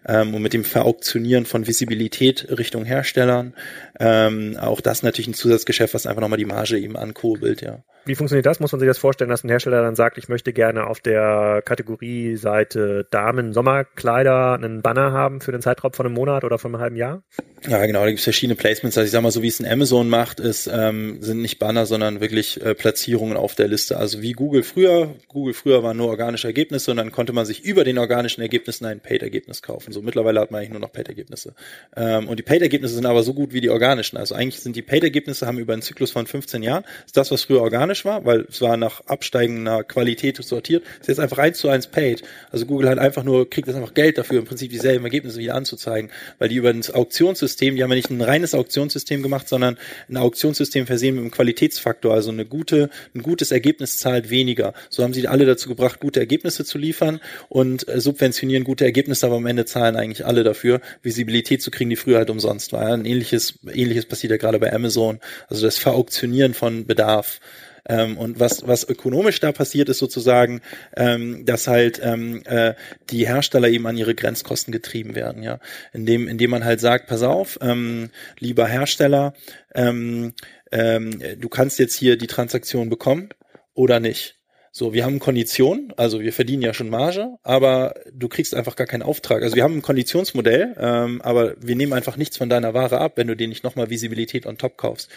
ähm, 0.06 0.34
und 0.34 0.42
mit 0.42 0.52
dem 0.52 0.64
Verauktionieren 0.64 1.46
von 1.46 1.66
Visibilität 1.66 2.46
Richtung 2.50 2.84
Herstellern. 2.84 3.54
Ähm, 3.98 4.56
auch 4.60 4.80
das 4.80 5.02
natürlich 5.02 5.28
ein 5.28 5.34
Zusatzgeschäft, 5.34 5.94
was 5.94 6.06
einfach 6.06 6.20
nochmal 6.20 6.38
die 6.38 6.44
Marge 6.44 6.78
eben 6.78 6.96
ankurbelt, 6.96 7.62
ja. 7.62 7.78
Wie 8.04 8.14
funktioniert 8.14 8.46
das? 8.46 8.60
Muss 8.60 8.70
man 8.70 8.78
sich 8.78 8.86
das 8.86 8.98
vorstellen, 8.98 9.30
dass 9.30 9.42
ein 9.42 9.48
Hersteller 9.48 9.82
dann 9.82 9.96
sagt, 9.96 10.16
ich 10.16 10.28
möchte 10.28 10.52
gerne 10.52 10.86
auf 10.86 11.00
der 11.00 11.62
Kategorieseite 11.64 13.06
Damen 13.10 13.52
Sommerkleider 13.52 14.54
einen 14.54 14.82
Banner 14.82 15.12
haben 15.12 15.40
für 15.40 15.50
den 15.50 15.60
Zeitraum 15.60 15.92
von 15.92 16.06
einem 16.06 16.14
Monat 16.14 16.44
oder 16.44 16.58
von 16.58 16.72
einem 16.72 16.80
halben 16.80 16.96
Jahr? 16.96 17.22
Ja, 17.64 17.84
genau, 17.86 18.00
da 18.00 18.06
gibt 18.06 18.18
es 18.18 18.24
verschiedene 18.24 18.54
Placements. 18.54 18.96
Also 18.96 19.06
ich 19.06 19.12
sag 19.12 19.22
mal, 19.22 19.30
so 19.30 19.42
wie 19.42 19.48
es 19.48 19.58
ein 19.60 19.66
Amazon 19.66 20.08
macht, 20.08 20.40
ist, 20.40 20.68
ähm, 20.72 21.18
sind 21.20 21.40
nicht 21.40 21.58
Banner, 21.58 21.86
sondern 21.86 22.20
wirklich 22.20 22.60
äh, 22.62 22.74
Platzierungen 22.74 23.36
auf 23.36 23.54
der 23.54 23.66
Liste. 23.66 23.96
Also 23.96 24.22
wie 24.22 24.32
Google 24.32 24.62
früher. 24.62 25.14
Google 25.28 25.54
früher 25.54 25.82
waren 25.82 25.96
nur 25.96 26.08
organische 26.08 26.46
Ergebnisse 26.46 26.92
und 26.92 26.98
dann 26.98 27.10
konnte 27.10 27.32
man 27.32 27.44
sich 27.44 27.64
über 27.64 27.82
den 27.82 27.98
organischen 27.98 28.40
Ergebnissen 28.40 28.86
ein 28.86 29.00
Paid-Ergebnis 29.00 29.62
kaufen. 29.62 29.92
So 29.92 30.00
mittlerweile 30.00 30.40
hat 30.40 30.50
man 30.50 30.60
eigentlich 30.60 30.70
nur 30.70 30.80
noch 30.80 30.92
Paid-Ergebnisse. 30.92 31.54
Ähm, 31.96 32.28
und 32.28 32.38
die 32.38 32.44
Paid-Ergebnisse 32.44 32.94
sind 32.94 33.06
aber 33.06 33.22
so 33.24 33.34
gut 33.34 33.52
wie 33.52 33.60
die 33.60 33.70
organischen. 33.70 34.16
Also 34.16 34.34
eigentlich 34.34 34.60
sind 34.60 34.76
die 34.76 34.82
Paid-Ergebnisse 34.82 35.46
haben 35.46 35.58
über 35.58 35.72
einen 35.72 35.82
Zyklus 35.82 36.12
von 36.12 36.26
15 36.26 36.62
Jahren, 36.62 36.84
ist 37.04 37.16
das, 37.16 37.30
was 37.32 37.44
früher 37.44 37.62
organisch 37.62 38.04
war, 38.04 38.24
weil 38.24 38.46
es 38.48 38.60
war 38.60 38.76
nach 38.76 39.00
absteigender 39.06 39.82
Qualität 39.82 40.36
sortiert. 40.36 40.84
Ist 41.00 41.08
jetzt 41.08 41.20
einfach 41.20 41.38
eins 41.38 41.58
zu 41.58 41.68
eins 41.68 41.88
paid. 41.88 42.22
Also 42.52 42.66
Google 42.66 42.88
hat 42.88 42.98
einfach 42.98 43.24
nur, 43.24 43.50
kriegt 43.50 43.66
jetzt 43.66 43.76
einfach 43.76 43.94
Geld 43.94 44.18
dafür, 44.18 44.38
im 44.38 44.44
Prinzip 44.44 44.70
dieselben 44.70 45.04
Ergebnisse 45.04 45.38
wieder 45.38 45.54
anzuzeigen, 45.54 46.10
weil 46.38 46.48
die 46.48 46.56
über 46.56 46.70
ein 46.70 46.82
Auktionssystem, 46.92 47.55
die 47.60 47.82
haben 47.82 47.90
ja 47.90 47.96
nicht 47.96 48.10
ein 48.10 48.20
reines 48.20 48.54
Auktionssystem 48.54 49.22
gemacht, 49.22 49.48
sondern 49.48 49.78
ein 50.08 50.16
Auktionssystem 50.16 50.86
versehen 50.86 51.14
mit 51.14 51.22
einem 51.22 51.30
Qualitätsfaktor, 51.30 52.14
also 52.14 52.30
eine 52.30 52.44
gute, 52.44 52.90
ein 53.14 53.22
gutes 53.22 53.50
Ergebnis 53.50 53.98
zahlt 53.98 54.30
weniger. 54.30 54.74
So 54.90 55.02
haben 55.02 55.14
sie 55.14 55.26
alle 55.28 55.46
dazu 55.46 55.68
gebracht, 55.68 56.00
gute 56.00 56.20
Ergebnisse 56.20 56.64
zu 56.64 56.78
liefern 56.78 57.20
und 57.48 57.88
äh, 57.88 58.00
subventionieren 58.00 58.64
gute 58.64 58.84
Ergebnisse, 58.84 59.26
aber 59.26 59.36
am 59.36 59.46
Ende 59.46 59.64
zahlen 59.64 59.96
eigentlich 59.96 60.26
alle 60.26 60.44
dafür, 60.44 60.80
Visibilität 61.02 61.62
zu 61.62 61.70
kriegen, 61.70 61.90
die 61.90 61.96
früher 61.96 62.18
halt 62.18 62.30
umsonst 62.30 62.72
war. 62.72 62.86
Ein 62.92 63.04
ähnliches, 63.04 63.58
ähnliches 63.72 64.06
passiert 64.06 64.30
ja 64.30 64.36
gerade 64.36 64.58
bei 64.58 64.72
Amazon. 64.72 65.20
Also 65.48 65.64
das 65.64 65.78
Verauktionieren 65.78 66.54
von 66.54 66.86
Bedarf. 66.86 67.40
Ähm, 67.88 68.16
und 68.18 68.40
was, 68.40 68.66
was 68.66 68.88
ökonomisch 68.88 69.40
da 69.40 69.52
passiert, 69.52 69.88
ist 69.88 69.98
sozusagen, 69.98 70.60
ähm, 70.96 71.44
dass 71.44 71.66
halt 71.66 72.00
ähm, 72.02 72.42
äh, 72.44 72.74
die 73.10 73.26
Hersteller 73.26 73.68
eben 73.68 73.86
an 73.86 73.96
ihre 73.96 74.14
Grenzkosten 74.14 74.72
getrieben 74.72 75.14
werden, 75.14 75.42
ja. 75.42 75.58
Indem, 75.92 76.28
indem 76.28 76.50
man 76.50 76.64
halt 76.64 76.80
sagt, 76.80 77.06
pass 77.06 77.22
auf, 77.22 77.58
ähm, 77.60 78.10
lieber 78.38 78.66
Hersteller, 78.66 79.34
ähm, 79.74 80.32
ähm, 80.72 81.22
du 81.38 81.48
kannst 81.48 81.78
jetzt 81.78 81.94
hier 81.94 82.16
die 82.16 82.26
Transaktion 82.26 82.88
bekommen 82.88 83.30
oder 83.74 84.00
nicht. 84.00 84.36
So, 84.78 84.92
wir 84.92 85.06
haben 85.06 85.20
Konditionen, 85.20 85.94
also 85.96 86.20
wir 86.20 86.34
verdienen 86.34 86.60
ja 86.60 86.74
schon 86.74 86.90
Marge, 86.90 87.38
aber 87.42 87.94
du 88.12 88.28
kriegst 88.28 88.54
einfach 88.54 88.76
gar 88.76 88.86
keinen 88.86 89.00
Auftrag. 89.00 89.42
Also 89.42 89.56
wir 89.56 89.62
haben 89.62 89.78
ein 89.78 89.80
Konditionsmodell, 89.80 90.76
ähm, 90.78 91.22
aber 91.22 91.54
wir 91.62 91.76
nehmen 91.76 91.94
einfach 91.94 92.18
nichts 92.18 92.36
von 92.36 92.50
deiner 92.50 92.74
Ware 92.74 92.98
ab, 92.98 93.12
wenn 93.16 93.26
du 93.26 93.34
dir 93.34 93.48
nicht 93.48 93.64
nochmal 93.64 93.88
Visibilität 93.88 94.44
on 94.44 94.58
top 94.58 94.76
kaufst. 94.76 95.08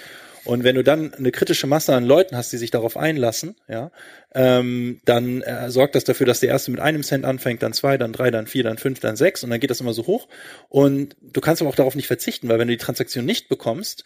Und 0.46 0.64
wenn 0.64 0.76
du 0.76 0.84
dann 0.84 1.14
eine 1.14 1.32
kritische 1.32 1.68
Masse 1.68 1.94
an 1.94 2.06
Leuten 2.06 2.36
hast, 2.36 2.52
die 2.52 2.58
sich 2.58 2.72
darauf 2.72 2.98
einlassen, 2.98 3.56
ja, 3.68 3.92
ähm, 4.34 5.02
dann 5.06 5.42
äh, 5.42 5.70
sorgt 5.70 5.96
das 5.96 6.04
dafür, 6.04 6.26
dass 6.26 6.40
der 6.40 6.50
erste 6.50 6.72
mit 6.72 6.80
einem 6.80 7.04
Cent 7.04 7.26
anfängt, 7.26 7.64
dann 7.64 7.74
zwei, 7.74 7.98
dann 7.98 8.14
drei, 8.14 8.32
dann 8.32 8.48
vier, 8.48 8.64
dann 8.64 8.78
fünf, 8.78 9.00
dann 9.00 9.16
sechs 9.16 9.44
und 9.44 9.50
dann 9.50 9.60
geht 9.60 9.70
das 9.70 9.82
immer 9.82 9.94
so 9.94 10.08
hoch. 10.08 10.28
Und 10.70 11.16
du 11.22 11.42
kannst 11.42 11.62
aber 11.62 11.70
auch 11.70 11.76
darauf 11.76 11.96
nicht 11.96 12.08
verzichten, 12.08 12.48
weil 12.48 12.60
wenn 12.60 12.68
du 12.68 12.74
die 12.74 12.84
Transaktion 12.84 13.26
nicht 13.26 13.50
bekommst, 13.50 14.04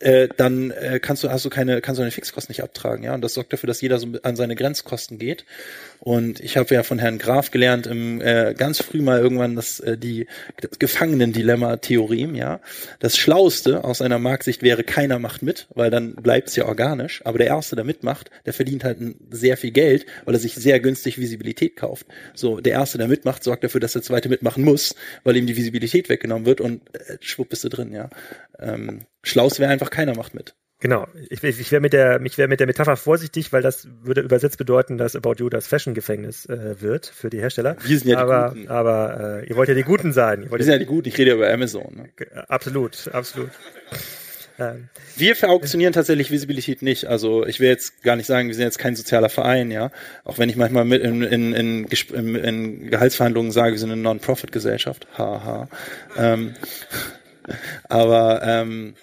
äh, 0.00 0.28
dann 0.36 0.70
äh, 0.70 1.00
kannst 1.00 1.24
du 1.24 1.30
hast 1.30 1.44
du 1.44 1.50
keine 1.50 1.80
kannst 1.80 1.98
du 1.98 2.02
deine 2.02 2.10
Fixkosten 2.10 2.52
nicht 2.52 2.62
abtragen, 2.62 3.04
ja. 3.04 3.14
Und 3.14 3.22
das 3.22 3.34
sorgt 3.34 3.52
dafür, 3.52 3.66
dass 3.66 3.80
jeder 3.80 3.98
so 3.98 4.08
an 4.22 4.36
seine 4.36 4.56
Grenzkosten 4.56 5.18
geht. 5.18 5.44
Und 6.00 6.40
ich 6.40 6.56
habe 6.56 6.74
ja 6.74 6.82
von 6.82 6.98
Herrn 6.98 7.18
Graf 7.18 7.50
gelernt, 7.50 7.86
im, 7.86 8.20
äh, 8.20 8.54
ganz 8.56 8.82
früh 8.82 9.00
mal 9.00 9.20
irgendwann 9.20 9.56
das, 9.56 9.80
äh, 9.80 9.96
die 9.96 10.26
das 10.60 10.78
Gefangenen-Dilemma-Theorem, 10.78 12.34
ja. 12.34 12.60
Das 13.00 13.16
Schlauste 13.16 13.84
aus 13.84 14.02
einer 14.02 14.18
Marktsicht 14.18 14.62
wäre, 14.62 14.84
keiner 14.84 15.18
macht 15.18 15.42
mit, 15.42 15.66
weil 15.74 15.90
dann 15.90 16.14
bleibt 16.14 16.48
es 16.48 16.56
ja 16.56 16.66
organisch. 16.66 17.22
Aber 17.24 17.38
der 17.38 17.48
Erste, 17.48 17.76
der 17.76 17.84
mitmacht, 17.84 18.30
der 18.44 18.52
verdient 18.52 18.84
halt 18.84 18.98
sehr 19.30 19.56
viel 19.56 19.70
Geld, 19.70 20.06
weil 20.24 20.34
er 20.34 20.40
sich 20.40 20.54
sehr 20.54 20.80
günstig 20.80 21.18
Visibilität 21.18 21.76
kauft. 21.76 22.06
So, 22.34 22.60
der 22.60 22.74
Erste, 22.74 22.98
der 22.98 23.08
mitmacht, 23.08 23.42
sorgt 23.42 23.64
dafür, 23.64 23.80
dass 23.80 23.94
der 23.94 24.02
Zweite 24.02 24.28
mitmachen 24.28 24.64
muss, 24.64 24.94
weil 25.24 25.36
ihm 25.36 25.46
die 25.46 25.56
Visibilität 25.56 26.08
weggenommen 26.08 26.46
wird 26.46 26.60
und 26.60 26.82
äh, 26.94 27.16
schwupp 27.20 27.48
bist 27.48 27.64
du 27.64 27.68
drin, 27.68 27.92
ja. 27.92 28.10
Ähm, 28.58 29.06
Schlaus 29.26 29.58
wäre 29.58 29.70
einfach, 29.70 29.90
keiner 29.90 30.14
macht 30.14 30.34
mit. 30.34 30.54
Genau. 30.78 31.08
Ich, 31.30 31.42
ich 31.42 31.72
wäre 31.72 31.80
mit 31.80 31.92
der, 31.92 32.20
wäre 32.20 32.48
mit 32.48 32.60
der 32.60 32.66
Metapher 32.66 32.96
vorsichtig, 32.96 33.52
weil 33.52 33.60
das 33.60 33.88
würde 34.02 34.20
übersetzt 34.20 34.56
bedeuten, 34.56 34.98
dass 34.98 35.16
About 35.16 35.34
You 35.38 35.48
das 35.48 35.66
Fashion-Gefängnis 35.66 36.46
äh, 36.46 36.80
wird 36.80 37.06
für 37.06 37.28
die 37.28 37.40
Hersteller. 37.40 37.76
Wir 37.82 37.98
sind 37.98 38.08
ja 38.08 38.18
aber, 38.18 38.50
die 38.54 38.60
Guten. 38.60 38.70
Aber 38.70 39.40
äh, 39.42 39.48
ihr 39.48 39.56
wollt 39.56 39.68
ja 39.68 39.74
die 39.74 39.82
Guten 39.82 40.12
sein. 40.12 40.48
Wir 40.48 40.62
sind 40.62 40.72
ja 40.72 40.78
die 40.78 40.86
Guten. 40.86 41.08
Ich 41.08 41.18
rede 41.18 41.30
ja 41.30 41.36
über 41.36 41.50
Amazon. 41.50 41.92
Ne? 41.96 42.10
Absolut, 42.48 43.08
absolut. 43.12 43.50
Ähm, 44.58 44.88
Wir 45.16 45.34
verauktionieren 45.34 45.92
tatsächlich 45.92 46.30
Visibilität 46.30 46.82
nicht. 46.82 47.06
Also 47.06 47.44
ich 47.46 47.58
will 47.58 47.68
jetzt 47.68 48.02
gar 48.02 48.14
nicht 48.14 48.26
sagen, 48.26 48.46
wir 48.46 48.54
sind 48.54 48.64
jetzt 48.64 48.78
kein 48.78 48.94
sozialer 48.94 49.28
Verein, 49.28 49.72
ja. 49.72 49.90
Auch 50.24 50.38
wenn 50.38 50.50
ich 50.50 50.56
manchmal 50.56 50.84
mit 50.84 51.02
in, 51.02 51.22
in, 51.22 51.52
in, 51.52 51.84
in, 51.86 52.34
in 52.36 52.90
Gehaltsverhandlungen 52.90 53.50
sage, 53.50 53.72
wir 53.72 53.78
sind 53.78 53.90
eine 53.90 54.00
Non-Profit-Gesellschaft. 54.00 55.08
Haha. 55.18 55.68
Ähm, 56.16 56.54
aber 57.88 58.42
ähm, 58.44 58.94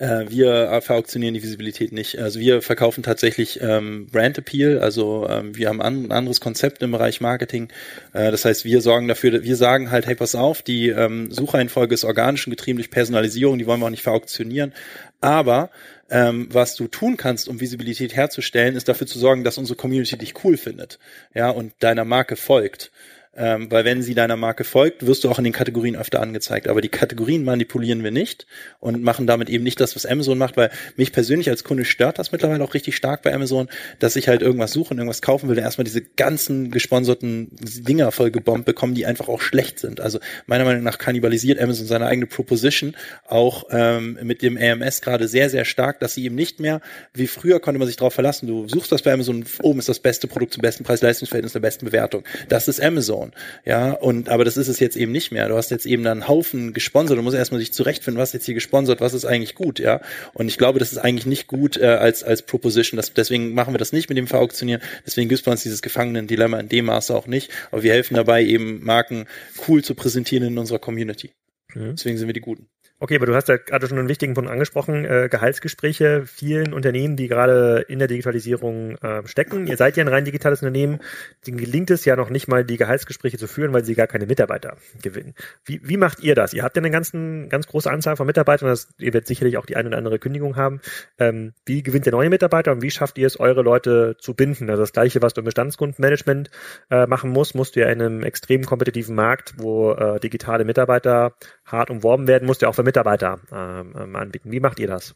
äh, 0.00 0.30
wir 0.30 0.80
verauktionieren 0.80 1.34
die 1.34 1.42
Visibilität 1.42 1.92
nicht. 1.92 2.18
Also 2.18 2.40
wir 2.40 2.62
verkaufen 2.62 3.02
tatsächlich 3.02 3.60
ähm, 3.60 4.06
Brand 4.10 4.38
Appeal, 4.38 4.78
also 4.78 5.28
ähm, 5.28 5.56
wir 5.56 5.68
haben 5.68 5.82
an, 5.82 6.06
ein 6.06 6.12
anderes 6.12 6.40
Konzept 6.40 6.82
im 6.82 6.90
Bereich 6.90 7.20
Marketing. 7.20 7.68
Äh, 8.14 8.30
das 8.30 8.46
heißt, 8.46 8.64
wir 8.64 8.80
sorgen 8.80 9.08
dafür, 9.08 9.44
wir 9.44 9.56
sagen 9.56 9.90
halt, 9.90 10.06
hey, 10.06 10.14
pass 10.14 10.34
auf, 10.34 10.62
die 10.62 10.88
ähm, 10.88 11.30
Suchreihenfolge 11.30 11.94
ist 11.94 12.04
organisch 12.04 12.46
und 12.46 12.50
getrieben 12.50 12.78
durch 12.78 12.90
Personalisierung, 12.90 13.58
die 13.58 13.66
wollen 13.66 13.80
wir 13.80 13.86
auch 13.86 13.90
nicht 13.90 14.02
verauktionieren. 14.02 14.72
Aber 15.20 15.68
ähm, 16.08 16.48
was 16.50 16.76
du 16.76 16.88
tun 16.88 17.18
kannst, 17.18 17.46
um 17.46 17.60
Visibilität 17.60 18.16
herzustellen, 18.16 18.76
ist 18.76 18.88
dafür 18.88 19.06
zu 19.06 19.18
sorgen, 19.18 19.44
dass 19.44 19.58
unsere 19.58 19.76
Community 19.76 20.16
dich 20.16 20.44
cool 20.44 20.56
findet, 20.56 20.98
ja, 21.34 21.50
und 21.50 21.74
deiner 21.80 22.06
Marke 22.06 22.36
folgt. 22.36 22.90
Ähm, 23.36 23.70
weil 23.70 23.84
wenn 23.84 24.02
sie 24.02 24.14
deiner 24.14 24.36
Marke 24.36 24.64
folgt, 24.64 25.06
wirst 25.06 25.22
du 25.22 25.30
auch 25.30 25.38
in 25.38 25.44
den 25.44 25.52
Kategorien 25.52 25.94
öfter 25.94 26.20
angezeigt. 26.20 26.66
Aber 26.66 26.80
die 26.80 26.88
Kategorien 26.88 27.44
manipulieren 27.44 28.02
wir 28.02 28.10
nicht 28.10 28.46
und 28.80 29.04
machen 29.04 29.28
damit 29.28 29.48
eben 29.48 29.62
nicht 29.62 29.80
das, 29.80 29.94
was 29.94 30.04
Amazon 30.04 30.36
macht, 30.36 30.56
weil 30.56 30.70
mich 30.96 31.12
persönlich 31.12 31.48
als 31.48 31.62
Kunde 31.62 31.84
stört 31.84 32.18
das 32.18 32.32
mittlerweile 32.32 32.64
auch 32.64 32.74
richtig 32.74 32.96
stark 32.96 33.22
bei 33.22 33.32
Amazon, 33.32 33.68
dass 34.00 34.16
ich 34.16 34.26
halt 34.26 34.42
irgendwas 34.42 34.72
suche 34.72 34.94
und 34.94 34.98
irgendwas 34.98 35.22
kaufen 35.22 35.48
will, 35.48 35.56
erstmal 35.58 35.84
diese 35.84 36.02
ganzen 36.02 36.72
gesponserten 36.72 37.50
Dinger 37.60 38.10
voll 38.10 38.32
gebombt 38.32 38.66
bekommen, 38.66 38.94
die 38.94 39.06
einfach 39.06 39.28
auch 39.28 39.40
schlecht 39.40 39.78
sind. 39.78 40.00
Also 40.00 40.18
meiner 40.46 40.64
Meinung 40.64 40.82
nach 40.82 40.98
kannibalisiert 40.98 41.60
Amazon 41.60 41.86
seine 41.86 42.06
eigene 42.06 42.26
Proposition 42.26 42.96
auch 43.28 43.64
ähm, 43.70 44.18
mit 44.22 44.42
dem 44.42 44.58
AMS 44.58 45.02
gerade 45.02 45.28
sehr, 45.28 45.50
sehr 45.50 45.64
stark, 45.64 46.00
dass 46.00 46.14
sie 46.14 46.24
eben 46.24 46.34
nicht 46.34 46.58
mehr, 46.58 46.80
wie 47.14 47.28
früher 47.28 47.60
konnte 47.60 47.78
man 47.78 47.86
sich 47.86 47.96
darauf 47.96 48.14
verlassen, 48.14 48.48
du 48.48 48.66
suchst 48.66 48.90
das 48.90 49.02
bei 49.02 49.12
Amazon, 49.12 49.44
oben 49.62 49.78
ist 49.78 49.88
das 49.88 50.00
beste 50.00 50.26
Produkt 50.26 50.54
zum 50.54 50.62
besten 50.62 50.82
Preis-Leistungsverhältnis 50.82 51.52
der 51.52 51.60
besten 51.60 51.84
Bewertung. 51.84 52.24
Das 52.48 52.66
ist 52.66 52.82
Amazon. 52.82 53.19
Ja, 53.64 53.92
und 53.92 54.28
aber 54.28 54.44
das 54.44 54.56
ist 54.56 54.68
es 54.68 54.80
jetzt 54.80 54.96
eben 54.96 55.12
nicht 55.12 55.32
mehr. 55.32 55.48
Du 55.48 55.56
hast 55.56 55.70
jetzt 55.70 55.86
eben 55.86 56.06
einen 56.06 56.28
Haufen 56.28 56.72
gesponsert. 56.72 57.18
Du 57.18 57.22
musst 57.22 57.36
erstmal 57.36 57.60
sich 57.60 57.72
zurechtfinden, 57.72 58.20
was 58.20 58.32
jetzt 58.32 58.46
hier 58.46 58.54
gesponsert, 58.54 59.00
was 59.00 59.14
ist 59.14 59.24
eigentlich 59.24 59.54
gut, 59.54 59.78
ja. 59.78 60.00
Und 60.34 60.48
ich 60.48 60.58
glaube, 60.58 60.78
das 60.78 60.92
ist 60.92 60.98
eigentlich 60.98 61.26
nicht 61.26 61.46
gut 61.46 61.76
äh, 61.76 61.86
als 61.86 62.24
als 62.24 62.42
Proposition. 62.42 62.96
Das, 62.96 63.12
deswegen 63.12 63.54
machen 63.54 63.74
wir 63.74 63.78
das 63.78 63.92
nicht 63.92 64.08
mit 64.08 64.18
dem 64.18 64.26
Verauktionieren. 64.26 64.82
Deswegen 65.06 65.28
gibt 65.28 65.40
es 65.40 65.44
bei 65.44 65.52
uns 65.52 65.62
dieses 65.62 65.82
Gefangenen-Dilemma 65.82 66.58
in 66.58 66.68
dem 66.68 66.86
Maße 66.86 67.14
auch 67.14 67.26
nicht. 67.26 67.50
Aber 67.70 67.82
wir 67.82 67.92
helfen 67.92 68.14
dabei, 68.14 68.44
eben 68.44 68.84
Marken 68.84 69.26
cool 69.68 69.84
zu 69.84 69.94
präsentieren 69.94 70.46
in 70.46 70.58
unserer 70.58 70.78
Community. 70.78 71.30
Mhm. 71.74 71.96
Deswegen 71.96 72.18
sind 72.18 72.28
wir 72.28 72.34
die 72.34 72.40
Guten. 72.40 72.68
Okay, 73.02 73.16
aber 73.16 73.24
du 73.24 73.34
hast 73.34 73.48
ja 73.48 73.56
gerade 73.56 73.88
schon 73.88 73.98
einen 73.98 74.08
wichtigen 74.08 74.34
Punkt 74.34 74.50
angesprochen, 74.50 75.06
äh, 75.06 75.30
Gehaltsgespräche 75.30 76.24
vielen 76.26 76.74
Unternehmen, 76.74 77.16
die 77.16 77.28
gerade 77.28 77.86
in 77.88 77.98
der 77.98 78.08
Digitalisierung 78.08 78.96
äh, 78.98 79.26
stecken. 79.26 79.66
Ihr 79.66 79.78
seid 79.78 79.96
ja 79.96 80.04
ein 80.04 80.08
rein 80.08 80.26
digitales 80.26 80.60
Unternehmen, 80.60 81.00
denen 81.46 81.56
gelingt 81.56 81.90
es 81.90 82.04
ja 82.04 82.14
noch 82.14 82.28
nicht 82.28 82.46
mal, 82.46 82.62
die 82.62 82.76
Gehaltsgespräche 82.76 83.38
zu 83.38 83.46
führen, 83.46 83.72
weil 83.72 83.86
sie 83.86 83.94
gar 83.94 84.06
keine 84.06 84.26
Mitarbeiter 84.26 84.76
gewinnen. 85.00 85.34
Wie, 85.64 85.80
wie 85.82 85.96
macht 85.96 86.20
ihr 86.20 86.34
das? 86.34 86.52
Ihr 86.52 86.62
habt 86.62 86.76
ja 86.76 86.82
eine 86.82 86.90
ganzen, 86.90 87.48
ganz 87.48 87.68
große 87.68 87.90
Anzahl 87.90 88.16
von 88.16 88.26
Mitarbeitern, 88.26 88.68
das, 88.68 88.88
ihr 88.98 89.14
werdet 89.14 89.26
sicherlich 89.26 89.56
auch 89.56 89.64
die 89.64 89.76
eine 89.76 89.88
oder 89.88 89.96
andere 89.96 90.18
Kündigung 90.18 90.56
haben. 90.56 90.82
Ähm, 91.18 91.54
wie 91.64 91.82
gewinnt 91.82 92.04
ihr 92.04 92.12
neue 92.12 92.28
Mitarbeiter 92.28 92.70
und 92.70 92.82
wie 92.82 92.90
schafft 92.90 93.16
ihr 93.16 93.26
es, 93.26 93.40
eure 93.40 93.62
Leute 93.62 94.18
zu 94.18 94.34
binden? 94.34 94.68
Also 94.68 94.82
das 94.82 94.92
Gleiche, 94.92 95.22
was 95.22 95.32
du 95.32 95.40
im 95.40 95.46
Bestandskundenmanagement 95.46 96.50
äh, 96.90 97.06
machen 97.06 97.30
musst, 97.30 97.54
musst 97.54 97.76
du 97.76 97.80
ja 97.80 97.88
in 97.88 98.02
einem 98.02 98.22
extrem 98.24 98.66
kompetitiven 98.66 99.14
Markt, 99.14 99.54
wo 99.56 99.92
äh, 99.92 100.20
digitale 100.20 100.66
Mitarbeiter 100.66 101.32
hart 101.72 101.90
umworben 101.90 102.26
werden, 102.26 102.46
musst 102.46 102.62
du 102.62 102.68
auch 102.68 102.74
für 102.74 102.82
Mitarbeiter 102.82 103.40
ähm, 103.52 103.94
ähm, 103.98 104.16
anbieten. 104.16 104.50
Wie 104.52 104.60
macht 104.60 104.78
ihr 104.78 104.88
das? 104.88 105.14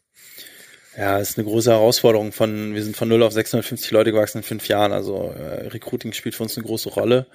Ja, 0.97 1.17
ist 1.19 1.37
eine 1.37 1.45
große 1.45 1.71
Herausforderung. 1.71 2.31
Von 2.31 2.73
wir 2.73 2.83
sind 2.83 2.95
von 2.95 3.09
0 3.09 3.23
auf 3.23 3.33
650 3.33 3.91
Leute 3.91 4.11
gewachsen 4.11 4.39
in 4.39 4.43
fünf 4.43 4.67
Jahren. 4.67 4.93
Also 4.93 5.33
äh, 5.37 5.67
Recruiting 5.67 6.13
spielt 6.13 6.35
für 6.35 6.43
uns 6.43 6.57
eine 6.57 6.65
große 6.65 6.89
Rolle. 6.89 7.27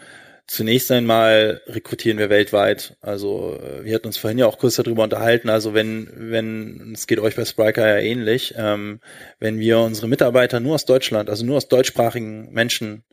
Zunächst 0.46 0.90
einmal 0.90 1.60
rekrutieren 1.68 2.18
wir 2.18 2.30
weltweit. 2.30 2.96
Also 3.02 3.56
äh, 3.62 3.84
wir 3.84 3.94
hatten 3.94 4.08
uns 4.08 4.16
vorhin 4.16 4.38
ja 4.38 4.46
auch 4.46 4.58
kurz 4.58 4.76
darüber 4.76 5.04
unterhalten. 5.04 5.48
Also 5.48 5.74
wenn, 5.74 6.10
wenn, 6.12 6.92
es 6.94 7.06
geht 7.06 7.20
euch 7.20 7.36
bei 7.36 7.44
Spriker 7.44 7.86
ja 7.86 7.98
ähnlich, 7.98 8.54
ähm, 8.56 9.00
wenn 9.38 9.60
wir 9.60 9.78
unsere 9.78 10.08
Mitarbeiter 10.08 10.58
nur 10.58 10.74
aus 10.74 10.86
Deutschland, 10.86 11.30
also 11.30 11.44
nur 11.44 11.58
aus 11.58 11.68
deutschsprachigen 11.68 12.50
Menschen 12.52 13.04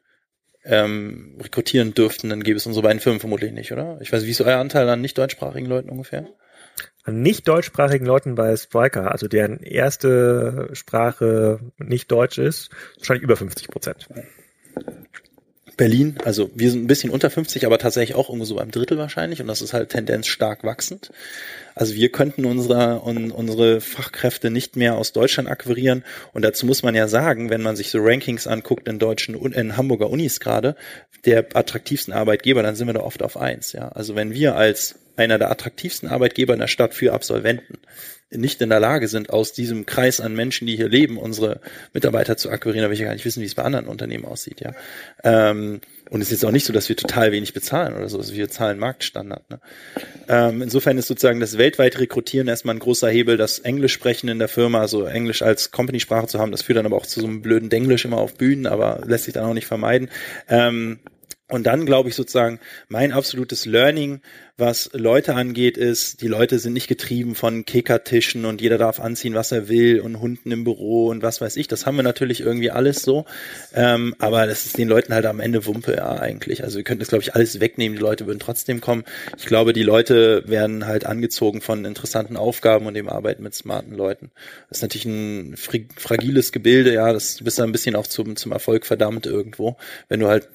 ähm, 0.67 1.37
rekrutieren 1.41 1.93
dürften, 1.93 2.29
dann 2.29 2.43
gäbe 2.43 2.57
es 2.57 2.65
unsere 2.65 2.83
beiden 2.83 2.99
Firmen 2.99 3.19
vermutlich 3.19 3.51
nicht, 3.51 3.71
oder? 3.71 3.97
Ich 4.01 4.11
weiß, 4.11 4.25
wie 4.25 4.31
ist 4.31 4.41
euer 4.41 4.57
Anteil 4.57 4.87
an 4.89 5.01
nicht 5.01 5.17
deutschsprachigen 5.17 5.67
Leuten 5.67 5.89
ungefähr? 5.89 6.27
An 7.03 7.21
nicht 7.21 7.47
deutschsprachigen 7.47 8.05
Leuten 8.05 8.35
bei 8.35 8.55
Spriker, 8.55 9.11
also 9.11 9.27
deren 9.27 9.59
erste 9.63 10.69
Sprache 10.73 11.59
nicht 11.77 12.11
Deutsch 12.11 12.37
ist, 12.37 12.69
wahrscheinlich 12.97 13.23
über 13.23 13.37
50 13.37 13.69
Prozent. 13.69 14.09
Berlin, 15.77 16.17
also 16.25 16.49
wir 16.53 16.71
sind 16.71 16.83
ein 16.83 16.87
bisschen 16.87 17.11
unter 17.11 17.29
50, 17.29 17.65
aber 17.65 17.77
tatsächlich 17.77 18.15
auch 18.15 18.29
irgendwo 18.29 18.45
so 18.45 18.55
beim 18.55 18.71
Drittel 18.71 18.97
wahrscheinlich 18.97 19.41
und 19.41 19.47
das 19.47 19.61
ist 19.61 19.73
halt 19.73 19.89
Tendenz 19.89 20.27
stark 20.27 20.63
wachsend. 20.63 21.11
Also 21.77 21.93
wir 21.95 22.09
könnten 22.09 22.45
unsere, 22.45 23.01
un, 23.05 23.31
unsere 23.31 23.81
Fachkräfte 23.81 24.49
nicht 24.49 24.75
mehr 24.75 24.97
aus 24.97 25.11
Deutschland 25.11 25.49
akquirieren 25.49 26.03
und 26.33 26.43
dazu 26.43 26.65
muss 26.65 26.83
man 26.83 26.95
ja 26.95 27.07
sagen, 27.07 27.49
wenn 27.49 27.61
man 27.61 27.75
sich 27.75 27.91
so 27.91 27.99
Rankings 28.01 28.47
anguckt 28.47 28.87
in 28.87 28.99
deutschen, 28.99 29.35
in 29.53 29.77
Hamburger 29.77 30.09
Unis 30.09 30.39
gerade, 30.39 30.75
der 31.25 31.45
attraktivsten 31.53 32.13
Arbeitgeber, 32.13 32.63
dann 32.63 32.75
sind 32.75 32.87
wir 32.87 32.93
da 32.93 33.01
oft 33.01 33.21
auf 33.21 33.37
eins, 33.37 33.73
ja. 33.73 33.89
Also 33.89 34.15
wenn 34.15 34.33
wir 34.33 34.55
als 34.55 34.95
einer 35.15 35.37
der 35.37 35.51
attraktivsten 35.51 36.09
Arbeitgeber 36.09 36.53
in 36.53 36.59
der 36.59 36.67
Stadt 36.67 36.93
für 36.93 37.13
Absolventen 37.13 37.79
nicht 38.29 38.61
in 38.61 38.69
der 38.69 38.79
Lage 38.79 39.07
sind, 39.07 39.29
aus 39.29 39.53
diesem 39.53 39.85
Kreis 39.85 40.19
an 40.19 40.35
Menschen, 40.35 40.67
die 40.67 40.75
hier 40.75 40.89
leben, 40.89 41.17
unsere 41.17 41.61
Mitarbeiter 41.93 42.35
zu 42.37 42.49
akquirieren, 42.49 42.83
da 42.83 42.89
will 42.89 42.95
ich 42.95 42.99
ja 42.99 43.05
gar 43.05 43.13
nicht 43.13 43.25
wissen, 43.25 43.41
wie 43.41 43.45
es 43.45 43.55
bei 43.55 43.63
anderen 43.63 43.87
Unternehmen 43.87 44.25
aussieht, 44.25 44.61
ja. 44.61 44.73
Ähm, 45.23 45.79
und 46.09 46.21
es 46.21 46.27
ist 46.27 46.41
jetzt 46.41 46.45
auch 46.45 46.51
nicht 46.51 46.65
so, 46.65 46.73
dass 46.73 46.89
wir 46.89 46.95
total 46.95 47.31
wenig 47.31 47.53
bezahlen 47.53 47.95
oder 47.95 48.09
so, 48.09 48.17
also 48.17 48.33
wir 48.33 48.49
zahlen 48.49 48.79
Marktstandard. 48.79 49.49
Ne? 49.49 49.59
Ähm, 50.27 50.61
insofern 50.61 50.97
ist 50.97 51.07
sozusagen 51.07 51.39
das 51.39 51.57
weltweite 51.57 51.99
Rekrutieren 51.99 52.47
erstmal 52.47 52.75
ein 52.75 52.79
großer 52.79 53.09
Hebel, 53.09 53.37
das 53.37 53.59
Englisch 53.59 53.93
sprechen 53.93 54.27
in 54.29 54.39
der 54.39 54.47
Firma, 54.47 54.81
also 54.81 55.05
Englisch 55.05 55.41
als 55.41 55.71
Company-Sprache 55.71 56.27
zu 56.27 56.39
haben, 56.39 56.51
das 56.51 56.61
führt 56.61 56.77
dann 56.77 56.85
aber 56.85 56.97
auch 56.97 57.05
zu 57.05 57.19
so 57.21 57.27
einem 57.27 57.41
blöden 57.41 57.69
Denglisch 57.69 58.05
immer 58.05 58.17
auf 58.17 58.35
Bühnen, 58.35 58.67
aber 58.67 59.03
lässt 59.05 59.25
sich 59.25 59.33
dann 59.33 59.45
auch 59.45 59.53
nicht 59.53 59.67
vermeiden. 59.67 60.09
Ähm, 60.47 60.99
und 61.49 61.65
dann 61.65 61.85
glaube 61.85 62.09
ich 62.09 62.15
sozusagen, 62.15 62.59
mein 62.89 63.13
absolutes 63.13 63.65
Learning 63.65 64.21
was 64.57 64.89
Leute 64.93 65.35
angeht, 65.35 65.77
ist, 65.77 66.21
die 66.21 66.27
Leute 66.27 66.57
sind 66.57 66.73
nicht 66.73 66.87
getrieben 66.87 67.35
von 67.35 67.63
Kickertischen 67.63 68.43
und 68.45 68.59
jeder 68.59 68.79
darf 68.79 68.99
anziehen, 68.99 69.35
was 69.35 69.51
er 69.51 69.69
will 69.69 70.01
und 70.01 70.19
Hunden 70.19 70.49
im 70.51 70.63
Büro 70.63 71.07
und 71.07 71.21
was 71.21 71.41
weiß 71.41 71.57
ich. 71.57 71.67
Das 71.67 71.85
haben 71.85 71.95
wir 71.95 72.03
natürlich 72.03 72.41
irgendwie 72.41 72.71
alles 72.71 73.03
so. 73.03 73.25
Ähm, 73.75 74.15
aber 74.17 74.47
das 74.47 74.65
ist 74.65 74.79
den 74.79 74.87
Leuten 74.87 75.13
halt 75.13 75.27
am 75.27 75.39
Ende 75.39 75.67
Wumpe, 75.67 75.95
ja, 75.95 76.09
eigentlich. 76.13 76.63
Also 76.63 76.77
wir 76.77 76.83
könnten 76.83 77.01
das, 77.01 77.09
glaube 77.09 77.21
ich, 77.21 77.35
alles 77.35 77.59
wegnehmen. 77.59 77.97
Die 77.97 78.01
Leute 78.01 78.25
würden 78.25 78.39
trotzdem 78.39 78.81
kommen. 78.81 79.03
Ich 79.37 79.45
glaube, 79.45 79.73
die 79.73 79.83
Leute 79.83 80.43
werden 80.47 80.87
halt 80.87 81.05
angezogen 81.05 81.61
von 81.61 81.85
interessanten 81.85 82.35
Aufgaben 82.35 82.87
und 82.87 82.95
dem 82.95 83.09
Arbeiten 83.09 83.43
mit 83.43 83.53
smarten 83.53 83.93
Leuten. 83.93 84.31
Das 84.69 84.79
ist 84.79 84.81
natürlich 84.81 85.05
ein 85.05 85.55
fragiles 85.55 86.51
Gebilde, 86.51 86.93
ja. 86.93 87.13
Das, 87.13 87.35
du 87.35 87.43
bist 87.43 87.59
da 87.59 87.63
ein 87.63 87.71
bisschen 87.71 87.95
auch 87.95 88.07
zum, 88.07 88.35
zum 88.35 88.51
Erfolg 88.51 88.87
verdammt 88.87 89.27
irgendwo, 89.27 89.77
wenn 90.09 90.19
du 90.19 90.27
halt 90.27 90.49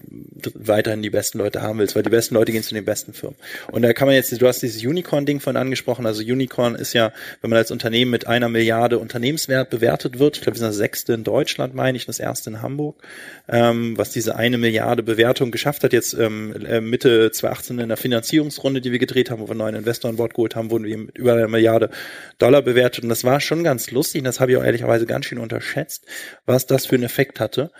weiterhin 0.54 1.02
die 1.02 1.10
besten 1.10 1.38
Leute 1.38 1.62
haben 1.62 1.78
willst, 1.78 1.94
weil 1.94 2.02
die 2.02 2.10
besten 2.10 2.34
Leute 2.34 2.50
gehen 2.50 2.64
zu 2.64 2.74
den 2.74 2.84
besten 2.84 3.12
Firmen. 3.12 3.36
Und 3.70 3.82
da 3.82 3.91
kann 3.94 4.06
man 4.06 4.14
jetzt, 4.14 4.32
du 4.40 4.46
hast 4.46 4.62
dieses 4.62 4.84
Unicorn-Ding 4.84 5.40
von 5.40 5.56
angesprochen. 5.56 6.06
Also 6.06 6.22
Unicorn 6.22 6.74
ist 6.74 6.92
ja, 6.92 7.12
wenn 7.40 7.50
man 7.50 7.58
als 7.58 7.70
Unternehmen 7.70 8.10
mit 8.10 8.26
einer 8.26 8.48
Milliarde 8.48 8.98
Unternehmenswert 8.98 9.70
bewertet 9.70 10.18
wird, 10.18 10.36
ich 10.36 10.42
glaube, 10.42 10.56
wir 10.56 10.60
sind 10.60 10.68
das 10.68 10.76
sechste 10.76 11.12
in 11.12 11.24
Deutschland, 11.24 11.74
meine 11.74 11.96
ich, 11.96 12.06
das 12.06 12.18
erste 12.18 12.50
in 12.50 12.62
Hamburg, 12.62 13.02
ähm, 13.48 13.96
was 13.98 14.10
diese 14.10 14.36
eine 14.36 14.58
Milliarde 14.58 15.02
Bewertung 15.02 15.50
geschafft 15.50 15.84
hat. 15.84 15.92
Jetzt 15.92 16.14
ähm, 16.14 16.54
äh, 16.66 16.80
Mitte 16.80 17.30
2018 17.30 17.78
in 17.78 17.88
der 17.88 17.96
Finanzierungsrunde, 17.96 18.80
die 18.80 18.92
wir 18.92 18.98
gedreht 18.98 19.30
haben, 19.30 19.40
wo 19.40 19.46
wir 19.46 19.52
einen 19.52 19.58
neuen 19.58 19.74
Investor 19.76 20.10
an 20.10 20.16
Bord 20.16 20.34
geholt 20.34 20.56
haben, 20.56 20.70
wurden 20.70 20.84
wir 20.84 20.98
mit 20.98 21.18
über 21.18 21.34
einer 21.34 21.48
Milliarde 21.48 21.90
Dollar 22.38 22.62
bewertet. 22.62 23.04
Und 23.04 23.10
das 23.10 23.24
war 23.24 23.40
schon 23.40 23.64
ganz 23.64 23.90
lustig. 23.90 24.20
Und 24.20 24.26
das 24.26 24.40
habe 24.40 24.52
ich 24.52 24.58
auch 24.58 24.64
ehrlicherweise 24.64 25.06
ganz 25.06 25.26
schön 25.26 25.38
unterschätzt, 25.38 26.06
was 26.46 26.66
das 26.66 26.86
für 26.86 26.94
einen 26.94 27.04
Effekt 27.04 27.40
hatte 27.40 27.70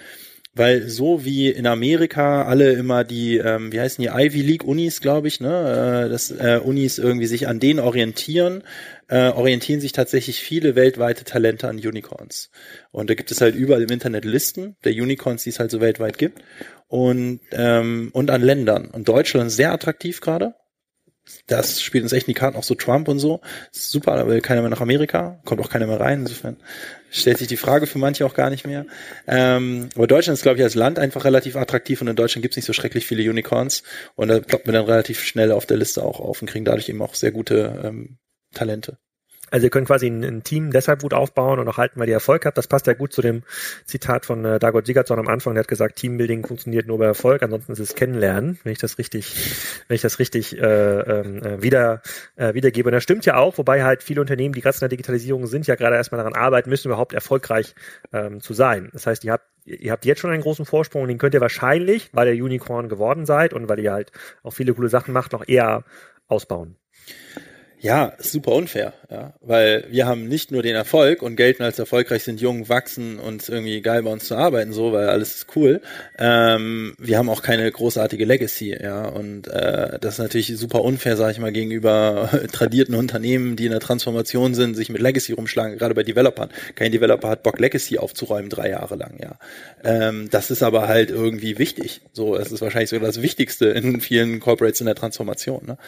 weil 0.55 0.89
so 0.89 1.25
wie 1.25 1.49
in 1.49 1.67
Amerika 1.67 2.45
alle 2.45 2.73
immer 2.73 3.05
die, 3.05 3.39
ähm, 3.39 3.73
wie 3.73 3.81
heißen 3.81 4.03
die, 4.03 4.09
Ivy 4.09 4.43
League 4.43 4.65
Unis, 4.65 5.01
glaube 5.01 5.29
ich, 5.29 5.41
ne, 5.41 6.05
äh, 6.07 6.11
dass 6.11 6.31
äh, 6.31 6.61
Unis 6.63 6.99
irgendwie 6.99 7.27
sich 7.27 7.49
an 7.49 7.59
denen 7.59 7.81
orientieren, 7.81 8.63
äh, 9.09 9.31
orientieren 9.31 9.81
sich 9.81 9.93
tatsächlich 9.93 10.41
viele 10.41 10.75
weltweite 10.75 11.25
Talente 11.25 11.69
an 11.69 11.77
Unicorns. 11.77 12.51
Und 12.91 13.09
da 13.09 13.15
gibt 13.15 13.31
es 13.31 13.41
halt 13.41 13.55
überall 13.55 13.83
im 13.83 13.91
Internet 13.91 14.25
Listen 14.25 14.77
der 14.85 14.93
Unicorns, 14.93 15.45
die 15.45 15.51
es 15.51 15.59
halt 15.59 15.71
so 15.71 15.81
weltweit 15.81 16.19
gibt 16.19 16.43
und 16.89 17.41
ähm, 17.53 18.11
und 18.13 18.31
an 18.31 18.43
Ländern. 18.43 18.91
Und 18.91 19.09
Deutschland 19.09 19.49
ist 19.49 19.57
sehr 19.57 19.73
attraktiv 19.73 20.21
gerade 20.21 20.55
das 21.47 21.81
spielt 21.81 22.03
uns 22.03 22.13
echt 22.13 22.27
in 22.27 22.35
die 22.35 22.39
Karten, 22.39 22.57
auch 22.57 22.65
so 22.65 22.75
Trump 22.75 23.09
und 23.09 23.19
so. 23.19 23.41
Super, 23.71 24.17
da 24.17 24.27
will 24.27 24.41
keiner 24.41 24.61
mehr 24.61 24.71
nach 24.71 24.81
Amerika, 24.81 25.41
kommt 25.45 25.61
auch 25.61 25.71
keiner 25.71 25.87
mehr 25.87 26.01
rein. 26.01 26.21
Insofern 26.21 26.57
stellt 27.11 27.39
sich 27.39 27.49
die 27.49 27.57
Frage 27.57 27.87
für 27.87 27.99
manche 27.99 28.27
auch 28.27 28.35
gar 28.35 28.51
nicht 28.51 28.67
mehr. 28.67 28.87
Ähm, 29.27 29.89
aber 29.95 30.07
Deutschland 30.07 30.37
ist, 30.37 30.43
glaube 30.43 30.59
ich, 30.59 30.65
als 30.65 30.75
Land 30.75 30.99
einfach 30.99 31.25
relativ 31.25 31.57
attraktiv 31.57 32.01
und 32.01 32.09
in 32.09 32.17
Deutschland 32.17 32.43
gibt 32.43 32.53
es 32.53 32.57
nicht 32.57 32.67
so 32.67 32.73
schrecklich 32.73 33.07
viele 33.07 33.29
Unicorns 33.29 33.83
und 34.15 34.29
da 34.29 34.41
ploppen 34.41 34.67
wir 34.67 34.73
dann 34.73 34.87
relativ 34.87 35.23
schnell 35.23 35.53
auf 35.53 35.67
der 35.67 35.77
Liste 35.77 36.03
auch 36.03 36.21
auf 36.21 36.43
und 36.43 36.49
kriegen 36.49 36.65
dadurch 36.65 36.89
eben 36.89 37.03
auch 37.03 37.15
sehr 37.15 37.33
gute 37.33 37.83
ähm, 37.85 38.19
Talente. 38.55 38.99
Also 39.53 39.67
ihr 39.67 39.71
könnt 39.71 39.87
quasi 39.87 40.07
ein, 40.07 40.25
ein, 40.25 40.43
Team 40.43 40.71
deshalb 40.71 41.03
gut 41.03 41.13
aufbauen 41.13 41.59
und 41.59 41.69
auch 41.69 41.77
halten, 41.77 42.01
weil 42.01 42.09
ihr 42.09 42.15
Erfolg 42.15 42.47
habt. 42.47 42.57
Das 42.57 42.67
passt 42.67 42.87
ja 42.87 42.95
gut 42.95 43.13
zu 43.13 43.21
dem 43.21 43.43
Zitat 43.85 44.25
von 44.25 44.45
äh, 44.47 44.59
Dagot 44.59 44.87
Sigurdsson 44.87 45.19
am 45.19 45.29
Anfang. 45.29 45.55
Der 45.55 45.61
hat 45.61 45.69
gesagt, 45.69 45.97
Teambuilding 45.97 46.47
funktioniert 46.47 46.87
nur 46.87 46.99
bei 46.99 47.05
Erfolg, 47.05 47.43
ansonsten 47.43 47.73
ist 47.73 47.79
es 47.79 47.95
Kennenlernen, 47.95 48.59
wenn 48.65 48.73
ich 48.73 48.79
das 48.79 48.97
richtig, 48.97 49.35
wenn 49.89 49.95
ich 49.95 50.01
das 50.01 50.19
richtig 50.19 50.59
äh, 50.59 51.01
ähm, 51.01 51.43
äh, 51.43 51.63
wieder 51.63 52.01
äh, 52.37 52.55
wiedergebe. 52.55 52.89
Und 52.89 52.95
das 52.95 53.03
stimmt 53.03 53.27
ja 53.27 53.37
auch, 53.37 53.59
wobei 53.59 53.85
halt 53.85 54.03
viele 54.03 54.23
Unternehmen, 54.23 54.55
die 54.55 54.63
gerade 54.63 54.77
in 54.77 54.81
der 54.81 54.89
Digitalisierung 54.89 55.47
sind, 55.47 55.67
ja 55.67 55.75
gerade 55.75 55.97
erstmal 55.97 56.19
daran 56.19 56.35
arbeiten 56.35 56.71
müssen, 56.71 56.89
überhaupt 56.89 57.13
erfolgreich 57.13 57.75
ähm, 58.13 58.41
zu 58.41 58.55
sein. 58.55 58.89
Das 58.95 59.07
heißt, 59.07 59.23
ihr 59.25 59.33
habt 59.33 59.45
ihr 59.65 59.93
habt 59.93 60.05
jetzt 60.05 60.21
schon 60.21 60.31
einen 60.31 60.43
großen 60.43 60.65
Vorsprung 60.65 61.03
und 61.03 61.09
den 61.09 61.19
könnt 61.19 61.35
ihr 61.35 61.41
wahrscheinlich, 61.41 62.11
weil 62.13 62.35
ihr 62.35 62.43
Unicorn 62.43 62.89
geworden 62.89 63.27
seid 63.27 63.53
und 63.53 63.69
weil 63.69 63.79
ihr 63.79 63.93
halt 63.93 64.11
auch 64.43 64.53
viele 64.53 64.75
coole 64.75 64.89
Sachen 64.89 65.13
macht, 65.13 65.33
noch 65.33 65.47
eher 65.47 65.85
ausbauen. 66.27 66.77
Ja, 67.83 68.13
super 68.21 68.53
unfair, 68.53 68.93
ja, 69.11 69.33
weil 69.41 69.87
wir 69.91 70.07
haben 70.07 70.29
nicht 70.29 70.53
nur 70.53 70.63
den 70.63 70.77
Erfolg 70.77 71.21
und 71.21 71.35
gelten 71.35 71.65
als 71.65 71.81
erfolgreich, 71.81 72.23
sind 72.23 72.41
jung, 72.41 72.69
wachsen 72.69 73.19
und 73.19 73.49
irgendwie 73.49 73.81
geil 73.81 74.05
bei 74.05 74.11
uns 74.13 74.27
zu 74.27 74.37
arbeiten, 74.37 74.73
so, 74.73 74.93
weil 74.93 75.09
alles 75.09 75.35
ist 75.35 75.47
cool. 75.57 75.81
Ähm, 76.17 76.95
wir 77.01 77.19
haben 77.19 77.29
auch 77.29 77.43
keine 77.43 77.69
großartige 77.69 78.25
Legacy, 78.25 78.79
ja, 78.81 79.09
und 79.09 79.49
äh, 79.49 79.99
das 80.01 80.15
ist 80.15 80.19
natürlich 80.21 80.57
super 80.57 80.83
unfair, 80.83 81.17
sage 81.17 81.33
ich 81.33 81.41
mal, 81.41 81.51
gegenüber 81.51 82.31
tradierten 82.53 82.95
Unternehmen, 82.95 83.57
die 83.57 83.65
in 83.65 83.73
der 83.73 83.81
Transformation 83.81 84.55
sind, 84.55 84.77
sich 84.77 84.89
mit 84.89 85.03
Legacy 85.03 85.33
rumschlagen, 85.33 85.77
gerade 85.77 85.97
bei 85.97 86.05
Developern. 86.05 86.51
Kein 86.77 86.93
Developer 86.93 87.31
hat 87.31 87.43
Bock, 87.43 87.59
Legacy 87.59 87.99
aufzuräumen 87.99 88.49
drei 88.49 88.71
Jahre 88.71 88.95
lang, 88.95 89.19
ja. 89.21 89.41
Ähm, 89.83 90.31
das 90.31 90.53
ist 90.53 90.63
aber 90.63 90.87
halt 90.87 91.11
irgendwie 91.11 91.59
wichtig. 91.59 92.03
So, 92.13 92.37
es 92.37 92.53
ist 92.53 92.61
wahrscheinlich 92.61 92.91
sogar 92.91 93.09
das 93.09 93.23
Wichtigste 93.23 93.67
in 93.71 94.01
vielen 94.01 94.39
Corporates 94.39 94.79
in 94.79 94.87
der 94.87 94.95
Transformation. 94.95 95.67
Ne? 95.67 95.79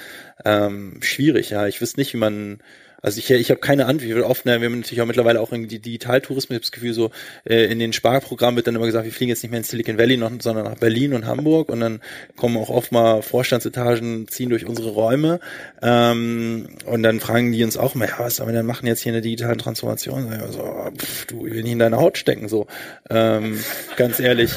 Ähm, 0.45 0.99
schwierig, 1.01 1.51
ja. 1.51 1.69
Ich 1.69 1.84
wüsste 1.85 2.01
nicht, 2.01 2.15
wie 2.15 2.19
man 2.19 2.59
also 3.05 3.19
ich, 3.19 3.31
ich 3.31 3.51
habe 3.51 3.61
keine 3.61 3.85
Ahnung, 3.85 4.01
wie 4.01 4.15
oft, 4.15 4.47
ne, 4.47 4.63
wir 4.63 4.67
haben 4.67 4.79
natürlich 4.79 5.03
auch 5.03 5.07
mittlerweile 5.07 5.39
auch 5.43 5.53
irgendwie 5.53 5.79
Digitaltourismus, 5.79 6.57
ich 6.57 6.63
das 6.63 6.73
Gefühl, 6.73 6.95
so 6.95 7.11
äh, 7.45 7.71
in 7.71 7.79
den 7.79 7.93
Sparprogrammen 7.93 8.57
wird 8.57 8.67
dann 8.67 8.77
immer 8.77 8.87
gesagt, 8.87 9.05
wir 9.05 9.13
fliegen 9.13 9.29
jetzt 9.29 9.43
nicht 9.43 9.51
mehr 9.51 9.59
in 9.59 9.65
Silicon 9.65 9.99
Valley, 9.99 10.17
noch, 10.17 10.31
sondern 10.41 10.65
nach 10.65 10.79
Berlin 10.79 11.13
und 11.13 11.27
Hamburg 11.27 11.69
und 11.69 11.81
dann 11.81 12.01
kommen 12.35 12.57
auch 12.57 12.71
oft 12.71 12.93
mal 12.93 13.21
Vorstandsetagen, 13.21 14.27
ziehen 14.29 14.49
durch 14.49 14.65
unsere 14.65 14.89
Räume 14.89 15.41
ähm, 15.83 16.71
und 16.87 17.03
dann 17.03 17.21
fragen 17.21 17.53
die 17.53 17.63
uns 17.63 17.77
auch 17.77 17.95
mal, 17.95 18.09
ja, 18.09 18.21
was 18.21 18.37
sollen 18.37 18.49
wir 18.49 18.55
denn 18.55 18.65
machen 18.65 18.87
jetzt 18.87 19.01
hier 19.01 19.11
in 19.11 19.17
der 19.17 19.23
digitalen 19.23 19.59
Transformation? 19.59 20.27
So, 20.51 20.91
pff, 20.97 21.27
du, 21.27 21.47
ich 21.47 21.53
will 21.53 21.63
nicht 21.63 21.73
in 21.73 21.81
deine 21.81 21.99
Haut 21.99 22.17
stecken, 22.17 22.49
so 22.49 22.69
ähm, 23.11 23.61
ganz 23.97 24.19
ehrlich. 24.19 24.53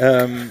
Ähm, 0.00 0.50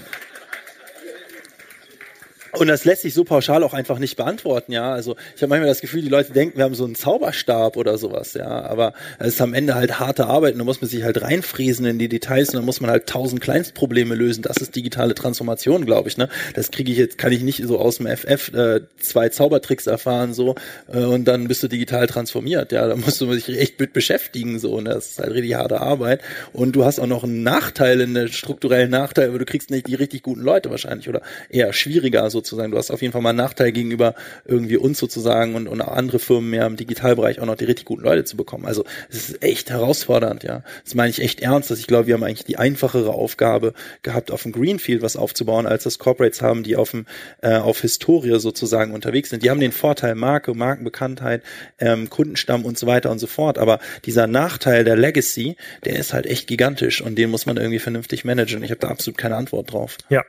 und 2.52 2.66
das 2.68 2.84
lässt 2.84 3.02
sich 3.02 3.14
so 3.14 3.24
pauschal 3.24 3.62
auch 3.62 3.74
einfach 3.74 3.98
nicht 3.98 4.16
beantworten, 4.16 4.72
ja. 4.72 4.92
Also 4.92 5.16
ich 5.36 5.42
habe 5.42 5.50
manchmal 5.50 5.68
das 5.68 5.80
Gefühl, 5.80 6.02
die 6.02 6.08
Leute 6.08 6.32
denken, 6.32 6.58
wir 6.58 6.64
haben 6.64 6.74
so 6.74 6.84
einen 6.84 6.94
Zauberstab 6.94 7.76
oder 7.76 7.98
sowas, 7.98 8.34
ja. 8.34 8.48
Aber 8.48 8.92
es 9.18 9.34
ist 9.34 9.40
am 9.40 9.54
Ende 9.54 9.74
halt 9.74 10.00
harte 10.00 10.26
Arbeit 10.26 10.54
und 10.54 10.58
da 10.58 10.64
muss 10.64 10.80
man 10.80 10.90
sich 10.90 11.02
halt 11.04 11.22
reinfriesen 11.22 11.86
in 11.86 11.98
die 11.98 12.08
Details 12.08 12.50
und 12.50 12.56
dann 12.56 12.64
muss 12.64 12.80
man 12.80 12.90
halt 12.90 13.06
tausend 13.06 13.40
Kleinstprobleme 13.40 14.14
lösen. 14.14 14.42
Das 14.42 14.56
ist 14.56 14.74
digitale 14.74 15.14
Transformation, 15.14 15.86
glaube 15.86 16.08
ich, 16.08 16.16
ne. 16.16 16.28
Das 16.54 16.70
kriege 16.70 16.90
ich 16.90 16.98
jetzt, 16.98 17.18
kann 17.18 17.32
ich 17.32 17.42
nicht 17.42 17.62
so 17.64 17.78
aus 17.78 17.98
dem 17.98 18.06
FF 18.06 18.52
äh, 18.52 18.80
zwei 18.98 19.28
Zaubertricks 19.28 19.86
erfahren 19.86 20.34
so 20.34 20.56
äh, 20.92 20.98
und 20.98 21.26
dann 21.26 21.46
bist 21.48 21.62
du 21.62 21.68
digital 21.68 22.06
transformiert, 22.06 22.72
ja. 22.72 22.86
Da 22.88 22.96
musst 22.96 23.20
du 23.20 23.32
dich 23.32 23.48
echt 23.48 23.78
mit 23.78 23.92
beschäftigen, 23.92 24.58
so. 24.58 24.80
Ne? 24.80 24.90
Das 24.90 25.10
ist 25.10 25.18
halt 25.18 25.32
richtig 25.32 25.54
harte 25.54 25.80
Arbeit. 25.80 26.20
Und 26.52 26.72
du 26.72 26.84
hast 26.84 26.98
auch 26.98 27.06
noch 27.06 27.24
einen 27.24 27.42
Nachteil, 27.42 28.02
einen 28.02 28.28
strukturellen 28.28 28.90
Nachteil, 28.90 29.28
aber 29.28 29.38
du 29.38 29.44
kriegst 29.44 29.70
nicht 29.70 29.86
die 29.86 29.94
richtig 29.94 30.22
guten 30.22 30.40
Leute 30.40 30.70
wahrscheinlich 30.70 31.08
oder 31.08 31.22
eher 31.48 31.72
schwieriger 31.72 32.28
so 32.30 32.39
sozusagen. 32.40 32.72
Du 32.72 32.78
hast 32.78 32.90
auf 32.90 33.02
jeden 33.02 33.12
Fall 33.12 33.22
mal 33.22 33.30
einen 33.30 33.38
Nachteil 33.38 33.72
gegenüber 33.72 34.14
irgendwie 34.44 34.76
uns 34.76 34.98
sozusagen 34.98 35.54
und, 35.54 35.68
und 35.68 35.80
andere 35.80 36.18
Firmen 36.18 36.50
mehr 36.50 36.66
im 36.66 36.76
Digitalbereich 36.76 37.40
auch 37.40 37.46
noch 37.46 37.56
die 37.56 37.64
richtig 37.64 37.84
guten 37.86 38.02
Leute 38.02 38.24
zu 38.24 38.36
bekommen. 38.36 38.66
Also 38.66 38.84
es 39.10 39.28
ist 39.28 39.42
echt 39.42 39.70
herausfordernd, 39.70 40.42
ja. 40.42 40.62
Das 40.84 40.94
meine 40.94 41.10
ich 41.10 41.20
echt 41.20 41.40
ernst, 41.40 41.70
dass 41.70 41.78
ich 41.78 41.86
glaube, 41.86 42.06
wir 42.06 42.14
haben 42.14 42.24
eigentlich 42.24 42.44
die 42.44 42.56
einfachere 42.56 43.10
Aufgabe 43.10 43.74
gehabt, 44.02 44.30
auf 44.30 44.42
dem 44.42 44.52
Greenfield 44.52 45.02
was 45.02 45.16
aufzubauen, 45.16 45.66
als 45.66 45.84
das 45.84 45.98
Corporates 45.98 46.42
haben, 46.42 46.62
die 46.62 46.76
auf 46.76 46.90
dem 46.92 47.06
äh, 47.42 47.56
auf 47.56 47.80
Historie 47.80 48.38
sozusagen 48.40 48.92
unterwegs 48.92 49.30
sind. 49.30 49.42
Die 49.42 49.50
haben 49.50 49.60
den 49.60 49.72
Vorteil 49.72 50.14
Marke, 50.14 50.54
Markenbekanntheit, 50.54 51.42
ähm, 51.78 52.08
Kundenstamm 52.10 52.64
und 52.64 52.78
so 52.78 52.86
weiter 52.86 53.10
und 53.10 53.18
so 53.18 53.26
fort. 53.26 53.58
Aber 53.58 53.78
dieser 54.04 54.26
Nachteil 54.26 54.84
der 54.84 54.96
Legacy, 54.96 55.56
der 55.84 55.98
ist 55.98 56.12
halt 56.12 56.26
echt 56.26 56.46
gigantisch 56.46 57.00
und 57.02 57.16
den 57.16 57.30
muss 57.30 57.46
man 57.46 57.56
irgendwie 57.56 57.78
vernünftig 57.78 58.24
managen. 58.24 58.62
Ich 58.62 58.70
habe 58.70 58.80
da 58.80 58.88
absolut 58.88 59.18
keine 59.18 59.36
Antwort 59.36 59.72
drauf. 59.72 59.98
Ja, 60.08 60.24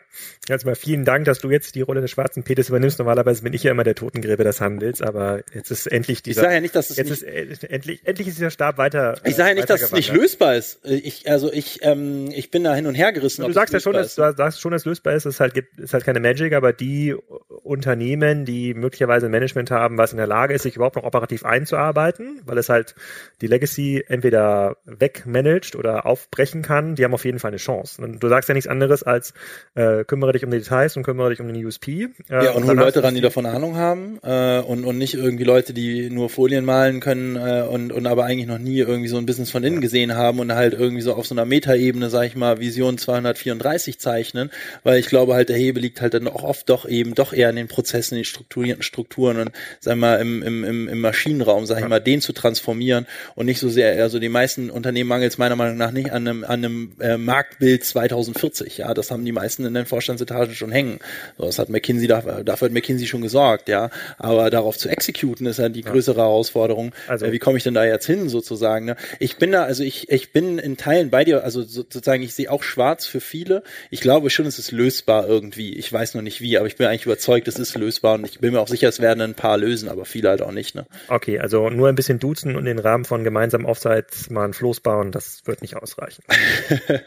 also 0.49 0.67
mal 0.67 0.75
vielen 0.75 1.05
Dank, 1.05 1.25
dass 1.25 1.39
du 1.39 1.49
jetzt 1.49 1.75
die 1.75 1.81
Rolle 1.81 2.00
des 2.01 2.11
schwarzen 2.11 2.43
Peters 2.43 2.69
übernimmst. 2.69 2.99
Normalerweise 2.99 3.43
bin 3.43 3.53
ich 3.53 3.63
ja 3.63 3.71
immer 3.71 3.83
der 3.83 3.95
Totengräber 3.95 4.43
des 4.43 4.61
Handels, 4.61 5.01
aber 5.01 5.41
jetzt 5.53 5.71
ist 5.71 5.87
endlich 5.87 6.23
dieser. 6.23 6.41
Ich 6.41 6.43
sage 6.43 6.55
ja 6.55 6.61
nicht, 6.61 6.75
dass 6.75 6.89
es 6.89 6.97
jetzt 6.97 7.09
ist 7.11 7.23
endlich 7.63 8.01
endlich 8.05 8.27
ist 8.27 8.37
dieser 8.37 8.51
Stab 8.51 8.77
weiter. 8.77 9.15
Ich 9.23 9.35
sage 9.35 9.49
ja 9.49 9.55
nicht, 9.55 9.69
dass 9.69 9.81
es 9.81 9.91
nicht 9.91 10.13
lösbar 10.13 10.55
ist. 10.55 10.79
Ich 10.83 11.29
also 11.29 11.51
ich 11.51 11.79
ähm, 11.83 12.29
ich 12.33 12.51
bin 12.51 12.63
da 12.63 12.75
hin 12.75 12.87
und 12.87 12.95
her 12.95 13.11
gerissen. 13.11 13.45
Du 13.45 13.51
sagst 13.51 13.73
ja 13.73 13.79
schon, 13.79 13.93
dass 13.93 14.15
du 14.15 14.33
sagst 14.35 14.61
schon, 14.61 14.71
dass 14.71 14.81
es 14.81 14.85
lösbar 14.85 15.13
ist. 15.13 15.25
Es 15.25 15.35
ist 15.35 15.39
halt 15.39 15.53
gibt 15.53 15.79
ist 15.79 15.93
halt 15.93 16.03
keine 16.03 16.19
Magic, 16.19 16.53
aber 16.53 16.73
die 16.73 17.15
Unternehmen, 17.63 18.45
die 18.45 18.73
möglicherweise 18.73 19.27
ein 19.27 19.31
Management 19.31 19.71
haben, 19.71 19.97
was 19.97 20.11
in 20.11 20.17
der 20.17 20.27
Lage 20.27 20.53
ist, 20.53 20.63
sich 20.63 20.75
überhaupt 20.75 20.95
noch 20.95 21.03
operativ 21.03 21.45
einzuarbeiten, 21.45 22.41
weil 22.45 22.57
es 22.57 22.69
halt 22.69 22.95
die 23.41 23.47
Legacy 23.47 24.03
entweder 24.07 24.77
wegmanagt 24.85 25.75
oder 25.75 26.05
aufbrechen 26.05 26.61
kann, 26.61 26.95
die 26.95 27.03
haben 27.03 27.13
auf 27.13 27.25
jeden 27.25 27.39
Fall 27.39 27.49
eine 27.49 27.57
Chance. 27.57 28.01
Und 28.01 28.21
du 28.21 28.27
sagst 28.27 28.49
ja 28.49 28.53
nichts 28.53 28.67
anderes 28.67 29.03
als 29.03 29.33
äh, 29.75 30.03
kümmere 30.03 30.33
dich 30.33 30.43
um 30.43 30.51
die 30.51 30.59
Details 30.59 30.97
und 30.97 31.03
kümmere 31.03 31.29
dich 31.29 31.39
um 31.39 31.47
den 31.47 31.65
USP. 31.65 31.90
Äh, 32.29 32.45
ja, 32.45 32.51
und, 32.51 32.63
und 32.63 32.69
hol 32.69 32.75
Leute 32.75 33.03
ran, 33.03 33.15
die 33.15 33.21
davon 33.21 33.45
Ahnung 33.45 33.75
haben 33.75 34.19
äh, 34.23 34.59
und, 34.59 34.85
und 34.85 34.97
nicht 34.97 35.13
irgendwie 35.13 35.43
Leute, 35.43 35.73
die 35.73 36.09
nur 36.09 36.29
Folien 36.29 36.65
malen 36.65 36.99
können 36.99 37.35
äh, 37.35 37.63
und, 37.67 37.91
und 37.91 38.07
aber 38.07 38.25
eigentlich 38.25 38.47
noch 38.47 38.57
nie 38.57 38.77
irgendwie 38.77 39.09
so 39.09 39.17
ein 39.17 39.25
Business 39.25 39.51
von 39.51 39.63
innen 39.63 39.81
gesehen 39.81 40.15
haben 40.15 40.39
und 40.39 40.53
halt 40.53 40.73
irgendwie 40.73 41.01
so 41.01 41.13
auf 41.13 41.27
so 41.27 41.35
einer 41.35 41.45
Metaebene, 41.45 42.09
sag 42.09 42.25
ich 42.25 42.35
mal, 42.35 42.59
Vision 42.59 42.97
234 42.97 43.99
zeichnen, 43.99 44.51
weil 44.83 44.99
ich 44.99 45.07
glaube 45.07 45.33
halt, 45.33 45.49
der 45.49 45.57
Hebel 45.57 45.81
liegt 45.81 46.01
halt 46.01 46.13
dann 46.13 46.27
auch 46.27 46.43
oft 46.43 46.69
doch 46.69 46.87
eben 46.87 47.15
doch 47.15 47.33
eher 47.33 47.49
in 47.49 47.55
den 47.55 47.67
Prozessen, 47.67 48.15
in 48.15 48.21
den 48.21 48.25
strukturierten 48.25 48.83
Strukturen 48.83 49.37
und 49.37 49.51
sag 49.79 49.97
mal 49.97 50.15
im, 50.15 50.41
im, 50.43 50.63
im, 50.63 50.87
im 50.87 51.01
Maschinenraum, 51.01 51.65
sag 51.65 51.79
ich 51.79 51.87
mal, 51.87 51.99
den 51.99 52.21
zu 52.21 52.33
transformieren 52.33 53.07
und 53.35 53.45
nicht 53.45 53.59
so 53.59 53.69
sehr, 53.69 54.01
also 54.01 54.19
die 54.19 54.29
meisten 54.29 54.69
Unternehmen 54.69 55.09
mangelt 55.09 55.31
es 55.31 55.37
meiner 55.37 55.55
Meinung 55.55 55.77
nach 55.77 55.91
nicht 55.91 56.11
an 56.11 56.27
einem, 56.27 56.43
an 56.43 56.65
einem 56.65 56.91
äh, 56.99 57.17
Marktbild 57.17 57.83
2040, 57.83 58.77
ja, 58.77 58.93
das 58.93 59.11
haben 59.11 59.25
die 59.25 59.31
meisten 59.31 59.65
in 59.65 59.73
den 59.73 59.85
Vorstandsetagen 59.85 60.55
schon 60.55 60.71
hängen. 60.71 60.99
So, 61.37 61.45
das 61.45 61.59
hat 61.59 61.69
McKinsey, 61.81 62.07
dafür, 62.07 62.43
dafür 62.43 62.67
hat 62.67 62.73
McKinsey 62.73 63.07
schon 63.07 63.21
gesorgt, 63.21 63.67
ja, 63.67 63.89
aber 64.19 64.49
darauf 64.51 64.77
zu 64.77 64.87
exekuten 64.87 65.47
ist 65.47 65.57
ja 65.57 65.69
die 65.69 65.81
größere 65.81 66.21
Herausforderung. 66.21 66.93
Also, 67.07 67.25
äh, 67.25 67.31
wie 67.31 67.39
komme 67.39 67.57
ich 67.57 67.63
denn 67.63 67.73
da 67.73 67.83
jetzt 67.83 68.05
hin 68.05 68.29
sozusagen? 68.29 68.85
Ne? 68.85 68.95
Ich 69.19 69.37
bin 69.37 69.51
da, 69.51 69.63
also 69.63 69.83
ich, 69.83 70.09
ich 70.11 70.31
bin 70.31 70.59
in 70.59 70.77
Teilen 70.77 71.09
bei 71.09 71.23
dir, 71.23 71.43
also 71.43 71.63
sozusagen, 71.63 72.21
ich 72.21 72.35
sehe 72.35 72.51
auch 72.51 72.61
schwarz 72.61 73.07
für 73.07 73.19
viele. 73.19 73.63
Ich 73.89 74.01
glaube 74.01 74.29
schon, 74.29 74.45
es 74.45 74.59
ist 74.59 74.71
lösbar 74.71 75.27
irgendwie. 75.27 75.75
Ich 75.75 75.91
weiß 75.91 76.13
noch 76.13 76.21
nicht 76.21 76.41
wie, 76.41 76.57
aber 76.57 76.67
ich 76.67 76.75
bin 76.75 76.87
eigentlich 76.87 77.05
überzeugt, 77.05 77.47
es 77.47 77.57
ist 77.57 77.75
lösbar 77.75 78.15
und 78.15 78.25
ich 78.25 78.39
bin 78.39 78.53
mir 78.53 78.59
auch 78.59 78.67
sicher, 78.67 78.87
es 78.87 78.99
werden 78.99 79.21
ein 79.21 79.33
paar 79.33 79.57
lösen, 79.57 79.89
aber 79.89 80.05
viele 80.05 80.29
halt 80.29 80.41
auch 80.41 80.51
nicht. 80.51 80.75
Ne? 80.75 80.85
Okay, 81.07 81.39
also 81.39 81.69
nur 81.69 81.89
ein 81.89 81.95
bisschen 81.95 82.19
duzen 82.19 82.55
und 82.55 82.65
den 82.65 82.79
Rahmen 82.79 83.05
von 83.05 83.23
gemeinsamen 83.23 83.65
Offsites 83.65 84.29
mal 84.29 84.45
ein 84.45 84.53
Floß 84.53 84.81
bauen, 84.81 85.11
das 85.11 85.41
wird 85.45 85.61
nicht 85.61 85.75
ausreichen. 85.75 86.23